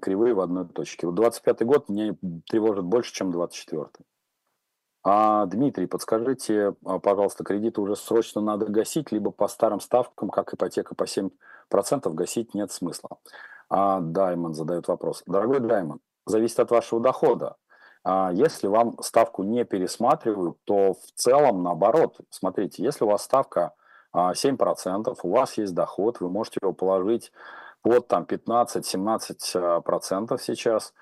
кривые 0.00 0.34
в 0.34 0.40
одной 0.40 0.66
точке. 0.66 1.06
Вот 1.06 1.18
25-й 1.18 1.64
год 1.64 1.88
мне 1.88 2.16
тревожит 2.48 2.84
больше, 2.84 3.12
чем 3.12 3.30
24-й. 3.30 4.04
А, 5.08 5.46
Дмитрий, 5.46 5.86
подскажите, 5.86 6.74
а, 6.84 6.98
пожалуйста, 6.98 7.44
кредиты 7.44 7.80
уже 7.80 7.94
срочно 7.94 8.40
надо 8.40 8.66
гасить, 8.66 9.12
либо 9.12 9.30
по 9.30 9.46
старым 9.46 9.80
ставкам, 9.80 10.30
как 10.30 10.52
ипотека 10.52 10.94
по 10.96 11.04
7% 11.04 11.30
гасить 12.12 12.54
нет 12.54 12.72
смысла. 12.72 13.18
А, 13.68 14.00
Даймон 14.00 14.54
задает 14.54 14.88
вопрос. 14.88 15.22
Дорогой 15.26 15.60
Даймон, 15.60 16.00
зависит 16.24 16.58
от 16.58 16.70
вашего 16.70 17.00
дохода. 17.00 17.56
А 18.08 18.30
если 18.32 18.68
вам 18.68 18.96
ставку 19.02 19.42
не 19.42 19.64
пересматривают, 19.64 20.58
то 20.62 20.94
в 20.94 21.10
целом 21.16 21.64
наоборот. 21.64 22.20
Смотрите, 22.30 22.84
если 22.84 23.02
у 23.02 23.08
вас 23.08 23.24
ставка 23.24 23.72
7%, 24.14 25.08
а, 25.08 25.14
у 25.26 25.30
вас 25.30 25.58
есть 25.58 25.74
доход, 25.74 26.20
вы 26.20 26.28
можете 26.28 26.60
его 26.62 26.72
положить 26.72 27.32
под 27.82 28.06
там 28.06 28.22
15-17% 28.22 30.40
сейчас, 30.40 30.94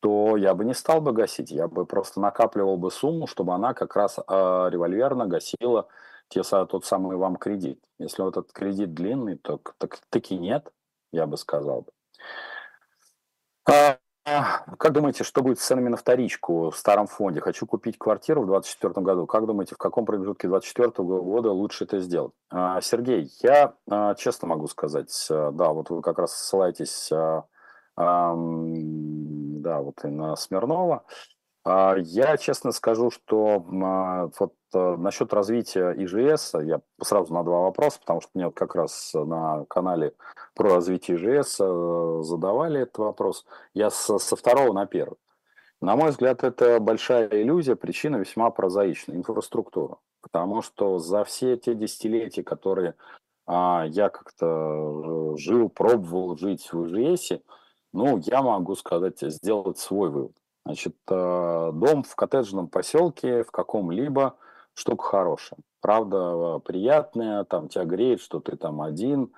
то 0.00 0.36
я 0.36 0.52
бы 0.54 0.64
не 0.64 0.74
стал 0.74 1.00
бы 1.00 1.12
гасить, 1.12 1.52
я 1.52 1.68
бы 1.68 1.86
просто 1.86 2.20
накапливал 2.20 2.76
бы 2.76 2.90
сумму, 2.90 3.28
чтобы 3.28 3.54
она 3.54 3.72
как 3.72 3.94
раз 3.94 4.18
э, 4.18 4.22
револьверно 4.26 5.26
гасила 5.26 5.86
те, 6.26 6.42
тот 6.42 6.84
самый 6.84 7.16
вам 7.16 7.36
кредит. 7.36 7.80
Если 8.00 8.20
вот 8.20 8.36
этот 8.36 8.50
кредит 8.50 8.94
длинный, 8.94 9.36
то 9.36 9.60
так, 9.78 10.00
таки 10.10 10.36
нет, 10.36 10.72
я 11.12 11.28
бы 11.28 11.36
сказал. 11.36 11.86
Как 14.78 14.92
думаете, 14.92 15.24
что 15.24 15.42
будет 15.42 15.58
с 15.58 15.66
ценами 15.66 15.88
на 15.88 15.96
вторичку 15.96 16.70
в 16.70 16.76
старом 16.76 17.06
фонде? 17.06 17.40
Хочу 17.40 17.66
купить 17.66 17.98
квартиру 17.98 18.42
в 18.42 18.46
2024 18.46 19.04
году. 19.04 19.26
Как 19.26 19.46
думаете, 19.46 19.74
в 19.74 19.78
каком 19.78 20.04
промежутке 20.04 20.48
2024 20.48 21.06
года 21.06 21.50
лучше 21.52 21.84
это 21.84 21.98
сделать? 22.00 22.32
А, 22.50 22.80
Сергей, 22.80 23.30
я 23.42 23.74
а, 23.90 24.14
честно 24.14 24.48
могу 24.48 24.66
сказать, 24.68 25.26
а, 25.30 25.50
да, 25.52 25.70
вот 25.70 25.90
вы 25.90 26.02
как 26.02 26.18
раз 26.18 26.34
ссылаетесь, 26.34 27.10
да, 27.96 29.80
вот 29.80 30.04
и 30.04 30.08
на 30.08 30.36
Смирнова. 30.36 31.04
Я 31.64 32.36
честно 32.38 32.70
скажу, 32.70 33.10
что 33.10 33.64
вот 34.38 34.54
насчет 34.72 35.34
развития 35.34 35.92
ИЖС, 35.92 36.54
я 36.62 36.80
сразу 37.02 37.34
на 37.34 37.42
два 37.42 37.60
вопроса, 37.62 37.98
потому 38.00 38.20
что 38.20 38.30
мне 38.34 38.46
вот 38.46 38.54
как 38.54 38.76
раз 38.76 39.10
на 39.14 39.64
канале 39.68 40.14
про 40.58 40.74
развитие 40.74 41.16
ИЖС 41.16 41.60
э, 41.60 42.20
задавали 42.24 42.80
этот 42.80 42.98
вопрос. 42.98 43.46
Я 43.74 43.90
со, 43.90 44.18
со 44.18 44.36
второго 44.36 44.72
на 44.72 44.86
первый. 44.86 45.16
На 45.80 45.94
мой 45.94 46.10
взгляд, 46.10 46.42
это 46.42 46.80
большая 46.80 47.28
иллюзия, 47.28 47.76
причина 47.76 48.16
весьма 48.16 48.50
прозаичная, 48.50 49.16
инфраструктура. 49.16 49.98
Потому 50.20 50.60
что 50.60 50.98
за 50.98 51.22
все 51.24 51.56
те 51.56 51.74
десятилетия, 51.74 52.42
которые 52.42 52.96
а, 53.46 53.86
я 53.88 54.08
как-то 54.08 54.46
э, 54.46 55.38
жил, 55.38 55.68
пробовал 55.68 56.36
жить 56.36 56.68
в 56.72 56.86
ИЖС, 56.86 57.38
ну, 57.92 58.18
я 58.18 58.42
могу 58.42 58.74
сказать, 58.74 59.20
сделать 59.20 59.78
свой 59.78 60.10
вывод. 60.10 60.36
Значит, 60.66 60.96
э, 61.08 61.70
дом 61.72 62.02
в 62.02 62.14
коттеджном 62.16 62.66
поселке, 62.66 63.44
в 63.44 63.52
каком-либо, 63.52 64.34
штука 64.74 65.04
хорошая. 65.04 65.60
Правда, 65.80 66.58
приятная, 66.58 67.44
там 67.44 67.68
тебя 67.68 67.84
греет, 67.84 68.20
что 68.20 68.40
ты 68.40 68.56
там 68.56 68.82
один, 68.82 69.32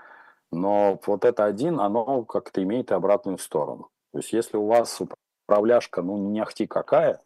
но 0.52 0.98
вот 1.06 1.24
это 1.24 1.44
один, 1.44 1.80
оно 1.80 2.24
как-то 2.24 2.62
имеет 2.62 2.90
и 2.90 2.94
обратную 2.94 3.38
сторону. 3.38 3.90
То 4.12 4.18
есть 4.18 4.32
если 4.32 4.56
у 4.56 4.66
вас 4.66 5.00
управляшка, 5.46 6.02
ну, 6.02 6.16
не 6.16 6.40
ахти 6.40 6.66
какая, 6.66 7.20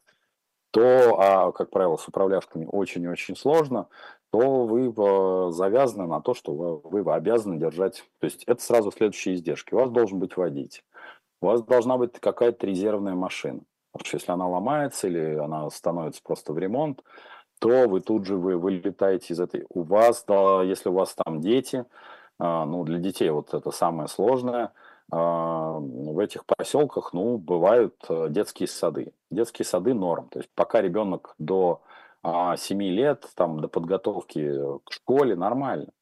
то, 0.71 1.21
а, 1.21 1.53
как 1.53 1.71
правило, 1.71 1.97
с 1.97 2.09
управляшками 2.09 2.67
очень-очень 2.71 3.37
сложно, 3.37 3.89
то 4.31 4.67
вы 4.67 4.93
э, 4.93 5.51
завязаны 5.53 6.09
на 6.09 6.21
то, 6.21 6.35
что 6.35 6.53
вы, 6.53 7.03
вы 7.03 7.13
обязаны 7.13 7.57
держать. 7.57 8.05
То 8.19 8.25
есть 8.25 8.43
это 8.45 8.61
сразу 8.61 8.91
следующие 8.91 9.37
издержки. 9.37 9.75
У 9.75 9.79
вас 9.79 9.91
должен 9.91 10.19
быть 10.19 10.37
водитель. 10.37 10.83
У 11.41 11.47
вас 11.47 11.63
должна 11.63 11.97
быть 11.97 12.19
какая-то 12.19 12.67
резервная 12.67 13.15
машина. 13.15 13.61
Потому 13.93 14.09
что 14.09 14.17
если 14.17 14.33
она 14.33 14.49
ломается 14.49 15.07
или 15.07 15.37
она 15.37 15.71
становится 15.71 16.21
просто 16.25 16.53
в 16.53 16.59
ремонт, 16.59 17.05
то 17.61 17.89
вы 17.89 18.01
тут 18.01 18.27
же 18.27 18.37
вы 18.37 18.57
вылетаете 18.57 19.35
из 19.35 19.39
этой. 19.39 19.65
У 19.69 19.83
вас, 19.83 20.25
да, 20.27 20.65
если 20.65 20.89
у 20.89 20.95
вас 20.95 21.15
там 21.15 21.41
дети, 21.41 21.85
ну 22.39 22.85
для 22.85 22.99
детей 22.99 23.31
вот 23.31 23.55
это 23.55 23.71
самое 23.71 24.09
сложное. 24.09 24.73
А, 25.11 25.79
в 25.79 26.19
этих 26.19 26.45
поселках, 26.47 27.13
ну, 27.13 27.37
бывают 27.37 27.95
э, 28.09 28.29
детские 28.31 28.69
сады. 28.69 29.13
Детские 29.31 29.67
сады 29.67 29.95
норм. 29.95 30.29
То 30.29 30.39
есть 30.41 30.51
пока 30.55 30.81
ребенок 30.81 31.35
до 31.39 31.83
7 32.23 32.25
а, 32.25 32.57
лет, 32.91 33.29
там, 33.35 33.61
до 33.61 33.69
подготовки 33.69 34.79
к 34.85 34.93
школе, 34.93 35.37
нормально. 35.37 35.93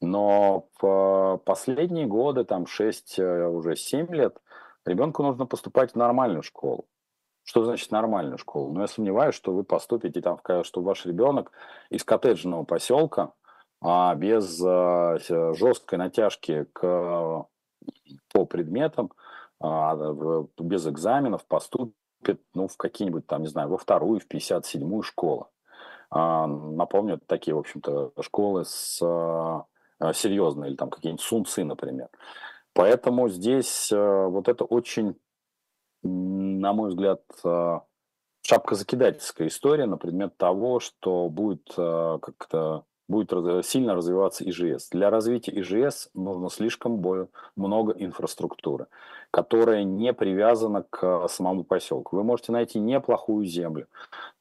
Но 0.00 0.68
в 0.80 1.40
последние 1.44 2.06
годы, 2.06 2.44
там 2.44 2.66
6, 2.66 3.18
э, 3.18 3.46
уже 3.48 3.76
7 3.76 4.14
лет, 4.14 4.38
ребенку 4.84 5.22
нужно 5.22 5.46
поступать 5.46 5.92
в 5.92 5.96
нормальную 5.96 6.42
школу. 6.42 6.86
Что 7.44 7.64
значит 7.64 7.90
нормальную 7.90 8.38
школу? 8.38 8.72
Но 8.72 8.82
я 8.82 8.86
сомневаюсь, 8.86 9.34
что 9.34 9.52
вы 9.52 9.64
поступите 9.64 10.20
там, 10.20 10.38
что 10.62 10.82
ваш 10.82 11.06
ребенок 11.06 11.52
из 11.90 12.04
коттеджного 12.04 12.64
поселка 12.64 13.32
а 13.80 14.14
без 14.14 14.60
а, 14.64 15.18
жесткой 15.54 15.98
натяжки 15.98 16.64
к, 16.72 16.80
по 18.32 18.44
предметам, 18.46 19.12
а, 19.60 19.96
без 20.58 20.86
экзаменов 20.86 21.44
поступит 21.46 22.40
ну, 22.54 22.68
в 22.68 22.76
какие-нибудь 22.76 23.26
там, 23.26 23.42
не 23.42 23.48
знаю, 23.48 23.68
во 23.68 23.78
вторую, 23.78 24.20
в 24.20 24.26
57-ю 24.26 25.02
школу. 25.02 25.48
А, 26.10 26.46
напомню, 26.46 27.20
такие, 27.26 27.54
в 27.54 27.58
общем-то, 27.58 28.12
школы 28.20 28.64
с 28.64 28.98
серьезные, 30.12 30.70
или 30.70 30.76
там 30.76 30.90
какие-нибудь 30.90 31.24
сунцы, 31.24 31.64
например. 31.64 32.08
Поэтому 32.74 33.30
здесь 33.30 33.90
вот 33.90 34.48
это 34.48 34.64
очень 34.64 35.16
на 36.02 36.72
мой 36.72 36.90
взгляд, 36.90 37.22
э, 37.44 37.80
шапка-закидательская 38.42 39.48
история 39.48 39.86
на 39.86 39.96
предмет 39.96 40.36
того, 40.36 40.80
что 40.80 41.28
будет 41.28 41.68
как-то 41.74 42.84
будет 43.08 43.32
сильно 43.64 43.94
развиваться 43.94 44.48
ИЖС. 44.48 44.88
Для 44.90 45.10
развития 45.10 45.60
ИЖС 45.60 46.10
нужно 46.14 46.50
слишком 46.50 47.02
много 47.56 47.92
инфраструктуры, 47.92 48.86
которая 49.30 49.84
не 49.84 50.12
привязана 50.12 50.84
к 50.88 51.28
самому 51.28 51.64
поселку. 51.64 52.16
Вы 52.16 52.24
можете 52.24 52.52
найти 52.52 52.78
неплохую 52.78 53.46
землю, 53.46 53.86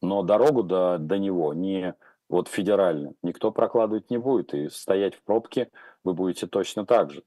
но 0.02 0.24
дорогу 0.24 0.64
до, 0.64 0.98
до 1.00 1.18
него 1.18 1.54
не 1.54 1.96
вот 2.30 2.48
федеральную 2.48 3.16
никто 3.22 3.52
прокладывать 3.52 4.10
не 4.10 4.18
будет, 4.18 4.54
и 4.54 4.70
стоять 4.70 5.16
в 5.16 5.24
пробке 5.24 5.70
вы 6.04 6.14
будете 6.14 6.48
точно 6.48 6.86
так 6.86 7.12
же 7.12 7.24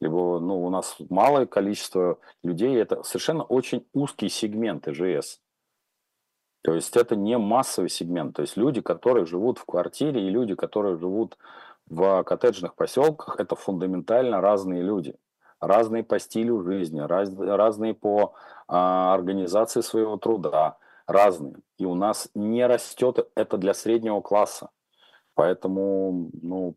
либо 0.00 0.40
ну, 0.40 0.64
у 0.64 0.70
нас 0.70 0.96
малое 1.10 1.46
количество 1.46 2.18
людей, 2.42 2.74
это 2.76 3.02
совершенно 3.02 3.42
очень 3.42 3.86
узкий 3.92 4.28
сегмент 4.28 4.88
ИЖС. 4.88 5.40
То 6.62 6.74
есть 6.74 6.96
это 6.96 7.16
не 7.16 7.38
массовый 7.38 7.88
сегмент. 7.88 8.36
То 8.36 8.42
есть 8.42 8.56
люди, 8.56 8.80
которые 8.80 9.26
живут 9.26 9.58
в 9.58 9.64
квартире, 9.64 10.26
и 10.26 10.30
люди, 10.30 10.54
которые 10.54 10.96
живут 10.96 11.38
в 11.86 12.22
коттеджных 12.24 12.74
поселках, 12.74 13.40
это 13.40 13.56
фундаментально 13.56 14.40
разные 14.40 14.82
люди. 14.82 15.16
Разные 15.60 16.02
по 16.02 16.18
стилю 16.18 16.62
жизни, 16.62 17.00
раз, 17.00 17.30
разные 17.36 17.94
по 17.94 18.34
а, 18.66 19.12
организации 19.12 19.82
своего 19.82 20.16
труда, 20.16 20.78
разные. 21.06 21.56
И 21.78 21.84
у 21.84 21.94
нас 21.94 22.30
не 22.34 22.66
растет 22.66 23.28
это 23.34 23.58
для 23.58 23.74
среднего 23.74 24.20
класса. 24.20 24.70
Поэтому 25.34 26.30
ну, 26.42 26.76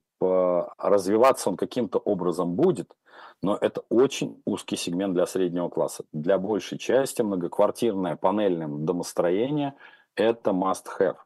развиваться 0.77 1.49
он 1.49 1.57
каким-то 1.57 1.99
образом 1.99 2.55
будет, 2.55 2.95
но 3.41 3.57
это 3.59 3.83
очень 3.89 4.41
узкий 4.45 4.77
сегмент 4.77 5.13
для 5.13 5.25
среднего 5.25 5.69
класса. 5.69 6.05
Для 6.13 6.37
большей 6.37 6.77
части 6.77 7.21
многоквартирное 7.21 8.15
панельное 8.15 8.67
домостроение– 8.67 9.75
это 10.15 10.51
must-have. 10.51 11.17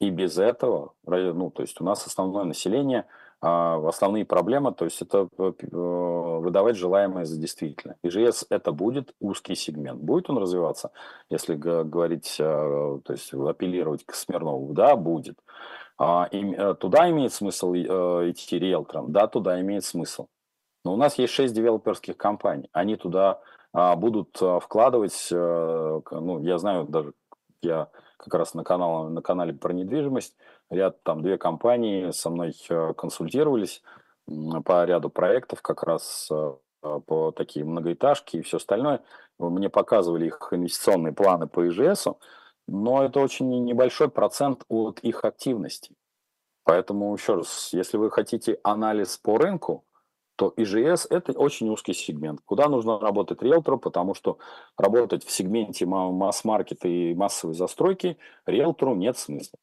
И 0.00 0.10
без 0.10 0.38
этого, 0.38 0.94
ну, 1.04 1.50
то 1.50 1.62
есть 1.62 1.80
у 1.80 1.84
нас 1.84 2.06
основное 2.06 2.44
население, 2.44 3.06
а, 3.42 3.86
основные 3.86 4.24
проблемы, 4.24 4.72
то 4.72 4.84
есть 4.84 5.00
это 5.02 5.28
э, 5.38 5.52
выдавать 5.70 6.76
желаемое 6.76 7.24
за 7.24 7.38
действительное. 7.38 7.96
ИЖС 8.02 8.46
это 8.50 8.72
будет 8.72 9.14
узкий 9.18 9.54
сегмент. 9.54 10.00
Будет 10.00 10.30
он 10.30 10.38
развиваться, 10.38 10.90
если 11.30 11.54
говорить, 11.54 12.34
то 12.36 13.02
есть 13.08 13.32
апеллировать 13.32 14.04
к 14.04 14.14
Смирнову? 14.14 14.72
Да, 14.72 14.94
будет. 14.96 15.38
А, 16.02 16.28
э, 16.32 16.74
туда 16.76 17.10
имеет 17.10 17.30
смысл 17.34 17.74
э, 17.74 18.30
идти 18.30 18.58
риэлтором? 18.58 19.12
Да, 19.12 19.26
туда 19.26 19.60
имеет 19.60 19.84
смысл. 19.84 20.28
Но 20.82 20.94
у 20.94 20.96
нас 20.96 21.18
есть 21.18 21.34
шесть 21.34 21.52
девелоперских 21.52 22.16
компаний. 22.16 22.70
Они 22.72 22.96
туда 22.96 23.42
а, 23.74 23.96
будут 23.96 24.38
а, 24.40 24.60
вкладывать, 24.60 25.28
э, 25.30 26.00
ну, 26.10 26.42
я 26.42 26.56
знаю 26.56 26.86
даже, 26.86 27.12
я 27.60 27.88
как 28.16 28.32
раз 28.32 28.54
на, 28.54 28.64
канал, 28.64 29.10
на 29.10 29.20
канале 29.20 29.52
про 29.52 29.74
недвижимость, 29.74 30.36
ряд, 30.70 31.02
там, 31.02 31.20
две 31.20 31.36
компании 31.36 32.12
со 32.12 32.30
мной 32.30 32.54
консультировались 32.96 33.82
по 34.64 34.84
ряду 34.84 35.10
проектов, 35.10 35.60
как 35.60 35.82
раз 35.82 36.30
по 36.80 37.30
такие 37.32 37.64
многоэтажки 37.66 38.38
и 38.38 38.42
все 38.42 38.56
остальное. 38.56 39.02
Мне 39.38 39.68
показывали 39.68 40.26
их 40.26 40.48
инвестиционные 40.50 41.12
планы 41.12 41.46
по 41.46 41.66
ИЖС, 41.68 42.06
но 42.70 43.02
это 43.02 43.20
очень 43.20 43.64
небольшой 43.64 44.08
процент 44.08 44.64
от 44.68 45.00
их 45.00 45.24
активности. 45.24 45.94
Поэтому, 46.62 47.12
еще 47.12 47.34
раз, 47.34 47.70
если 47.72 47.96
вы 47.96 48.10
хотите 48.10 48.58
анализ 48.62 49.18
по 49.18 49.38
рынку, 49.38 49.84
то 50.36 50.54
ИЖС– 50.56 51.06
это 51.10 51.32
очень 51.32 51.68
узкий 51.68 51.94
сегмент, 51.94 52.40
куда 52.44 52.68
нужно 52.68 53.00
работать 53.00 53.42
риэлтору, 53.42 53.78
потому 53.78 54.14
что 54.14 54.38
работать 54.78 55.24
в 55.24 55.30
сегменте 55.30 55.84
масс-маркета 55.84 56.86
и 56.86 57.12
массовой 57.14 57.54
застройки 57.54 58.18
риэлтору 58.46 58.94
нет 58.94 59.18
смысла. 59.18 59.58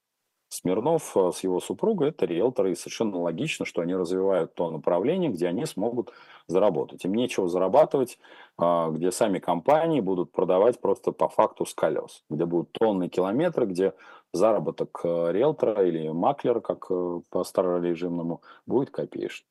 Смирнов 0.49 1.15
э, 1.17 1.31
с 1.33 1.43
его 1.43 1.59
супругой– 1.59 2.09
это 2.09 2.25
риэлторы, 2.25 2.71
и 2.71 2.75
совершенно 2.75 3.17
логично, 3.19 3.65
что 3.65 3.81
они 3.81 3.95
развивают 3.95 4.53
то 4.53 4.71
направление, 4.71 5.29
где 5.29 5.47
они 5.47 5.65
смогут 5.65 6.13
заработать. 6.47 7.03
Им 7.03 7.13
нечего 7.15 7.49
зарабатывать, 7.49 8.17
а, 8.57 8.89
где 8.89 9.11
сами 9.11 9.39
компании 9.39 9.99
будут 9.99 10.31
продавать 10.31 10.79
просто 10.79 11.11
по 11.11 11.27
факту 11.27 11.65
с 11.65 11.73
колес, 11.73 12.23
где 12.29 12.45
будут 12.45 12.71
тонны 12.71 13.09
километры, 13.09 13.65
где 13.65 13.93
заработок 14.31 15.01
э, 15.03 15.31
риэлтора 15.33 15.85
или 15.85 16.07
маклера, 16.09 16.61
как 16.61 16.85
э, 16.89 17.21
по 17.29 17.43
старорежимному, 17.43 18.41
будет 18.65 18.89
копеечный. 18.89 19.47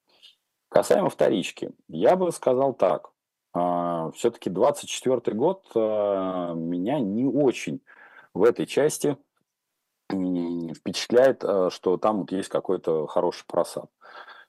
Касаемо 0.71 1.11
вторички, 1.11 1.73
я 1.89 2.17
бы 2.17 2.33
сказал 2.33 2.73
так. 2.73 3.11
А, 3.53 4.11
Все-таки 4.13 4.49
24 4.49 5.37
год 5.37 5.65
меня 5.75 7.01
не 7.01 7.27
очень 7.27 7.81
в 8.33 8.43
этой 8.43 8.67
части 8.67 9.19
впечатляет, 10.11 11.45
а, 11.45 11.71
что 11.71 11.97
там 11.97 12.21
вот 12.21 12.33
есть 12.33 12.49
какой-то 12.49 13.07
хороший 13.07 13.45
просад. 13.47 13.91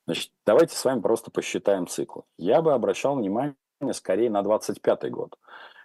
Значит, 0.05 0.31
давайте 0.45 0.75
с 0.75 0.85
вами 0.85 1.01
просто 1.01 1.31
посчитаем 1.31 1.87
циклы. 1.87 2.23
Я 2.37 2.61
бы 2.61 2.73
обращал 2.73 3.15
внимание 3.15 3.55
скорее 3.91 4.29
на 4.29 4.41
25 4.41 5.11
год, 5.11 5.37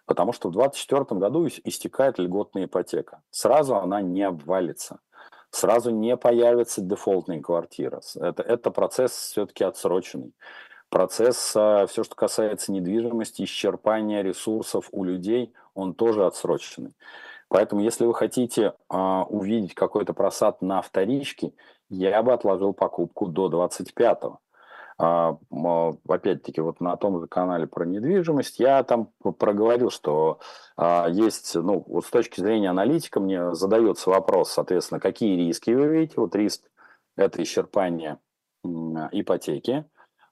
потому 0.06 0.32
что 0.32 0.48
в 0.48 0.52
24 0.52 1.04
году 1.18 1.46
истекает 1.46 2.18
льготная 2.18 2.66
ипотека. 2.66 3.22
Сразу 3.30 3.76
она 3.76 4.00
не 4.00 4.22
обвалится 4.22 5.00
сразу 5.52 5.90
не 5.90 6.16
появится 6.16 6.80
дефолтная 6.80 7.40
квартира. 7.40 8.00
Это, 8.16 8.42
это 8.42 8.70
процесс 8.70 9.12
все-таки 9.12 9.62
отсроченный. 9.62 10.32
Процесс, 10.88 11.52
а, 11.54 11.86
все, 11.86 12.04
что 12.04 12.14
касается 12.14 12.72
недвижимости, 12.72 13.42
исчерпания 13.42 14.22
ресурсов 14.22 14.88
у 14.92 15.04
людей, 15.04 15.54
он 15.74 15.94
тоже 15.94 16.26
отсроченный. 16.26 16.94
Поэтому, 17.52 17.82
если 17.82 18.06
вы 18.06 18.14
хотите 18.14 18.72
а, 18.88 19.24
увидеть 19.24 19.74
какой-то 19.74 20.14
просад 20.14 20.62
на 20.62 20.80
вторичке, 20.80 21.52
я 21.90 22.22
бы 22.22 22.32
отложил 22.32 22.72
покупку 22.72 23.26
до 23.26 23.50
25-го. 23.50 24.38
А, 24.98 25.36
опять-таки, 26.08 26.62
вот 26.62 26.80
на 26.80 26.96
том 26.96 27.20
же 27.20 27.26
канале 27.26 27.66
про 27.66 27.84
недвижимость 27.84 28.58
я 28.58 28.82
там 28.84 29.10
проговорил, 29.38 29.90
что 29.90 30.40
а, 30.78 31.08
есть, 31.10 31.54
ну, 31.54 31.84
вот 31.86 32.06
с 32.06 32.10
точки 32.10 32.40
зрения 32.40 32.70
аналитика 32.70 33.20
мне 33.20 33.52
задается 33.52 34.08
вопрос, 34.08 34.50
соответственно, 34.50 34.98
какие 34.98 35.36
риски 35.36 35.72
вы 35.72 35.88
видите. 35.88 36.14
Вот 36.16 36.34
риск– 36.34 36.62
это 37.18 37.42
исчерпание 37.42 38.18
ипотеки. 38.64 39.84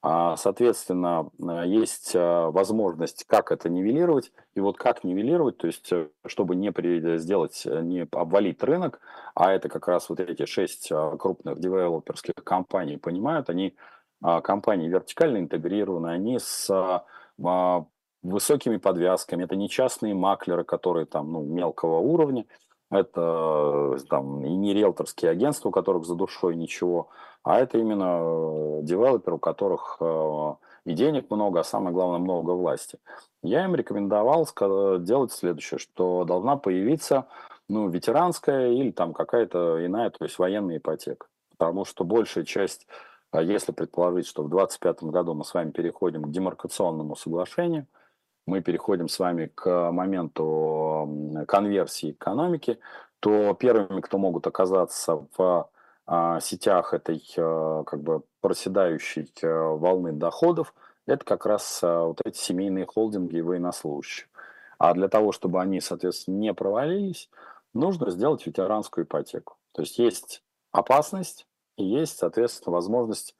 А, 0.03 0.37
соответственно, 0.37 1.31
есть 1.67 2.15
возможность, 2.15 3.25
как 3.27 3.53
это 3.53 3.69
нивелировать. 3.69 4.33
И 4.55 4.61
вот 4.61 4.79
как 4.79 5.05
нивелировать, 5.05 5.59
то 5.59 5.67
есть, 5.67 5.93
э, 5.93 6.09
чтобы 6.27 6.57
не 6.57 6.73
сделать, 7.19 7.63
не 7.67 8.09
обвалить 8.11 8.63
рынок, 8.63 9.01
а 9.35 9.53
это 9.53 9.69
как 9.69 9.89
раз 9.89 10.09
вот 10.09 10.21
эти 10.21 10.47
шесть 10.47 10.91
крупных 11.19 11.61
девелоперских 11.61 12.35
компаний 12.43 12.97
понимают, 12.97 13.51
они 13.51 13.75
компании 14.21 14.89
вертикально 14.89 15.39
интегрированы, 15.39 16.09
они 16.09 16.39
с 16.39 16.71
а, 16.71 17.87
высокими 18.23 18.77
подвязками. 18.77 19.45
Это 19.45 19.57
не 19.57 19.69
частные 19.69 20.15
маклеры, 20.15 20.65
которые 20.65 21.07
там 21.07 21.33
ну, 21.33 21.43
мелкого 21.43 21.99
уровня, 21.99 22.45
это 22.91 23.97
там 24.09 24.45
и 24.45 24.51
не 24.51 24.75
риэлторские 24.75 25.31
агентства, 25.31 25.69
у 25.69 25.73
которых 25.73 26.05
за 26.05 26.15
душой 26.15 26.57
ничего, 26.57 27.09
а 27.43 27.59
это 27.61 27.79
именно 27.79 28.83
девелоперы, 28.83 29.37
у 29.37 29.39
которых 29.39 29.97
э, 30.01 30.55
и 30.85 30.93
денег 30.93 31.31
много, 31.31 31.61
а 31.61 31.65
самое 31.65 31.93
главное 31.93 32.19
много 32.19 32.51
власти. 32.53 32.99
Я 33.43 33.65
им 33.65 33.75
рекомендовал 33.75 34.47
делать 35.01 35.33
следующее, 35.33 35.79
что 35.79 36.25
должна 36.25 36.57
появиться 36.57 37.27
ну, 37.69 37.89
ветеранская 37.89 38.71
или 38.71 38.91
там 38.91 39.13
какая-то 39.13 39.85
иная, 39.85 40.11
то 40.11 40.25
есть 40.25 40.39
военная 40.39 40.79
ипотека. 40.79 41.27
Потому 41.57 41.85
что 41.85 42.05
большая 42.05 42.45
часть 42.45 42.87
а 43.33 43.43
если 43.43 43.73
предположить, 43.73 44.27
что 44.27 44.43
в 44.43 44.51
2025 44.51 45.05
году 45.05 45.35
мы 45.35 45.45
с 45.45 45.55
вами 45.55 45.71
переходим 45.71 46.25
к 46.25 46.31
демаркационному 46.31 47.15
соглашению, 47.15 47.87
мы 48.47 48.61
переходим 48.61 49.09
с 49.09 49.19
вами 49.19 49.47
к 49.55 49.93
моменту 49.93 51.45
конверсии 51.47 52.11
экономики, 52.11 52.81
то 53.21 53.55
первыми, 53.55 54.01
кто 54.01 54.19
могут 54.19 54.47
оказаться 54.47 55.27
в 55.37 55.71
сетях 56.41 56.95
этой 56.95 57.23
а, 57.39 57.85
как 57.85 58.03
бы 58.03 58.23
проседающей 58.41 59.31
волны 59.43 60.13
доходов, 60.13 60.75
это 61.07 61.25
как 61.25 61.47
раз 61.47 61.81
вот 61.83 62.21
эти 62.25 62.39
семейные 62.39 62.87
холдинги 62.87 63.37
и 63.37 63.43
военнослужащие. 63.43 64.29
А 64.79 64.95
для 64.95 65.09
того, 65.09 65.33
чтобы 65.33 65.61
они, 65.61 65.81
соответственно, 65.81 66.37
не 66.37 66.55
провалились, 66.55 67.29
нужно 67.75 68.11
сделать 68.11 68.47
ветеранскую 68.47 69.05
ипотеку. 69.05 69.57
То 69.73 69.83
есть 69.83 69.99
есть 69.99 70.43
опасность, 70.73 71.47
и 71.77 71.85
есть, 71.85 72.19
соответственно, 72.19 72.75
возможность 72.75 73.35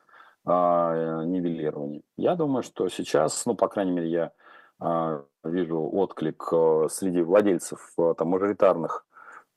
а, 0.45 1.25
нивелирования. 1.25 2.03
Я 2.17 2.35
думаю, 2.35 2.63
что 2.63 2.89
сейчас, 2.89 3.45
ну, 3.47 3.55
по 3.55 3.69
крайней 3.69 3.93
мере, 3.93 4.11
я 4.11 4.33
а, 4.79 5.25
вижу 5.45 5.81
отклик 5.81 6.49
а, 6.53 6.87
среди 6.89 7.21
владельцев 7.21 7.93
а, 7.99 8.15
там, 8.15 8.29
мажоритарных 8.29 9.05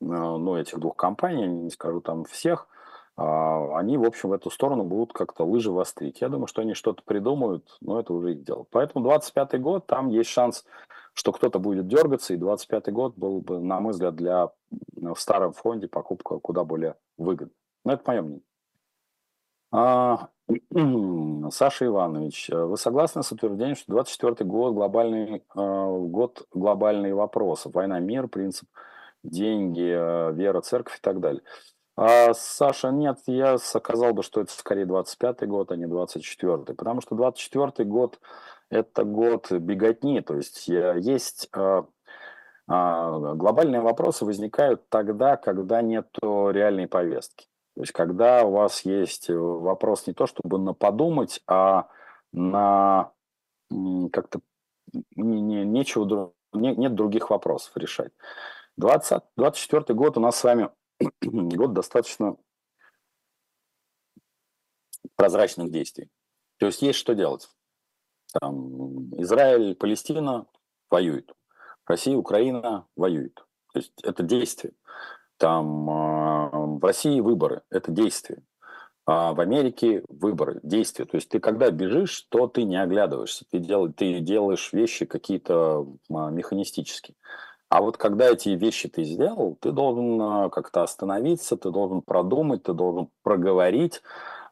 а, 0.02 0.04
ну, 0.04 0.56
этих 0.56 0.78
двух 0.78 0.96
компаний, 0.96 1.46
не 1.46 1.70
скажу 1.70 2.00
там 2.00 2.24
всех, 2.24 2.66
а, 2.68 2.73
они, 3.16 3.96
в 3.96 4.04
общем, 4.04 4.30
в 4.30 4.32
эту 4.32 4.50
сторону 4.50 4.84
будут 4.84 5.12
как-то 5.12 5.44
лыжи 5.44 5.70
вострить. 5.70 6.20
Я 6.20 6.28
думаю, 6.28 6.46
что 6.48 6.62
они 6.62 6.74
что-то 6.74 7.02
придумают, 7.04 7.76
но 7.80 8.00
это 8.00 8.12
уже 8.12 8.32
их 8.32 8.44
дело. 8.44 8.66
Поэтому 8.70 9.04
25 9.04 9.60
год, 9.60 9.86
там 9.86 10.08
есть 10.08 10.30
шанс, 10.30 10.64
что 11.12 11.32
кто-то 11.32 11.58
будет 11.58 11.86
дергаться, 11.86 12.34
и 12.34 12.36
25 12.36 12.92
год 12.92 13.14
был 13.16 13.40
бы, 13.40 13.60
на 13.60 13.80
мой 13.80 13.92
взгляд, 13.92 14.16
для 14.16 14.50
в 14.70 15.16
старом 15.16 15.52
фонде 15.52 15.86
покупка 15.86 16.38
куда 16.38 16.64
более 16.64 16.96
выгодна. 17.16 17.54
Но 17.84 17.92
это 17.92 18.02
мое 18.06 18.22
мнение. 18.22 18.42
А, 19.70 20.28
Саша 21.50 21.86
Иванович, 21.86 22.50
э, 22.50 22.64
вы 22.64 22.76
согласны 22.76 23.22
с 23.22 23.32
утверждением, 23.32 23.76
что 23.76 23.92
24 23.92 24.48
год 24.48 24.74
глобальный 24.74 25.36
э, 25.36 25.40
год 25.54 26.46
глобальные 26.52 27.14
вопросы, 27.14 27.70
война, 27.70 27.98
мир, 27.98 28.28
принцип, 28.28 28.68
деньги, 29.22 29.82
э, 29.82 30.32
вера, 30.32 30.60
церковь 30.60 30.98
и 30.98 31.00
так 31.00 31.20
далее? 31.20 31.42
А, 31.96 32.34
Саша, 32.34 32.90
нет, 32.90 33.18
я 33.26 33.58
сказал 33.58 34.12
бы, 34.14 34.22
что 34.22 34.40
это 34.40 34.52
скорее 34.52 34.86
25 34.86 35.46
год, 35.48 35.70
а 35.70 35.76
не 35.76 35.86
24 35.86 36.58
потому 36.58 37.00
что 37.00 37.14
24 37.14 37.88
год 37.88 38.18
это 38.70 39.04
год 39.04 39.52
беготни, 39.52 40.20
то 40.20 40.34
есть 40.34 40.66
есть 40.66 41.48
а, 41.52 41.86
глобальные 42.66 43.80
вопросы 43.80 44.24
возникают 44.24 44.88
тогда, 44.88 45.36
когда 45.36 45.82
нет 45.82 46.08
реальной 46.22 46.88
повестки. 46.88 47.46
То 47.74 47.82
есть, 47.82 47.92
когда 47.92 48.44
у 48.44 48.52
вас 48.52 48.84
есть 48.84 49.28
э, 49.28 49.36
вопрос 49.36 50.06
не 50.06 50.12
то, 50.12 50.26
чтобы 50.26 50.58
на 50.58 50.74
подумать, 50.74 51.42
а 51.48 51.88
на 52.32 53.10
как-то 54.12 54.40
не, 55.16 55.40
не, 55.40 55.64
нечего, 55.64 56.32
не, 56.52 56.74
нет 56.76 56.94
других 56.94 57.30
вопросов 57.30 57.76
решать. 57.76 58.12
20, 58.76 59.22
24 59.36 59.96
год 59.96 60.16
у 60.16 60.20
нас 60.20 60.36
с 60.36 60.44
вами 60.44 60.70
год 61.22 61.72
достаточно 61.72 62.36
прозрачных 65.16 65.70
действий. 65.70 66.10
То 66.58 66.66
есть 66.66 66.82
есть 66.82 66.98
что 66.98 67.14
делать. 67.14 67.48
Там, 68.40 69.14
Израиль, 69.20 69.74
Палестина 69.74 70.46
воюют. 70.90 71.34
Россия, 71.86 72.16
Украина 72.16 72.86
воюют. 72.96 73.46
То 73.72 73.80
есть 73.80 73.92
это 74.02 74.22
действие. 74.22 74.72
Там 75.36 75.86
в 76.78 76.84
России 76.84 77.20
выборы– 77.20 77.62
это 77.70 77.90
действие. 77.90 78.42
А 79.06 79.34
в 79.34 79.40
Америке 79.40 80.02
выборы, 80.08 80.60
действия. 80.62 81.04
То 81.04 81.16
есть 81.16 81.28
ты 81.28 81.38
когда 81.38 81.70
бежишь, 81.70 82.22
то 82.30 82.46
ты 82.46 82.62
не 82.62 82.80
оглядываешься, 82.80 83.44
ты, 83.50 83.58
дел, 83.58 83.92
ты 83.92 84.20
делаешь 84.20 84.72
вещи 84.72 85.04
какие-то 85.04 85.86
а, 86.10 86.30
механистические. 86.30 87.14
А 87.68 87.80
вот 87.80 87.96
когда 87.96 88.30
эти 88.30 88.50
вещи 88.50 88.88
ты 88.88 89.04
сделал, 89.04 89.56
ты 89.60 89.72
должен 89.72 90.20
а, 90.20 90.48
как-то 90.50 90.82
остановиться, 90.82 91.56
ты 91.56 91.70
должен 91.70 92.02
продумать, 92.02 92.62
ты 92.62 92.72
должен 92.72 93.08
проговорить. 93.22 94.02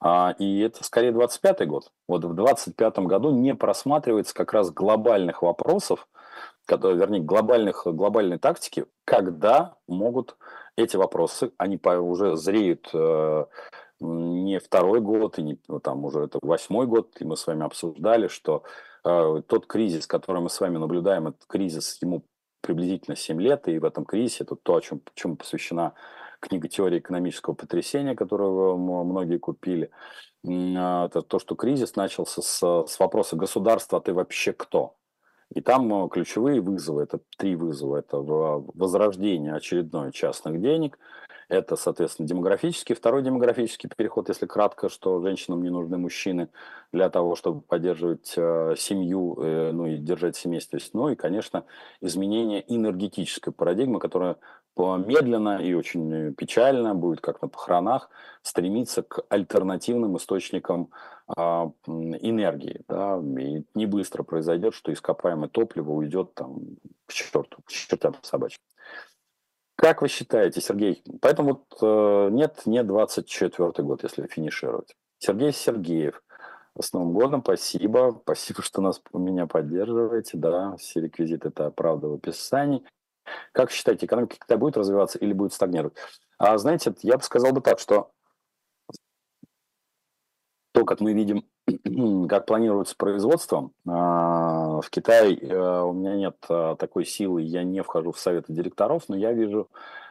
А, 0.01 0.35
и 0.39 0.61
это 0.61 0.83
скорее 0.83 1.13
25-й 1.13 1.67
год. 1.67 1.93
Вот 2.09 2.25
в 2.25 2.33
25-м 2.33 3.07
году 3.07 3.31
не 3.31 3.55
просматривается 3.55 4.35
как 4.35 4.53
раз 4.53 4.71
глобальных 4.73 5.43
вопросов, 5.43 6.09
которые, 6.67 6.99
вернее, 6.99 7.21
глобальных, 7.21 7.83
глобальной 7.87 8.39
тактики, 8.39 8.87
когда 9.05 9.77
могут 9.87 10.37
эти 10.77 10.97
вопросы, 10.97 11.53
они 11.59 11.79
уже 11.85 12.37
зреют 12.37 12.91
э, 12.93 13.45
не 14.01 14.59
второй 14.59 15.01
год, 15.01 15.39
и 15.39 15.43
не 15.43 15.59
ну, 15.69 15.81
там 15.81 16.05
уже 16.05 16.21
это 16.25 16.39
восьмой 16.43 16.87
год, 16.87 17.17
и 17.21 17.25
мы 17.25 17.37
с 17.37 17.47
вами 17.47 17.65
обсуждали, 17.65 18.27
что 18.27 18.65
э, 19.05 19.43
тот 19.47 19.67
кризис, 19.67 20.07
который 20.07 20.41
мы 20.41 20.51
с 20.51 20.61
вами 20.61 20.79
наблюдаем, 20.79 21.29
этот 21.29 21.45
кризис, 21.47 21.99
ему 22.03 22.25
приблизительно 22.63 23.17
7 23.17 23.41
лет, 23.41 23.69
и 23.69 23.79
в 23.79 23.85
этом 23.85 24.05
кризисе, 24.05 24.45
это 24.45 24.57
то, 24.57 24.77
о 24.77 24.81
чем, 24.81 25.03
чему 25.15 25.37
посвящена 25.37 25.93
книга 26.41 26.69
«Теория 26.69 26.99
экономического 26.99 27.55
потрясения», 27.55 28.15
которую 28.15 28.79
многие 28.79 29.39
купили, 29.39 29.91
а, 30.47 31.07
это 31.07 31.23
то, 31.23 31.39
что 31.39 31.55
кризис 31.55 31.95
начался 31.97 32.41
с, 32.41 32.87
с 32.87 32.99
вопроса 32.99 33.37
государства, 33.37 33.99
а 33.99 34.01
ты 34.01 34.15
вообще 34.15 34.53
кто? 34.53 34.97
И 35.55 35.61
там 35.61 36.07
э, 36.07 36.09
ключевые 36.09 36.63
вызовы, 36.63 37.03
это 37.03 37.21
три 37.37 37.57
вызова, 37.57 37.99
это 37.99 38.17
возрождение 38.17 39.55
очередной 39.55 40.13
частных 40.13 40.61
денег– 40.61 40.99
это, 41.53 41.77
соответственно, 41.77 42.27
демографический. 42.27 42.95
Второй 42.95 43.23
демографический 43.23 43.89
переход, 43.95 44.31
если 44.31 44.47
кратко, 44.47 44.89
что 44.89 45.21
женщинам 45.21 45.63
не 45.63 45.69
нужны 45.69 45.99
мужчины 45.99 46.49
для 46.93 47.11
того, 47.11 47.37
чтобы 47.37 47.61
поддерживать 47.61 48.33
э, 48.37 48.75
семью, 48.79 49.37
э, 49.39 49.71
ну 49.73 49.87
и 49.87 49.99
держать 49.99 50.35
семейство. 50.35 50.79
Ну 50.95 51.11
и, 51.11 51.15
конечно, 51.15 51.65
изменение 52.01 52.65
энергетической 52.75 53.53
парадигмы, 53.53 54.01
которая 54.01 54.37
медленно 54.77 55.59
и 55.59 55.75
очень 55.75 56.33
печально 56.33 56.95
будет, 56.95 57.21
как 57.21 57.43
на 57.43 57.49
похоронах, 57.49 58.09
стремиться 58.41 59.03
к 59.03 59.23
альтернативным 59.29 60.17
источникам 60.17 60.89
э, 61.29 61.43
энергии. 61.87 62.81
Да, 62.89 63.21
и 63.39 63.63
не 63.75 63.87
быстро 63.87 64.23
произойдет, 64.23 64.75
что 64.75 64.91
ископаемое 64.91 65.51
топливо 65.51 65.91
уйдет 65.91 66.33
там 66.33 66.61
к 67.05 67.13
черту, 67.13 67.59
к 67.67 67.71
чертям 67.71 68.15
собачьим. 68.23 68.61
Как 69.77 70.03
вы 70.03 70.09
считаете, 70.09 70.61
Сергей? 70.61 71.03
Поэтому 71.21 71.67
вот, 71.71 71.79
э, 71.83 72.31
нет, 72.31 72.63
не 72.67 72.83
24 72.83 73.73
год, 73.79 74.03
если 74.03 74.27
финишировать. 74.27 74.95
Сергей 75.19 75.53
Сергеев. 75.53 76.23
С 76.81 76.93
Новым 76.93 77.13
годом, 77.13 77.43
спасибо. 77.43 78.19
Спасибо, 78.23 78.63
что 78.63 78.81
нас, 78.81 79.03
меня 79.13 79.47
поддерживаете. 79.47 80.39
Да, 80.39 80.77
все 80.77 81.01
реквизиты 81.01 81.49
это 81.49 81.71
правда 81.71 82.09
в 82.09 82.15
описании. 82.15 82.85
Как 83.53 83.71
считаете, 83.71 84.07
экономика 84.07 84.37
когда 84.39 84.57
будет 84.57 84.77
развиваться 84.77 85.19
или 85.19 85.33
будет 85.33 85.53
стагнировать? 85.53 85.95
А 86.39 86.57
знаете, 86.59 86.95
я 87.03 87.17
бы 87.17 87.23
сказал 87.23 87.53
бы 87.53 87.61
так, 87.61 87.79
что 87.79 88.11
то, 90.73 90.85
как 90.85 91.01
мы 91.01 91.13
видим 91.13 91.45
как 92.29 92.47
планируется 92.47 92.97
производство. 92.97 93.71
А, 93.87 94.81
в 94.81 94.91
Китае 94.91 95.37
э, 95.37 95.83
у 95.83 95.93
меня 95.93 96.17
нет 96.17 96.37
а, 96.49 96.77
такой 96.77 97.05
силы, 97.05 97.43
я 97.43 97.63
не 97.63 97.83
вхожу 97.83 98.13
в 98.13 98.19
советы 98.19 98.53
директоров, 98.53 99.05
но 99.09 99.17
я 99.17 99.33
вижу 99.33 99.69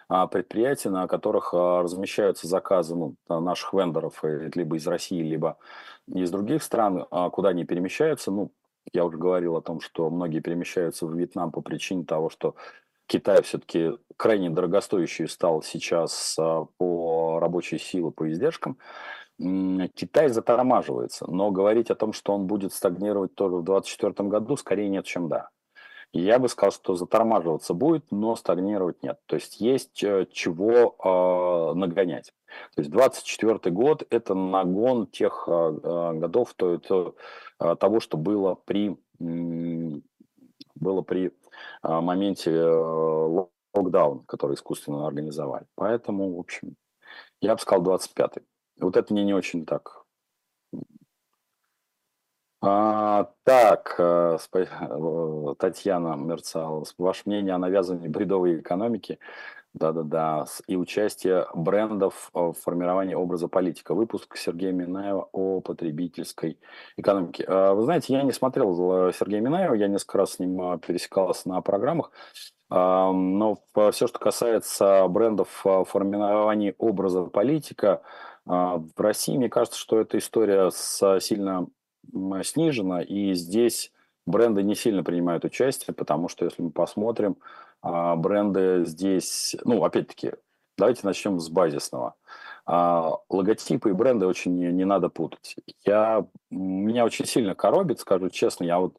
а, 0.07 0.27
предприятия, 0.27 0.89
на 0.89 1.07
которых 1.07 1.53
размещаются 1.53 2.47
заказы 2.47 2.95
ну, 2.95 3.15
наших 3.27 3.73
вендоров, 3.73 4.23
э, 4.23 4.49
либо 4.55 4.77
из 4.77 4.87
России, 4.87 5.21
либо 5.21 5.57
из 6.07 6.31
других 6.31 6.63
стран, 6.63 7.05
куда 7.31 7.49
они 7.49 7.65
перемещаются. 7.65 8.31
Ну, 8.31 8.51
я 8.93 9.05
уже 9.05 9.17
говорил 9.17 9.55
о 9.55 9.61
том, 9.61 9.81
что 9.81 10.09
многие 10.09 10.39
перемещаются 10.39 11.05
в 11.05 11.15
Вьетнам 11.15 11.51
по 11.51 11.61
причине 11.61 12.03
того, 12.05 12.29
что 12.29 12.55
Китай 13.07 13.41
все-таки 13.43 13.91
крайне 14.17 14.49
дорогостоящий 14.49 15.27
стал 15.27 15.61
сейчас 15.61 16.35
по 16.77 17.39
рабочей 17.39 17.77
силе, 17.77 18.09
по 18.11 18.29
издержкам. 18.31 18.77
Китай 19.95 20.29
затормаживается, 20.29 21.25
но 21.29 21.51
говорить 21.51 21.89
о 21.89 21.95
том, 21.95 22.13
что 22.13 22.33
он 22.33 22.45
будет 22.47 22.73
стагнировать 22.73 23.33
тоже 23.33 23.55
в 23.55 23.63
2024 23.63 24.29
году, 24.29 24.55
скорее 24.55 24.89
нет, 24.89 25.05
чем 25.05 25.29
да. 25.29 25.49
я 26.13 26.37
бы 26.37 26.47
сказал, 26.47 26.71
что 26.71 26.95
затормаживаться 26.95 27.73
будет, 27.73 28.11
но 28.11 28.35
стагнировать 28.35 29.01
нет. 29.01 29.19
То 29.25 29.35
есть 29.35 29.59
есть 29.59 30.03
э, 30.03 30.27
чего 30.31 30.95
э, 31.03 31.73
нагонять. 31.77 32.33
То 32.75 32.81
есть 32.81 32.91
2024 32.91 33.73
год– 33.73 34.03
это 34.09 34.35
нагон 34.35 35.07
тех 35.07 35.45
э, 35.47 35.71
годов, 36.13 36.53
то, 36.55 36.77
то, 36.77 37.15
того, 37.75 37.99
что 37.99 38.17
было 38.17 38.55
при, 38.55 38.97
было 39.19 41.01
при 41.01 41.31
моменте 41.81 42.51
э, 42.51 43.47
локдауна, 43.73 44.23
который 44.27 44.55
искусственно 44.55 45.07
организовали. 45.07 45.65
Поэтому, 45.75 46.35
в 46.35 46.39
общем, 46.39 46.75
я 47.39 47.55
бы 47.55 47.61
сказал 47.61 47.83
25-й. 47.83 48.43
Вот 48.81 48.97
это 48.97 49.13
мне 49.13 49.23
не 49.23 49.33
очень 49.33 49.65
так. 49.65 50.01
А, 52.63 53.31
так, 53.43 53.95
э, 53.97 54.37
э, 54.53 55.55
Татьяна 55.57 56.15
Мерцалова, 56.15 56.85
ваше 56.99 57.23
мнение 57.25 57.55
о 57.55 57.57
навязывании 57.57 58.07
бредовой 58.07 58.59
экономики 58.59 59.17
да-да-да, 59.73 60.45
и 60.67 60.75
участие 60.75 61.47
брендов 61.55 62.29
в 62.33 62.53
формировании 62.53 63.15
образа 63.15 63.47
политика. 63.47 63.95
Выпуск 63.95 64.35
Сергея 64.35 64.73
Минаева 64.73 65.29
о 65.31 65.61
потребительской 65.61 66.59
экономике. 66.97 67.45
А, 67.47 67.73
вы 67.73 67.83
знаете, 67.83 68.13
я 68.13 68.21
не 68.21 68.31
смотрел 68.31 69.07
э, 69.07 69.13
Сергея 69.13 69.41
Минаева, 69.41 69.73
я 69.73 69.87
несколько 69.87 70.19
раз 70.19 70.33
с 70.33 70.39
ним 70.39 70.79
пересекался 70.79 71.49
на 71.49 71.61
программах, 71.61 72.11
но 72.69 73.57
все, 73.91 74.07
что 74.07 74.17
касается 74.17 75.05
брендов 75.09 75.49
формирования 75.87 76.73
образа 76.77 77.23
политика, 77.23 78.01
в 78.51 78.91
России, 78.97 79.37
мне 79.37 79.49
кажется, 79.49 79.79
что 79.79 79.99
эта 79.99 80.17
история 80.17 80.71
сильно 80.71 81.67
снижена, 82.43 83.01
и 83.01 83.33
здесь 83.33 83.91
бренды 84.25 84.63
не 84.63 84.75
сильно 84.75 85.03
принимают 85.03 85.45
участие, 85.45 85.93
потому 85.93 86.27
что, 86.27 86.45
если 86.45 86.61
мы 86.61 86.71
посмотрим, 86.71 87.37
а, 87.81 88.15
бренды 88.15 88.83
здесь, 88.85 89.55
ну, 89.63 89.83
опять-таки, 89.83 90.33
давайте 90.77 91.01
начнем 91.03 91.39
с 91.39 91.49
базисного. 91.49 92.15
А, 92.65 93.17
логотипы 93.29 93.89
и 93.89 93.93
бренды 93.93 94.27
очень 94.27 94.55
не, 94.55 94.71
не 94.71 94.85
надо 94.85 95.09
путать. 95.09 95.55
Я, 95.85 96.25
меня 96.49 97.05
очень 97.05 97.25
сильно 97.25 97.55
коробит, 97.55 97.99
скажу 97.99 98.29
честно, 98.29 98.65
я 98.65 98.79
вот 98.79 98.97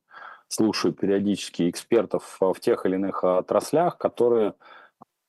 слушаю 0.49 0.93
периодически 0.93 1.69
экспертов 1.71 2.39
в 2.41 2.55
тех 2.61 2.85
или 2.87 2.95
иных 2.95 3.25
отраслях, 3.25 3.97
которые 3.97 4.55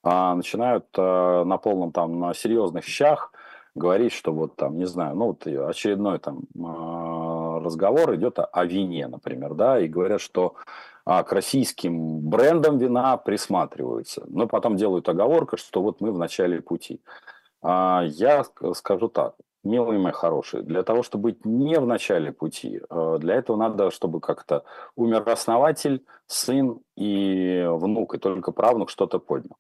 начинают 0.04 0.86
на 0.98 1.58
полном 1.58 1.94
там, 1.94 2.20
на 2.20 2.34
серьезных 2.34 2.84
щах 2.84 3.32
говорить, 3.76 4.14
что 4.14 4.34
вот 4.34 4.56
там, 4.56 4.78
не 4.78 4.86
знаю, 4.86 5.16
ну 5.16 5.28
вот 5.28 5.48
очередной 5.48 6.20
там 6.20 6.42
а, 6.64 7.60
разговор 7.60 8.16
идет 8.16 8.40
о, 8.40 8.66
вине, 8.66 9.08
например, 9.08 9.54
да, 9.56 9.80
и 9.80 9.88
говорят, 9.88 10.22
что 10.22 10.56
а, 11.06 11.24
к 11.24 11.32
российским 11.32 12.20
брендам 12.20 12.78
вина 12.78 13.18
присматриваются, 13.18 14.24
но 14.28 14.48
потом 14.48 14.76
делают 14.76 15.10
оговорку, 15.10 15.58
что 15.58 15.82
вот 15.82 16.02
мы 16.02 16.12
в 16.12 16.18
начале 16.18 16.62
пути. 16.62 17.02
А, 17.62 18.04
я 18.06 18.46
скажу 18.74 19.08
так, 19.08 19.36
милые 19.64 20.00
мои 20.00 20.12
хорошие, 20.12 20.62
для 20.62 20.84
того, 20.84 21.04
чтобы 21.04 21.32
быть 21.32 21.46
не 21.46 21.80
в 21.80 21.88
начале 21.88 22.32
пути, 22.32 22.82
для 23.20 23.36
этого 23.36 23.56
надо, 23.56 23.92
чтобы 23.92 24.20
как-то 24.20 24.66
умер 24.96 25.28
основатель, 25.30 26.06
сын 26.28 26.80
и 26.98 27.66
внук, 27.70 28.16
и 28.16 28.18
только 28.18 28.52
правнук 28.52 28.90
что-то 28.90 29.20
поднял. 29.20 29.56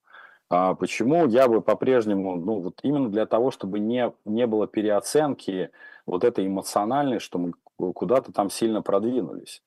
А 0.55 0.75
почему 0.75 1.25
я 1.25 1.47
бы 1.47 1.61
по-прежнему, 1.61 2.35
ну 2.35 2.59
вот 2.59 2.79
именно 2.83 3.09
для 3.09 3.25
того, 3.25 3.49
чтобы 3.49 3.79
не, 3.79 4.13
не 4.23 4.45
было 4.45 4.67
переоценки 4.67 5.71
вот 6.05 6.23
этой 6.23 6.45
эмоциональной, 6.45 7.17
что 7.17 7.39
мы 7.39 7.53
куда-то 7.75 8.31
там 8.31 8.51
сильно 8.51 8.83
продвинулись. 8.83 9.63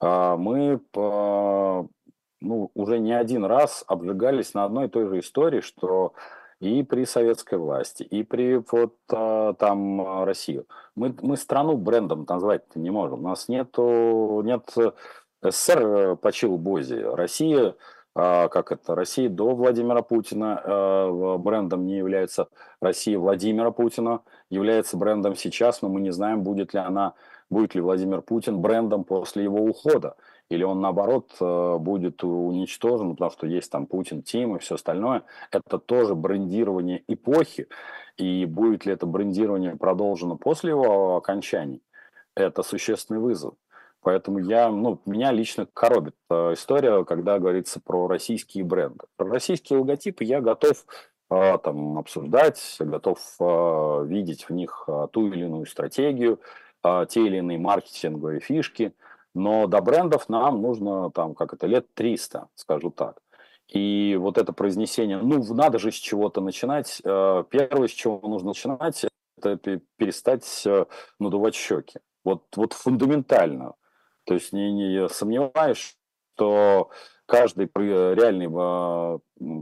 А 0.00 0.38
мы 0.38 0.80
ну, 0.94 2.70
уже 2.74 2.98
не 3.00 3.12
один 3.12 3.44
раз 3.44 3.84
обжигались 3.86 4.54
на 4.54 4.64
одной 4.64 4.86
и 4.86 4.88
той 4.88 5.08
же 5.08 5.18
истории, 5.18 5.60
что 5.60 6.14
и 6.58 6.82
при 6.84 7.04
советской 7.04 7.58
власти, 7.58 8.02
и 8.02 8.22
при 8.22 8.62
вот 8.70 8.96
а, 9.12 9.52
там 9.52 10.24
России. 10.24 10.64
Мы, 10.94 11.14
мы 11.20 11.36
страну 11.36 11.76
брендом 11.76 12.24
назвать 12.26 12.64
не 12.76 12.88
можем. 12.88 13.26
У 13.26 13.28
нас 13.28 13.48
нету, 13.48 14.40
нет 14.42 14.74
СССР 15.42 16.16
почил 16.16 16.56
Бози. 16.56 16.94
Россия 16.94 17.74
как 18.14 18.72
это, 18.72 18.94
Россия 18.94 19.28
до 19.28 19.54
Владимира 19.54 20.02
Путина 20.02 20.60
а, 20.62 21.38
брендом 21.38 21.86
не 21.86 21.96
является 21.96 22.48
Россия 22.80 23.18
Владимира 23.18 23.70
Путина, 23.70 24.22
является 24.50 24.96
брендом 24.96 25.36
сейчас, 25.36 25.80
но 25.80 25.88
мы 25.88 26.00
не 26.00 26.10
знаем, 26.10 26.42
будет 26.42 26.74
ли 26.74 26.80
она, 26.80 27.14
будет 27.50 27.74
ли 27.74 27.80
Владимир 27.80 28.22
Путин 28.22 28.60
брендом 28.60 29.04
после 29.04 29.44
его 29.44 29.58
ухода. 29.58 30.16
Или 30.48 30.64
он, 30.64 30.80
наоборот, 30.80 31.30
э, 31.40 31.76
будет 31.78 32.24
уничтожен, 32.24 33.12
потому 33.12 33.30
что 33.30 33.46
есть 33.46 33.70
там 33.70 33.86
Путин, 33.86 34.22
Тим 34.22 34.56
и 34.56 34.58
все 34.58 34.74
остальное. 34.74 35.22
Это 35.52 35.78
тоже 35.78 36.16
брендирование 36.16 37.04
эпохи. 37.06 37.68
И 38.16 38.44
будет 38.46 38.84
ли 38.84 38.92
это 38.92 39.06
брендирование 39.06 39.76
продолжено 39.76 40.36
после 40.36 40.70
его 40.70 41.16
окончания, 41.16 41.80
это 42.34 42.64
существенный 42.64 43.20
вызов. 43.20 43.54
Поэтому 44.02 44.38
я, 44.38 44.70
ну, 44.70 45.00
меня 45.04 45.30
лично 45.30 45.66
коробит 45.66 46.14
э, 46.30 46.54
история, 46.54 47.04
когда 47.04 47.38
говорится 47.38 47.80
про 47.80 48.08
российские 48.08 48.64
бренды. 48.64 49.04
Про 49.16 49.28
российские 49.28 49.80
логотипы 49.80 50.24
я 50.24 50.40
готов 50.40 50.86
э, 51.30 51.58
там 51.62 51.98
обсуждать, 51.98 52.76
готов 52.78 53.18
э, 53.38 54.04
видеть 54.06 54.44
в 54.48 54.52
них 54.52 54.88
ту 55.12 55.28
или 55.28 55.44
иную 55.44 55.66
стратегию, 55.66 56.40
те 56.82 57.26
или 57.26 57.36
иные 57.36 57.58
маркетинговые 57.58 58.40
фишки, 58.40 58.94
но 59.34 59.66
до 59.66 59.82
брендов 59.82 60.30
нам 60.30 60.62
нужно 60.62 61.10
там, 61.10 61.34
как 61.34 61.52
это, 61.52 61.66
лет 61.66 61.92
300, 61.92 62.48
скажу 62.54 62.90
так. 62.90 63.20
И 63.68 64.16
вот 64.18 64.38
это 64.38 64.54
произнесение, 64.54 65.18
ну, 65.18 65.44
надо 65.52 65.78
же 65.78 65.92
с 65.92 65.94
чего-то 65.94 66.40
начинать. 66.40 67.02
Первое, 67.04 67.86
с 67.86 67.90
чего 67.90 68.18
нужно 68.26 68.48
начинать, 68.48 69.04
это 69.36 69.80
перестать 69.98 70.66
надувать 71.18 71.54
щеки. 71.54 71.98
Вот, 72.24 72.44
вот 72.56 72.72
фундаментально. 72.72 73.74
То 74.30 74.34
есть 74.34 74.52
не, 74.52 74.70
не 74.70 75.08
сомневаюсь, 75.08 75.96
что 76.36 76.90
каждый 77.26 77.68
реальный 77.74 78.48
а, 78.48 79.18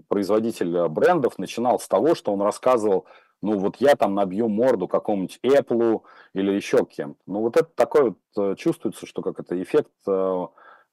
производитель 0.09 0.89
брендов 0.89 1.39
начинал 1.39 1.81
с 1.81 1.89
того, 1.89 2.15
что 2.15 2.35
он 2.35 2.43
рассказывал, 2.43 3.07
ну 3.41 3.59
вот 3.59 3.77
я 3.77 3.97
там 3.97 4.15
набью 4.15 4.47
морду 4.51 4.87
какому-нибудь 4.87 5.41
Apple 5.43 6.03
или 6.35 6.53
еще 6.53 6.85
кем-то. 6.85 7.19
Ну 7.27 7.41
вот 7.41 7.57
это 7.57 7.71
такое 7.75 8.13
вот 8.13 8.19
э, 8.37 8.57
чувствуется, 8.57 9.07
что 9.07 9.23
как 9.23 9.41
это 9.41 9.59
эффект 9.63 9.91
э, 10.07 10.11
э, 10.11 10.47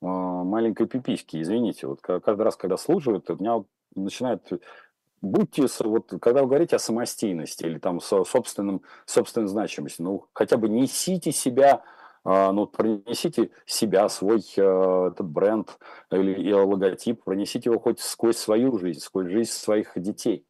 маленькой 0.05 0.87
пиписьки, 0.87 1.41
извините. 1.41 1.87
Вот 1.87 1.99
каждый 1.99 2.43
раз, 2.43 2.55
когда 2.55 2.77
служивают, 2.77 3.29
у 3.29 3.35
меня 3.35 3.61
начинает 3.93 4.47
будьте, 5.21 5.67
вот, 5.83 6.13
когда 6.21 6.43
вы 6.43 6.47
говорите 6.47 6.77
о 6.77 6.79
самостийности 6.79 7.65
или 7.65 7.79
там 7.79 7.99
собственном, 7.99 8.83
собственной 9.05 9.49
значимости, 9.49 10.01
ну, 10.01 10.27
хотя 10.31 10.55
бы 10.55 10.69
несите 10.69 11.33
себя 11.33 11.81
а, 11.81 11.94
ну, 12.25 12.65
пронесите 12.65 13.51
себя, 13.67 14.09
свой 14.09 14.39
э, 14.57 15.09
этот 15.11 15.27
бренд 15.27 15.77
или 16.11 16.51
логотип, 16.51 17.23
пронесите 17.23 17.69
его 17.69 17.79
хоть 17.79 17.99
сквозь 17.99 18.37
свою 18.37 18.77
жизнь, 18.79 18.99
сквозь 18.99 19.27
жизнь 19.27 19.51
своих 19.51 19.91
детей. 19.95 20.45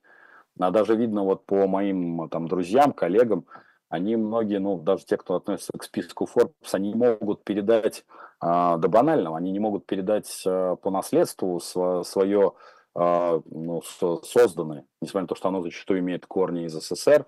А 0.57 0.71
даже 0.71 0.95
видно 0.95 1.23
вот 1.23 1.45
по 1.45 1.67
моим 1.67 2.29
там 2.29 2.47
друзьям, 2.47 2.93
коллегам, 2.93 3.45
они 3.89 4.15
многие, 4.15 4.59
ну, 4.59 4.77
даже 4.79 5.05
те, 5.05 5.17
кто 5.17 5.35
относится 5.35 5.73
к 5.77 5.83
списку 5.83 6.27
Forbes, 6.33 6.53
они 6.71 6.93
не 6.93 6.95
могут 6.95 7.43
передать 7.43 8.05
а, 8.39 8.77
до 8.77 8.87
банального, 8.87 9.37
они 9.37 9.51
не 9.51 9.59
могут 9.59 9.85
передать 9.85 10.43
а, 10.47 10.75
по 10.77 10.89
наследству 10.91 11.59
свое 11.59 12.53
а, 12.93 13.41
ну, 13.45 13.81
созданное, 14.23 14.85
несмотря 15.01 15.23
на 15.23 15.27
то, 15.27 15.35
что 15.35 15.49
оно 15.49 15.61
зачастую 15.61 15.99
имеет 15.99 16.25
корни 16.25 16.65
из 16.65 16.73
СССР, 16.73 17.25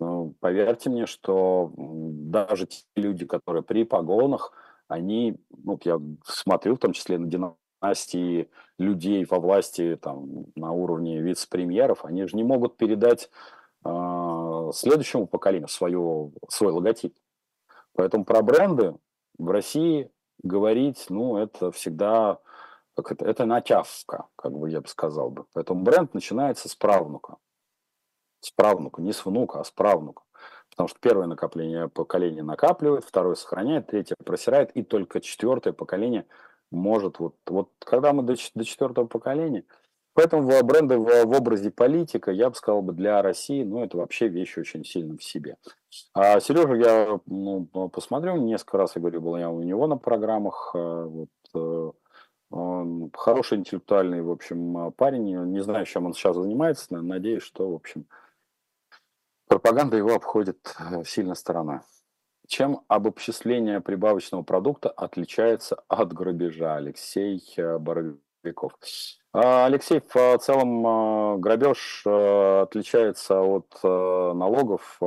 ну, 0.00 0.34
поверьте 0.40 0.88
мне, 0.88 1.06
что 1.06 1.72
даже 1.76 2.66
те 2.66 2.82
люди, 2.96 3.26
которые 3.26 3.62
при 3.62 3.84
погонах, 3.84 4.52
они, 4.88 5.36
ну, 5.50 5.78
я 5.84 6.00
смотрю 6.24 6.76
в 6.76 6.78
том 6.78 6.94
числе 6.94 7.18
на 7.18 7.26
династии 7.26 8.50
людей 8.78 9.26
во 9.26 9.38
власти 9.38 9.98
там, 10.00 10.46
на 10.56 10.72
уровне 10.72 11.20
вице-премьеров, 11.20 12.04
они 12.06 12.26
же 12.26 12.34
не 12.34 12.42
могут 12.42 12.78
передать 12.78 13.30
э, 13.84 14.70
следующему 14.72 15.26
поколению 15.26 15.68
свое, 15.68 16.32
свой 16.48 16.72
логотип. 16.72 17.14
Поэтому 17.94 18.24
про 18.24 18.40
бренды 18.40 18.96
в 19.38 19.50
России 19.50 20.10
говорить, 20.42 21.06
ну, 21.10 21.36
это 21.36 21.70
всегда 21.72 22.38
как 22.96 23.12
это, 23.12 23.26
это 23.26 23.44
натявка, 23.44 24.26
как 24.36 24.52
бы 24.52 24.70
я 24.70 24.80
бы 24.80 24.88
сказал 24.88 25.30
бы. 25.30 25.44
Поэтому 25.52 25.82
бренд 25.82 26.14
начинается 26.14 26.68
с 26.68 26.74
правнука 26.74 27.36
с 28.40 28.50
правнука, 28.50 29.02
не 29.02 29.12
с 29.12 29.24
внука, 29.24 29.60
а 29.60 29.64
с 29.64 29.70
правнука. 29.70 30.22
Потому 30.70 30.88
что 30.88 30.98
первое 31.00 31.26
накопление 31.26 31.88
поколение 31.88 32.42
накапливает, 32.42 33.04
второе 33.04 33.34
сохраняет, 33.34 33.88
третье 33.88 34.14
просирает, 34.24 34.70
и 34.72 34.82
только 34.82 35.20
четвертое 35.20 35.72
поколение 35.72 36.26
может 36.70 37.18
вот, 37.18 37.34
вот 37.46 37.70
когда 37.80 38.12
мы 38.12 38.22
до, 38.22 38.34
до 38.54 38.64
четвертого 38.64 39.06
поколения, 39.06 39.64
поэтому 40.14 40.48
бренды 40.62 40.96
в, 40.96 41.24
в 41.24 41.32
образе 41.36 41.70
политика, 41.70 42.30
я 42.30 42.48
бы 42.48 42.56
сказал 42.56 42.82
бы, 42.82 42.92
для 42.92 43.20
России, 43.20 43.64
ну, 43.64 43.82
это 43.82 43.96
вообще 43.96 44.28
вещь 44.28 44.56
очень 44.56 44.84
сильно 44.84 45.18
в 45.18 45.24
себе. 45.24 45.56
А 46.14 46.38
Сережа, 46.40 46.74
я 46.74 47.20
ну, 47.26 47.66
посмотрел 47.92 48.36
несколько 48.36 48.78
раз, 48.78 48.94
я 48.94 49.00
говорю, 49.00 49.20
был 49.20 49.36
я 49.36 49.50
у 49.50 49.62
него 49.62 49.86
на 49.86 49.98
программах, 49.98 50.70
э, 50.74 51.04
вот, 51.04 51.28
э, 51.54 51.90
он 52.50 53.10
хороший 53.14 53.58
интеллектуальный, 53.58 54.22
в 54.22 54.30
общем, 54.30 54.92
парень, 54.96 55.36
не 55.52 55.60
знаю, 55.60 55.86
чем 55.86 56.06
он 56.06 56.14
сейчас 56.14 56.36
занимается, 56.36 56.86
но 56.90 57.02
надеюсь, 57.02 57.42
что, 57.42 57.70
в 57.70 57.74
общем, 57.74 58.06
Пропаганда 59.50 59.96
его 59.96 60.14
обходит 60.14 60.76
э, 60.78 61.02
сильно 61.04 61.34
сторона. 61.34 61.82
Чем 62.46 62.82
обобщение 62.86 63.80
прибавочного 63.80 64.44
продукта 64.44 64.90
отличается 64.90 65.82
от 65.88 66.12
грабежа? 66.12 66.76
Алексей 66.76 67.42
э, 67.56 67.76
Боровиков. 67.78 68.78
А, 69.32 69.66
Алексей, 69.66 70.00
в 70.08 70.38
целом 70.38 70.86
э, 70.86 71.38
грабеж 71.38 72.06
отличается 72.06 73.40
от 73.40 73.82
налогов 73.82 75.00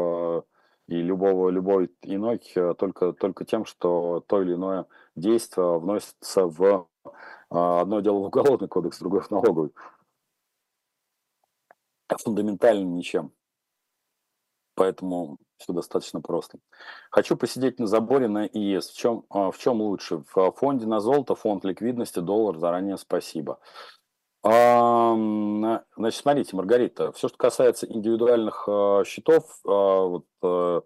и 0.87 0.95
любого, 1.01 1.47
любой 1.47 1.89
иной 2.01 2.41
только, 2.77 3.13
только 3.13 3.45
тем, 3.45 3.63
что 3.63 4.25
то 4.27 4.41
или 4.41 4.55
иное 4.55 4.87
действие 5.15 5.79
вносится 5.79 6.47
в 6.47 6.89
одно 7.49 8.01
дело 8.01 8.19
в 8.19 8.23
уголовный 8.23 8.67
кодекс, 8.67 8.99
другое 8.99 9.21
в 9.21 9.31
налоговый. 9.31 9.71
Фундаментально 12.09 12.83
ничем. 12.83 13.31
Поэтому 14.75 15.37
все 15.57 15.73
достаточно 15.73 16.21
просто. 16.21 16.57
Хочу 17.11 17.37
посидеть 17.37 17.79
на 17.79 17.87
заборе 17.87 18.27
на 18.27 18.45
ИС. 18.45 18.89
В 18.89 18.97
чем, 18.97 19.25
а, 19.29 19.51
в 19.51 19.57
чем 19.57 19.81
лучше? 19.81 20.23
В 20.33 20.51
фонде 20.51 20.85
на 20.85 20.99
золото, 20.99 21.35
фонд 21.35 21.63
ликвидности, 21.65 22.19
доллар, 22.19 22.57
заранее 22.57 22.97
спасибо. 22.97 23.59
Значит, 24.43 26.19
смотрите, 26.19 26.55
Маргарита, 26.57 27.13
все, 27.13 27.29
что 27.29 27.37
касается 27.37 27.85
индивидуальных 27.87 28.65
а, 28.67 29.03
счетов, 29.05 29.45
а, 29.65 30.05
вот, 30.05 30.25
э, 30.41 30.81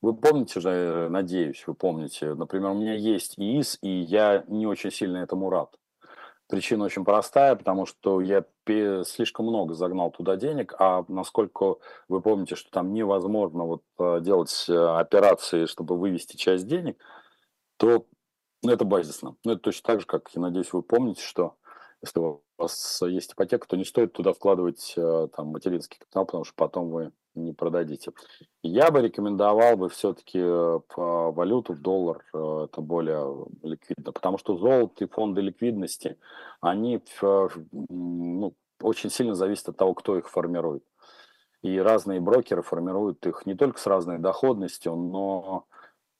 вы 0.00 0.16
помните 0.16 0.60
же, 0.60 1.08
надеюсь, 1.10 1.66
вы 1.66 1.74
помните, 1.74 2.32
например, 2.32 2.70
у 2.70 2.74
меня 2.74 2.94
есть 2.94 3.38
ИИС, 3.38 3.78
и 3.82 3.90
я 3.90 4.44
не 4.48 4.66
очень 4.66 4.90
сильно 4.90 5.18
этому 5.18 5.50
рад. 5.50 5.76
Причина 6.48 6.84
очень 6.84 7.04
простая, 7.04 7.56
потому 7.56 7.86
что 7.86 8.20
я 8.20 8.44
слишком 9.04 9.46
много 9.46 9.74
загнал 9.74 10.10
туда 10.10 10.36
денег, 10.36 10.74
а 10.78 11.04
насколько 11.08 11.76
вы 12.08 12.20
помните, 12.20 12.54
что 12.54 12.70
там 12.70 12.92
невозможно 12.92 13.64
вот 13.64 13.82
э, 13.98 14.20
делать 14.20 14.66
э, 14.68 14.74
операции, 14.74 15.64
чтобы 15.64 15.96
вывести 15.96 16.36
часть 16.36 16.66
денег, 16.66 16.98
то 17.78 18.06
это 18.62 18.84
базисно. 18.84 19.36
Ну, 19.44 19.52
это 19.52 19.62
точно 19.62 19.86
так 19.86 20.00
же, 20.00 20.06
как, 20.06 20.30
я 20.34 20.42
надеюсь, 20.42 20.72
вы 20.72 20.82
помните, 20.82 21.22
что 21.22 21.54
если 22.02 22.20
у 22.20 22.42
вас 22.58 23.00
есть 23.02 23.32
ипотека, 23.32 23.66
то 23.66 23.76
не 23.76 23.84
стоит 23.84 24.12
туда 24.12 24.34
вкладывать 24.34 24.92
э, 24.96 25.28
там 25.34 25.48
материнский 25.48 25.98
капитал, 25.98 26.26
потому 26.26 26.44
что 26.44 26.54
потом 26.56 26.90
вы 26.90 27.12
не 27.34 27.52
продадите. 27.52 28.12
Я 28.62 28.90
бы 28.90 29.02
рекомендовал 29.02 29.76
бы 29.76 29.88
все-таки 29.88 30.38
э, 30.40 30.80
по 30.94 31.32
валюту 31.32 31.74
в 31.74 31.80
доллар, 31.80 32.24
э, 32.32 32.66
это 32.68 32.80
более 32.80 33.46
ликвидно, 33.62 34.12
потому 34.12 34.38
что 34.38 34.56
золото 34.56 35.04
и 35.04 35.08
фонды 35.08 35.40
ликвидности, 35.40 36.18
они 36.60 37.02
ну, 37.72 38.54
очень 38.80 39.10
сильно 39.10 39.34
зависят 39.34 39.70
от 39.70 39.76
того, 39.76 39.94
кто 39.94 40.16
их 40.16 40.28
формирует. 40.28 40.84
И 41.62 41.78
разные 41.78 42.20
брокеры 42.20 42.62
формируют 42.62 43.26
их 43.26 43.46
не 43.46 43.54
только 43.54 43.80
с 43.80 43.86
разной 43.86 44.18
доходностью, 44.18 44.94
но 44.94 45.66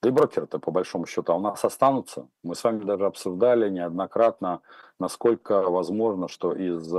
да 0.02 0.08
и 0.08 0.12
брокеры-то 0.12 0.58
по 0.58 0.70
большому 0.70 1.06
счету 1.06 1.32
а 1.32 1.36
у 1.36 1.40
нас 1.40 1.64
останутся. 1.64 2.28
Мы 2.42 2.54
с 2.54 2.64
вами 2.64 2.84
даже 2.84 3.06
обсуждали 3.06 3.70
неоднократно, 3.70 4.60
насколько 4.98 5.62
возможно, 5.62 6.28
что 6.28 6.52
из 6.52 6.92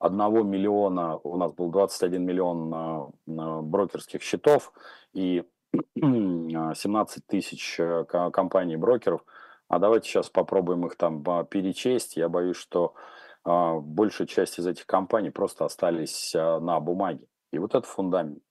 21 0.00 0.48
миллиона, 0.48 1.16
у 1.16 1.36
нас 1.36 1.52
был 1.52 1.70
21 1.70 2.24
миллион 2.24 3.12
брокерских 3.26 4.22
счетов 4.22 4.72
и 5.12 5.44
17 5.94 7.26
тысяч 7.26 7.78
э, 7.78 8.04
компаний 8.04 8.76
брокеров. 8.76 9.22
А 9.68 9.78
давайте 9.78 10.08
сейчас 10.08 10.30
попробуем 10.30 10.86
их 10.86 10.96
там 10.96 11.22
перечесть. 11.46 12.16
Я 12.16 12.28
боюсь, 12.30 12.56
что 12.56 12.94
а, 13.44 13.78
большая 13.80 14.26
часть 14.26 14.58
из 14.58 14.66
этих 14.66 14.86
компаний 14.86 15.30
просто 15.30 15.64
остались 15.64 16.34
а, 16.34 16.60
на 16.60 16.80
бумаге. 16.80 17.26
И 17.52 17.58
вот 17.58 17.74
это 17.74 17.86
фундамент. 17.86 18.42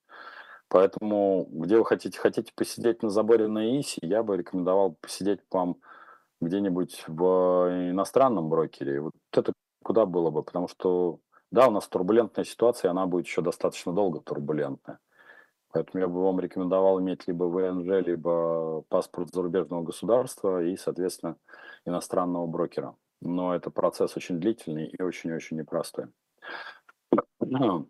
Поэтому, 0.69 1.47
где 1.49 1.77
вы 1.77 1.85
хотите, 1.85 2.19
хотите 2.19 2.51
посидеть 2.55 3.03
на 3.03 3.09
заборе 3.09 3.47
на 3.47 3.79
ИСИ, 3.79 3.99
я 4.01 4.21
бы 4.23 4.37
рекомендовал 4.37 4.97
посидеть 4.99 5.39
вам 5.51 5.77
где-нибудь 6.41 7.05
в 7.07 7.89
иностранном 7.91 8.49
брокере. 8.49 9.01
Вот 9.01 9.13
это 9.31 9.53
куда 9.83 10.05
было 10.05 10.29
бы, 10.29 10.43
потому 10.43 10.67
что, 10.67 11.19
да, 11.51 11.67
у 11.67 11.71
нас 11.71 11.87
турбулентная 11.87 12.45
ситуация, 12.45 12.91
она 12.91 13.05
будет 13.05 13.25
еще 13.25 13.41
достаточно 13.41 13.93
долго 13.93 14.19
турбулентная. 14.19 14.99
Поэтому 15.71 16.01
я 16.01 16.07
бы 16.07 16.23
вам 16.23 16.39
рекомендовал 16.39 16.99
иметь 16.99 17.27
либо 17.27 17.43
ВНЖ, 17.45 18.05
либо 18.05 18.81
паспорт 18.89 19.29
зарубежного 19.33 19.83
государства 19.83 20.63
и, 20.63 20.75
соответственно, 20.75 21.37
иностранного 21.85 22.47
брокера. 22.47 22.95
Но 23.21 23.55
это 23.55 23.69
процесс 23.69 24.15
очень 24.15 24.39
длительный 24.39 24.87
и 24.87 25.01
очень-очень 25.01 25.57
непростой. 25.57 26.07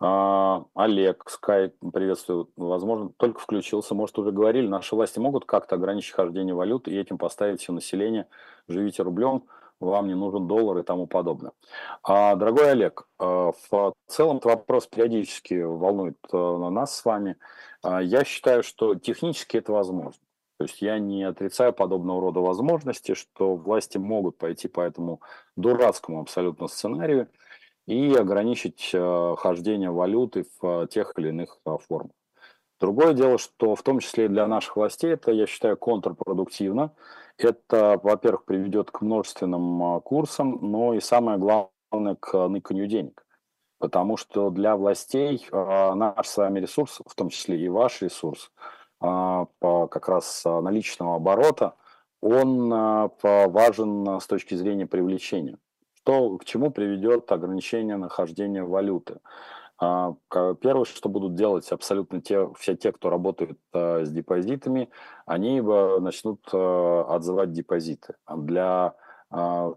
А, 0.00 0.64
Олег, 0.74 1.30
Скайп, 1.30 1.76
приветствую. 1.92 2.50
Возможно, 2.56 3.10
только 3.16 3.38
включился, 3.38 3.94
может, 3.94 4.18
уже 4.18 4.32
говорили, 4.32 4.66
наши 4.66 4.94
власти 4.94 5.20
могут 5.20 5.44
как-то 5.44 5.76
ограничить 5.76 6.12
хождение 6.12 6.52
валют 6.52 6.88
и 6.88 6.98
этим 6.98 7.16
поставить 7.16 7.60
все 7.60 7.72
население, 7.72 8.26
живите 8.66 9.04
рублем, 9.04 9.44
вам 9.90 10.08
не 10.08 10.14
нужен 10.14 10.46
доллар 10.46 10.78
и 10.78 10.82
тому 10.82 11.06
подобное. 11.06 11.52
А, 12.02 12.34
дорогой 12.34 12.70
Олег, 12.70 13.08
а, 13.18 13.52
в 13.70 13.94
целом 14.06 14.38
этот 14.38 14.46
вопрос 14.46 14.86
периодически 14.86 15.54
волнует 15.62 16.18
а, 16.32 16.70
нас 16.70 16.96
с 16.96 17.04
вами. 17.04 17.36
А, 17.82 18.02
я 18.02 18.24
считаю, 18.24 18.62
что 18.62 18.94
технически 18.94 19.56
это 19.56 19.72
возможно. 19.72 20.20
То 20.58 20.64
есть 20.64 20.82
я 20.82 20.98
не 20.98 21.24
отрицаю 21.24 21.72
подобного 21.72 22.20
рода 22.20 22.40
возможности, 22.40 23.14
что 23.14 23.56
власти 23.56 23.98
могут 23.98 24.38
пойти 24.38 24.68
по 24.68 24.80
этому 24.80 25.20
дурацкому 25.56 26.20
абсолютно 26.20 26.68
сценарию 26.68 27.28
и 27.86 28.14
ограничить 28.14 28.94
хождение 29.36 29.90
валюты 29.90 30.46
в 30.60 30.86
тех 30.86 31.12
или 31.16 31.28
иных 31.30 31.58
формах. 31.64 32.12
Другое 32.80 33.14
дело, 33.14 33.38
что 33.38 33.74
в 33.74 33.82
том 33.82 34.00
числе 34.00 34.26
и 34.26 34.28
для 34.28 34.46
наших 34.46 34.76
властей 34.76 35.12
это, 35.12 35.30
я 35.32 35.46
считаю, 35.46 35.76
контрпродуктивно. 35.76 36.94
Это, 37.36 37.98
во-первых, 38.02 38.44
приведет 38.44 38.90
к 38.90 39.00
множественным 39.00 39.96
э, 39.96 40.00
курсам, 40.00 40.58
но 40.62 40.94
и 40.94 41.00
самое 41.00 41.38
главное, 41.38 42.16
к 42.20 42.48
ныканью 42.48 42.86
денег. 42.86 43.24
Потому 43.78 44.16
что 44.16 44.50
для 44.50 44.76
властей 44.76 45.46
наш 45.52 46.26
с 46.26 46.36
вами 46.36 46.60
ресурс, 46.60 47.00
в 47.06 47.14
том 47.14 47.28
числе 47.28 47.60
и 47.60 47.68
ваш 47.68 48.02
ресурс, 48.02 48.50
по 48.98 49.48
как 49.90 50.08
раз 50.08 50.42
наличного 50.44 51.16
оборота, 51.16 51.74
он 52.22 52.70
важен 53.20 54.20
с 54.20 54.26
точки 54.26 54.54
зрения 54.54 54.86
привлечения 54.86 55.58
что, 56.04 56.36
к 56.36 56.44
чему 56.44 56.70
приведет 56.70 57.32
ограничение 57.32 57.96
нахождения 57.96 58.62
валюты. 58.62 59.20
А, 59.78 60.14
первое, 60.60 60.84
что 60.84 61.08
будут 61.08 61.34
делать 61.34 61.70
абсолютно 61.72 62.20
те, 62.20 62.48
все 62.54 62.76
те, 62.76 62.92
кто 62.92 63.10
работает 63.10 63.58
а, 63.72 64.04
с 64.04 64.10
депозитами, 64.10 64.88
они 65.26 65.60
начнут 65.60 66.40
а, 66.52 67.06
отзывать 67.08 67.52
депозиты. 67.52 68.14
Для, 68.28 68.94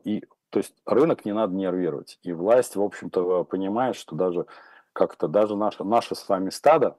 и, 0.03 0.23
то 0.49 0.59
есть 0.59 0.75
рынок 0.85 1.25
не 1.25 1.33
надо 1.33 1.55
нервировать. 1.55 2.19
И 2.21 2.31
власть, 2.31 2.75
в 2.75 2.81
общем-то, 2.81 3.43
понимает, 3.45 3.95
что 3.95 4.15
даже 4.15 4.45
как-то 4.93 5.27
даже 5.27 5.55
наше, 5.55 5.83
наше 5.83 6.15
с 6.15 6.27
вами 6.29 6.49
стадо, 6.49 6.97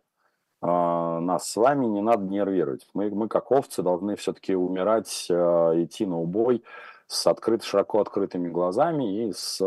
нас 0.60 1.48
с 1.48 1.56
вами 1.56 1.86
не 1.86 2.00
надо 2.00 2.24
нервировать. 2.24 2.88
Мы, 2.94 3.10
мы 3.10 3.28
как 3.28 3.52
овцы 3.52 3.82
должны 3.82 4.16
все-таки 4.16 4.56
умирать, 4.56 5.26
идти 5.30 6.04
на 6.04 6.18
убой, 6.18 6.64
с 7.06 7.28
открыт, 7.28 7.62
широко 7.62 8.00
открытыми 8.00 8.48
глазами 8.48 9.28
и 9.28 9.32
с, 9.32 9.60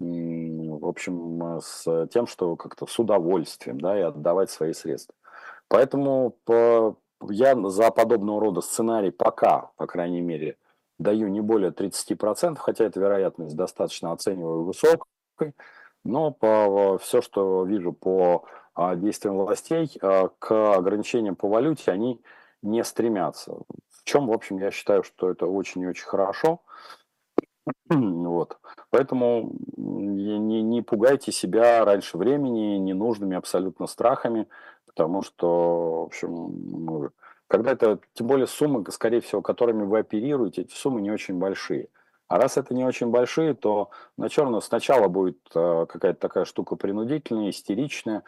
в 0.00 0.86
общем, 0.86 1.60
с 1.60 2.08
тем, 2.08 2.26
что 2.26 2.56
как-то 2.56 2.86
с 2.86 2.98
удовольствием, 2.98 3.80
да, 3.80 3.98
и 3.98 4.02
отдавать 4.02 4.50
свои 4.50 4.72
средства. 4.72 5.14
Поэтому 5.68 6.36
по, 6.44 6.96
я 7.28 7.54
за 7.68 7.90
подобного 7.90 8.40
рода 8.40 8.60
сценарий 8.60 9.10
пока, 9.10 9.70
по 9.76 9.86
крайней 9.86 10.20
мере, 10.20 10.56
даю 10.98 11.28
не 11.28 11.40
более 11.40 11.70
30%, 11.70 12.56
хотя 12.56 12.84
эта 12.84 12.98
вероятность 12.98 13.56
достаточно 13.56 14.12
оцениваю 14.12 14.64
высокой, 14.64 15.54
но 16.04 16.30
по, 16.30 16.98
все, 16.98 17.20
что 17.20 17.64
вижу 17.64 17.92
по 17.92 18.44
а, 18.74 18.96
действиям 18.96 19.36
властей, 19.36 19.90
а, 20.02 20.28
к 20.38 20.74
ограничениям 20.74 21.36
по 21.36 21.48
валюте 21.48 21.92
они 21.92 22.20
не 22.62 22.82
стремятся 22.84 23.58
чем, 24.10 24.26
в 24.26 24.32
общем, 24.32 24.58
я 24.58 24.72
считаю, 24.72 25.04
что 25.04 25.30
это 25.30 25.46
очень 25.46 25.82
и 25.82 25.86
очень 25.86 26.06
хорошо. 26.06 26.60
Вот. 27.88 28.58
Поэтому 28.90 29.52
не, 29.76 30.62
не 30.62 30.82
пугайте 30.82 31.32
себя 31.32 31.84
раньше 31.84 32.16
времени 32.16 32.78
ненужными 32.78 33.36
абсолютно 33.36 33.86
страхами, 33.86 34.48
потому 34.86 35.22
что, 35.22 36.04
в 36.04 36.06
общем, 36.06 36.30
ну, 36.86 37.10
когда 37.48 37.72
это, 37.72 37.98
тем 38.14 38.28
более 38.28 38.46
суммы, 38.46 38.84
скорее 38.90 39.20
всего, 39.20 39.42
которыми 39.42 39.82
вы 39.82 39.98
оперируете, 39.98 40.62
эти 40.62 40.74
суммы 40.74 41.00
не 41.00 41.10
очень 41.10 41.38
большие. 41.38 41.88
А 42.28 42.38
раз 42.38 42.56
это 42.56 42.74
не 42.74 42.84
очень 42.84 43.08
большие, 43.08 43.54
то 43.54 43.90
на 44.16 44.28
черно 44.28 44.60
сначала 44.60 45.08
будет 45.08 45.38
э, 45.52 45.86
какая-то 45.88 46.20
такая 46.20 46.44
штука 46.44 46.76
принудительная, 46.76 47.50
истеричная, 47.50 48.22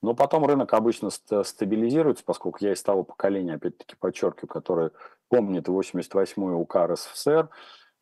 но 0.00 0.14
потом 0.14 0.46
рынок 0.46 0.72
обычно 0.74 1.10
стабилизируется, 1.10 2.22
поскольку 2.24 2.58
я 2.60 2.72
из 2.72 2.82
того 2.82 3.02
поколения, 3.02 3.54
опять-таки 3.54 3.96
подчеркиваю, 3.98 4.48
которое 4.48 4.90
помнит 5.28 5.68
88-й 5.68 6.54
УК 6.54 6.76
РСФСР. 6.86 7.48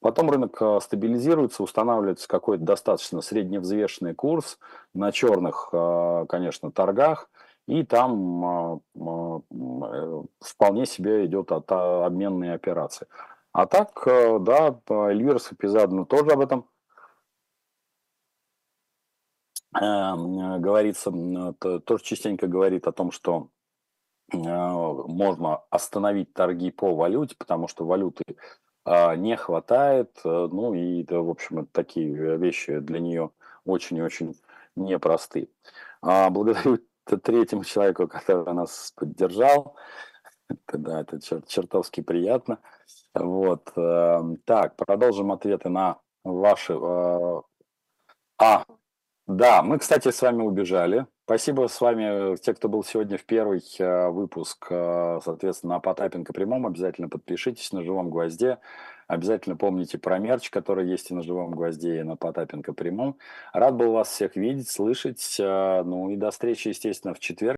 Потом 0.01 0.31
рынок 0.31 0.57
э, 0.61 0.79
стабилизируется, 0.83 1.63
устанавливается 1.63 2.29
какой-то 2.29 2.65
достаточно 2.65 3.21
средневзвешенный 3.23 4.15
курс 4.15 4.59
на 4.95 5.11
черных, 5.11 5.71
э, 5.73 6.27
конечно, 6.29 6.71
торгах, 6.71 7.31
и 7.67 7.83
там 7.83 8.81
э, 8.95 9.41
вполне 10.41 10.87
себе 10.87 11.27
идет 11.27 11.51
от 11.51 11.71
обменные 11.73 12.55
операции. 12.55 13.07
А 13.53 13.67
так, 13.67 14.03
да, 14.05 14.79
Эльвира 14.89 15.39
Сапизадна 15.39 16.05
тоже 16.05 16.33
об 16.33 16.41
этом 16.41 16.69
говорится, 19.73 21.11
тоже 21.85 22.05
частенько 22.05 22.47
говорит 22.47 22.87
о 22.87 22.93
том, 22.93 23.11
что 23.11 23.51
а, 24.33 24.93
можно 25.07 25.59
остановить 25.71 26.33
торги 26.33 26.71
по 26.71 26.95
валюте, 26.95 27.37
потому 27.39 27.69
что 27.69 27.87
валюты 27.87 28.25
а, 28.29 28.35
не 29.17 29.37
хватает. 29.37 30.19
Э, 30.25 30.49
ну 30.51 30.75
и, 30.75 31.05
в 31.05 31.31
общем, 31.31 31.67
такие 31.67 32.37
вещи 32.37 32.79
для 32.79 33.01
нее 33.01 33.31
очень 33.65 33.97
и 33.97 34.03
очень 34.03 34.37
непросты. 34.77 35.51
А, 36.03 36.31
благодарю 36.31 36.79
третьему 37.05 37.65
человеку, 37.65 38.07
который 38.09 38.53
нас 38.55 38.93
поддержал. 38.97 39.77
Да, 40.73 41.01
это 41.01 41.19
чертовски 41.21 42.03
приятно. 42.03 42.61
Вот. 43.15 43.73
Эм, 43.75 44.37
так, 44.45 44.77
продолжим 44.77 45.33
ответы 45.33 45.69
на 45.69 45.99
ваши... 46.23 46.79
А, 48.39 48.65
да, 49.27 49.63
мы, 49.63 49.81
кстати, 49.81 50.13
с 50.13 50.23
вами 50.23 50.43
убежали. 50.43 51.07
Спасибо 51.27 51.67
с 51.67 51.81
вами, 51.81 52.35
э, 52.35 52.37
те, 52.37 52.55
кто 52.55 52.69
был 52.69 52.85
сегодня 52.85 53.19
в 53.19 53.25
первый 53.25 53.61
э, 53.81 54.09
выпуск, 54.11 54.69
э, 54.71 55.19
соответственно, 55.25 55.75
на 55.75 55.81
Потапенко 55.81 56.33
прямом. 56.33 56.69
Обязательно 56.69 57.09
подпишитесь 57.09 57.73
на 57.73 57.83
живом 57.83 58.11
гвозде. 58.11 58.59
Обязательно 59.09 59.57
помните 59.57 59.99
про 59.99 60.21
мерч, 60.21 60.51
который 60.51 60.87
есть 60.89 61.11
и 61.11 61.15
на 61.15 61.23
живом 61.23 61.51
гвозде, 61.51 61.99
и 61.99 62.03
на 62.05 62.15
Потапенко 62.15 62.73
прямом. 62.75 63.19
Рад 63.53 63.75
был 63.75 63.91
вас 63.91 64.09
всех 64.09 64.37
видеть, 64.37 64.71
слышать. 64.71 65.35
Ну 65.39 66.11
и 66.11 66.17
до 66.17 66.31
встречи, 66.31 66.69
естественно, 66.69 67.13
в 67.13 67.19
четверг. 67.19 67.55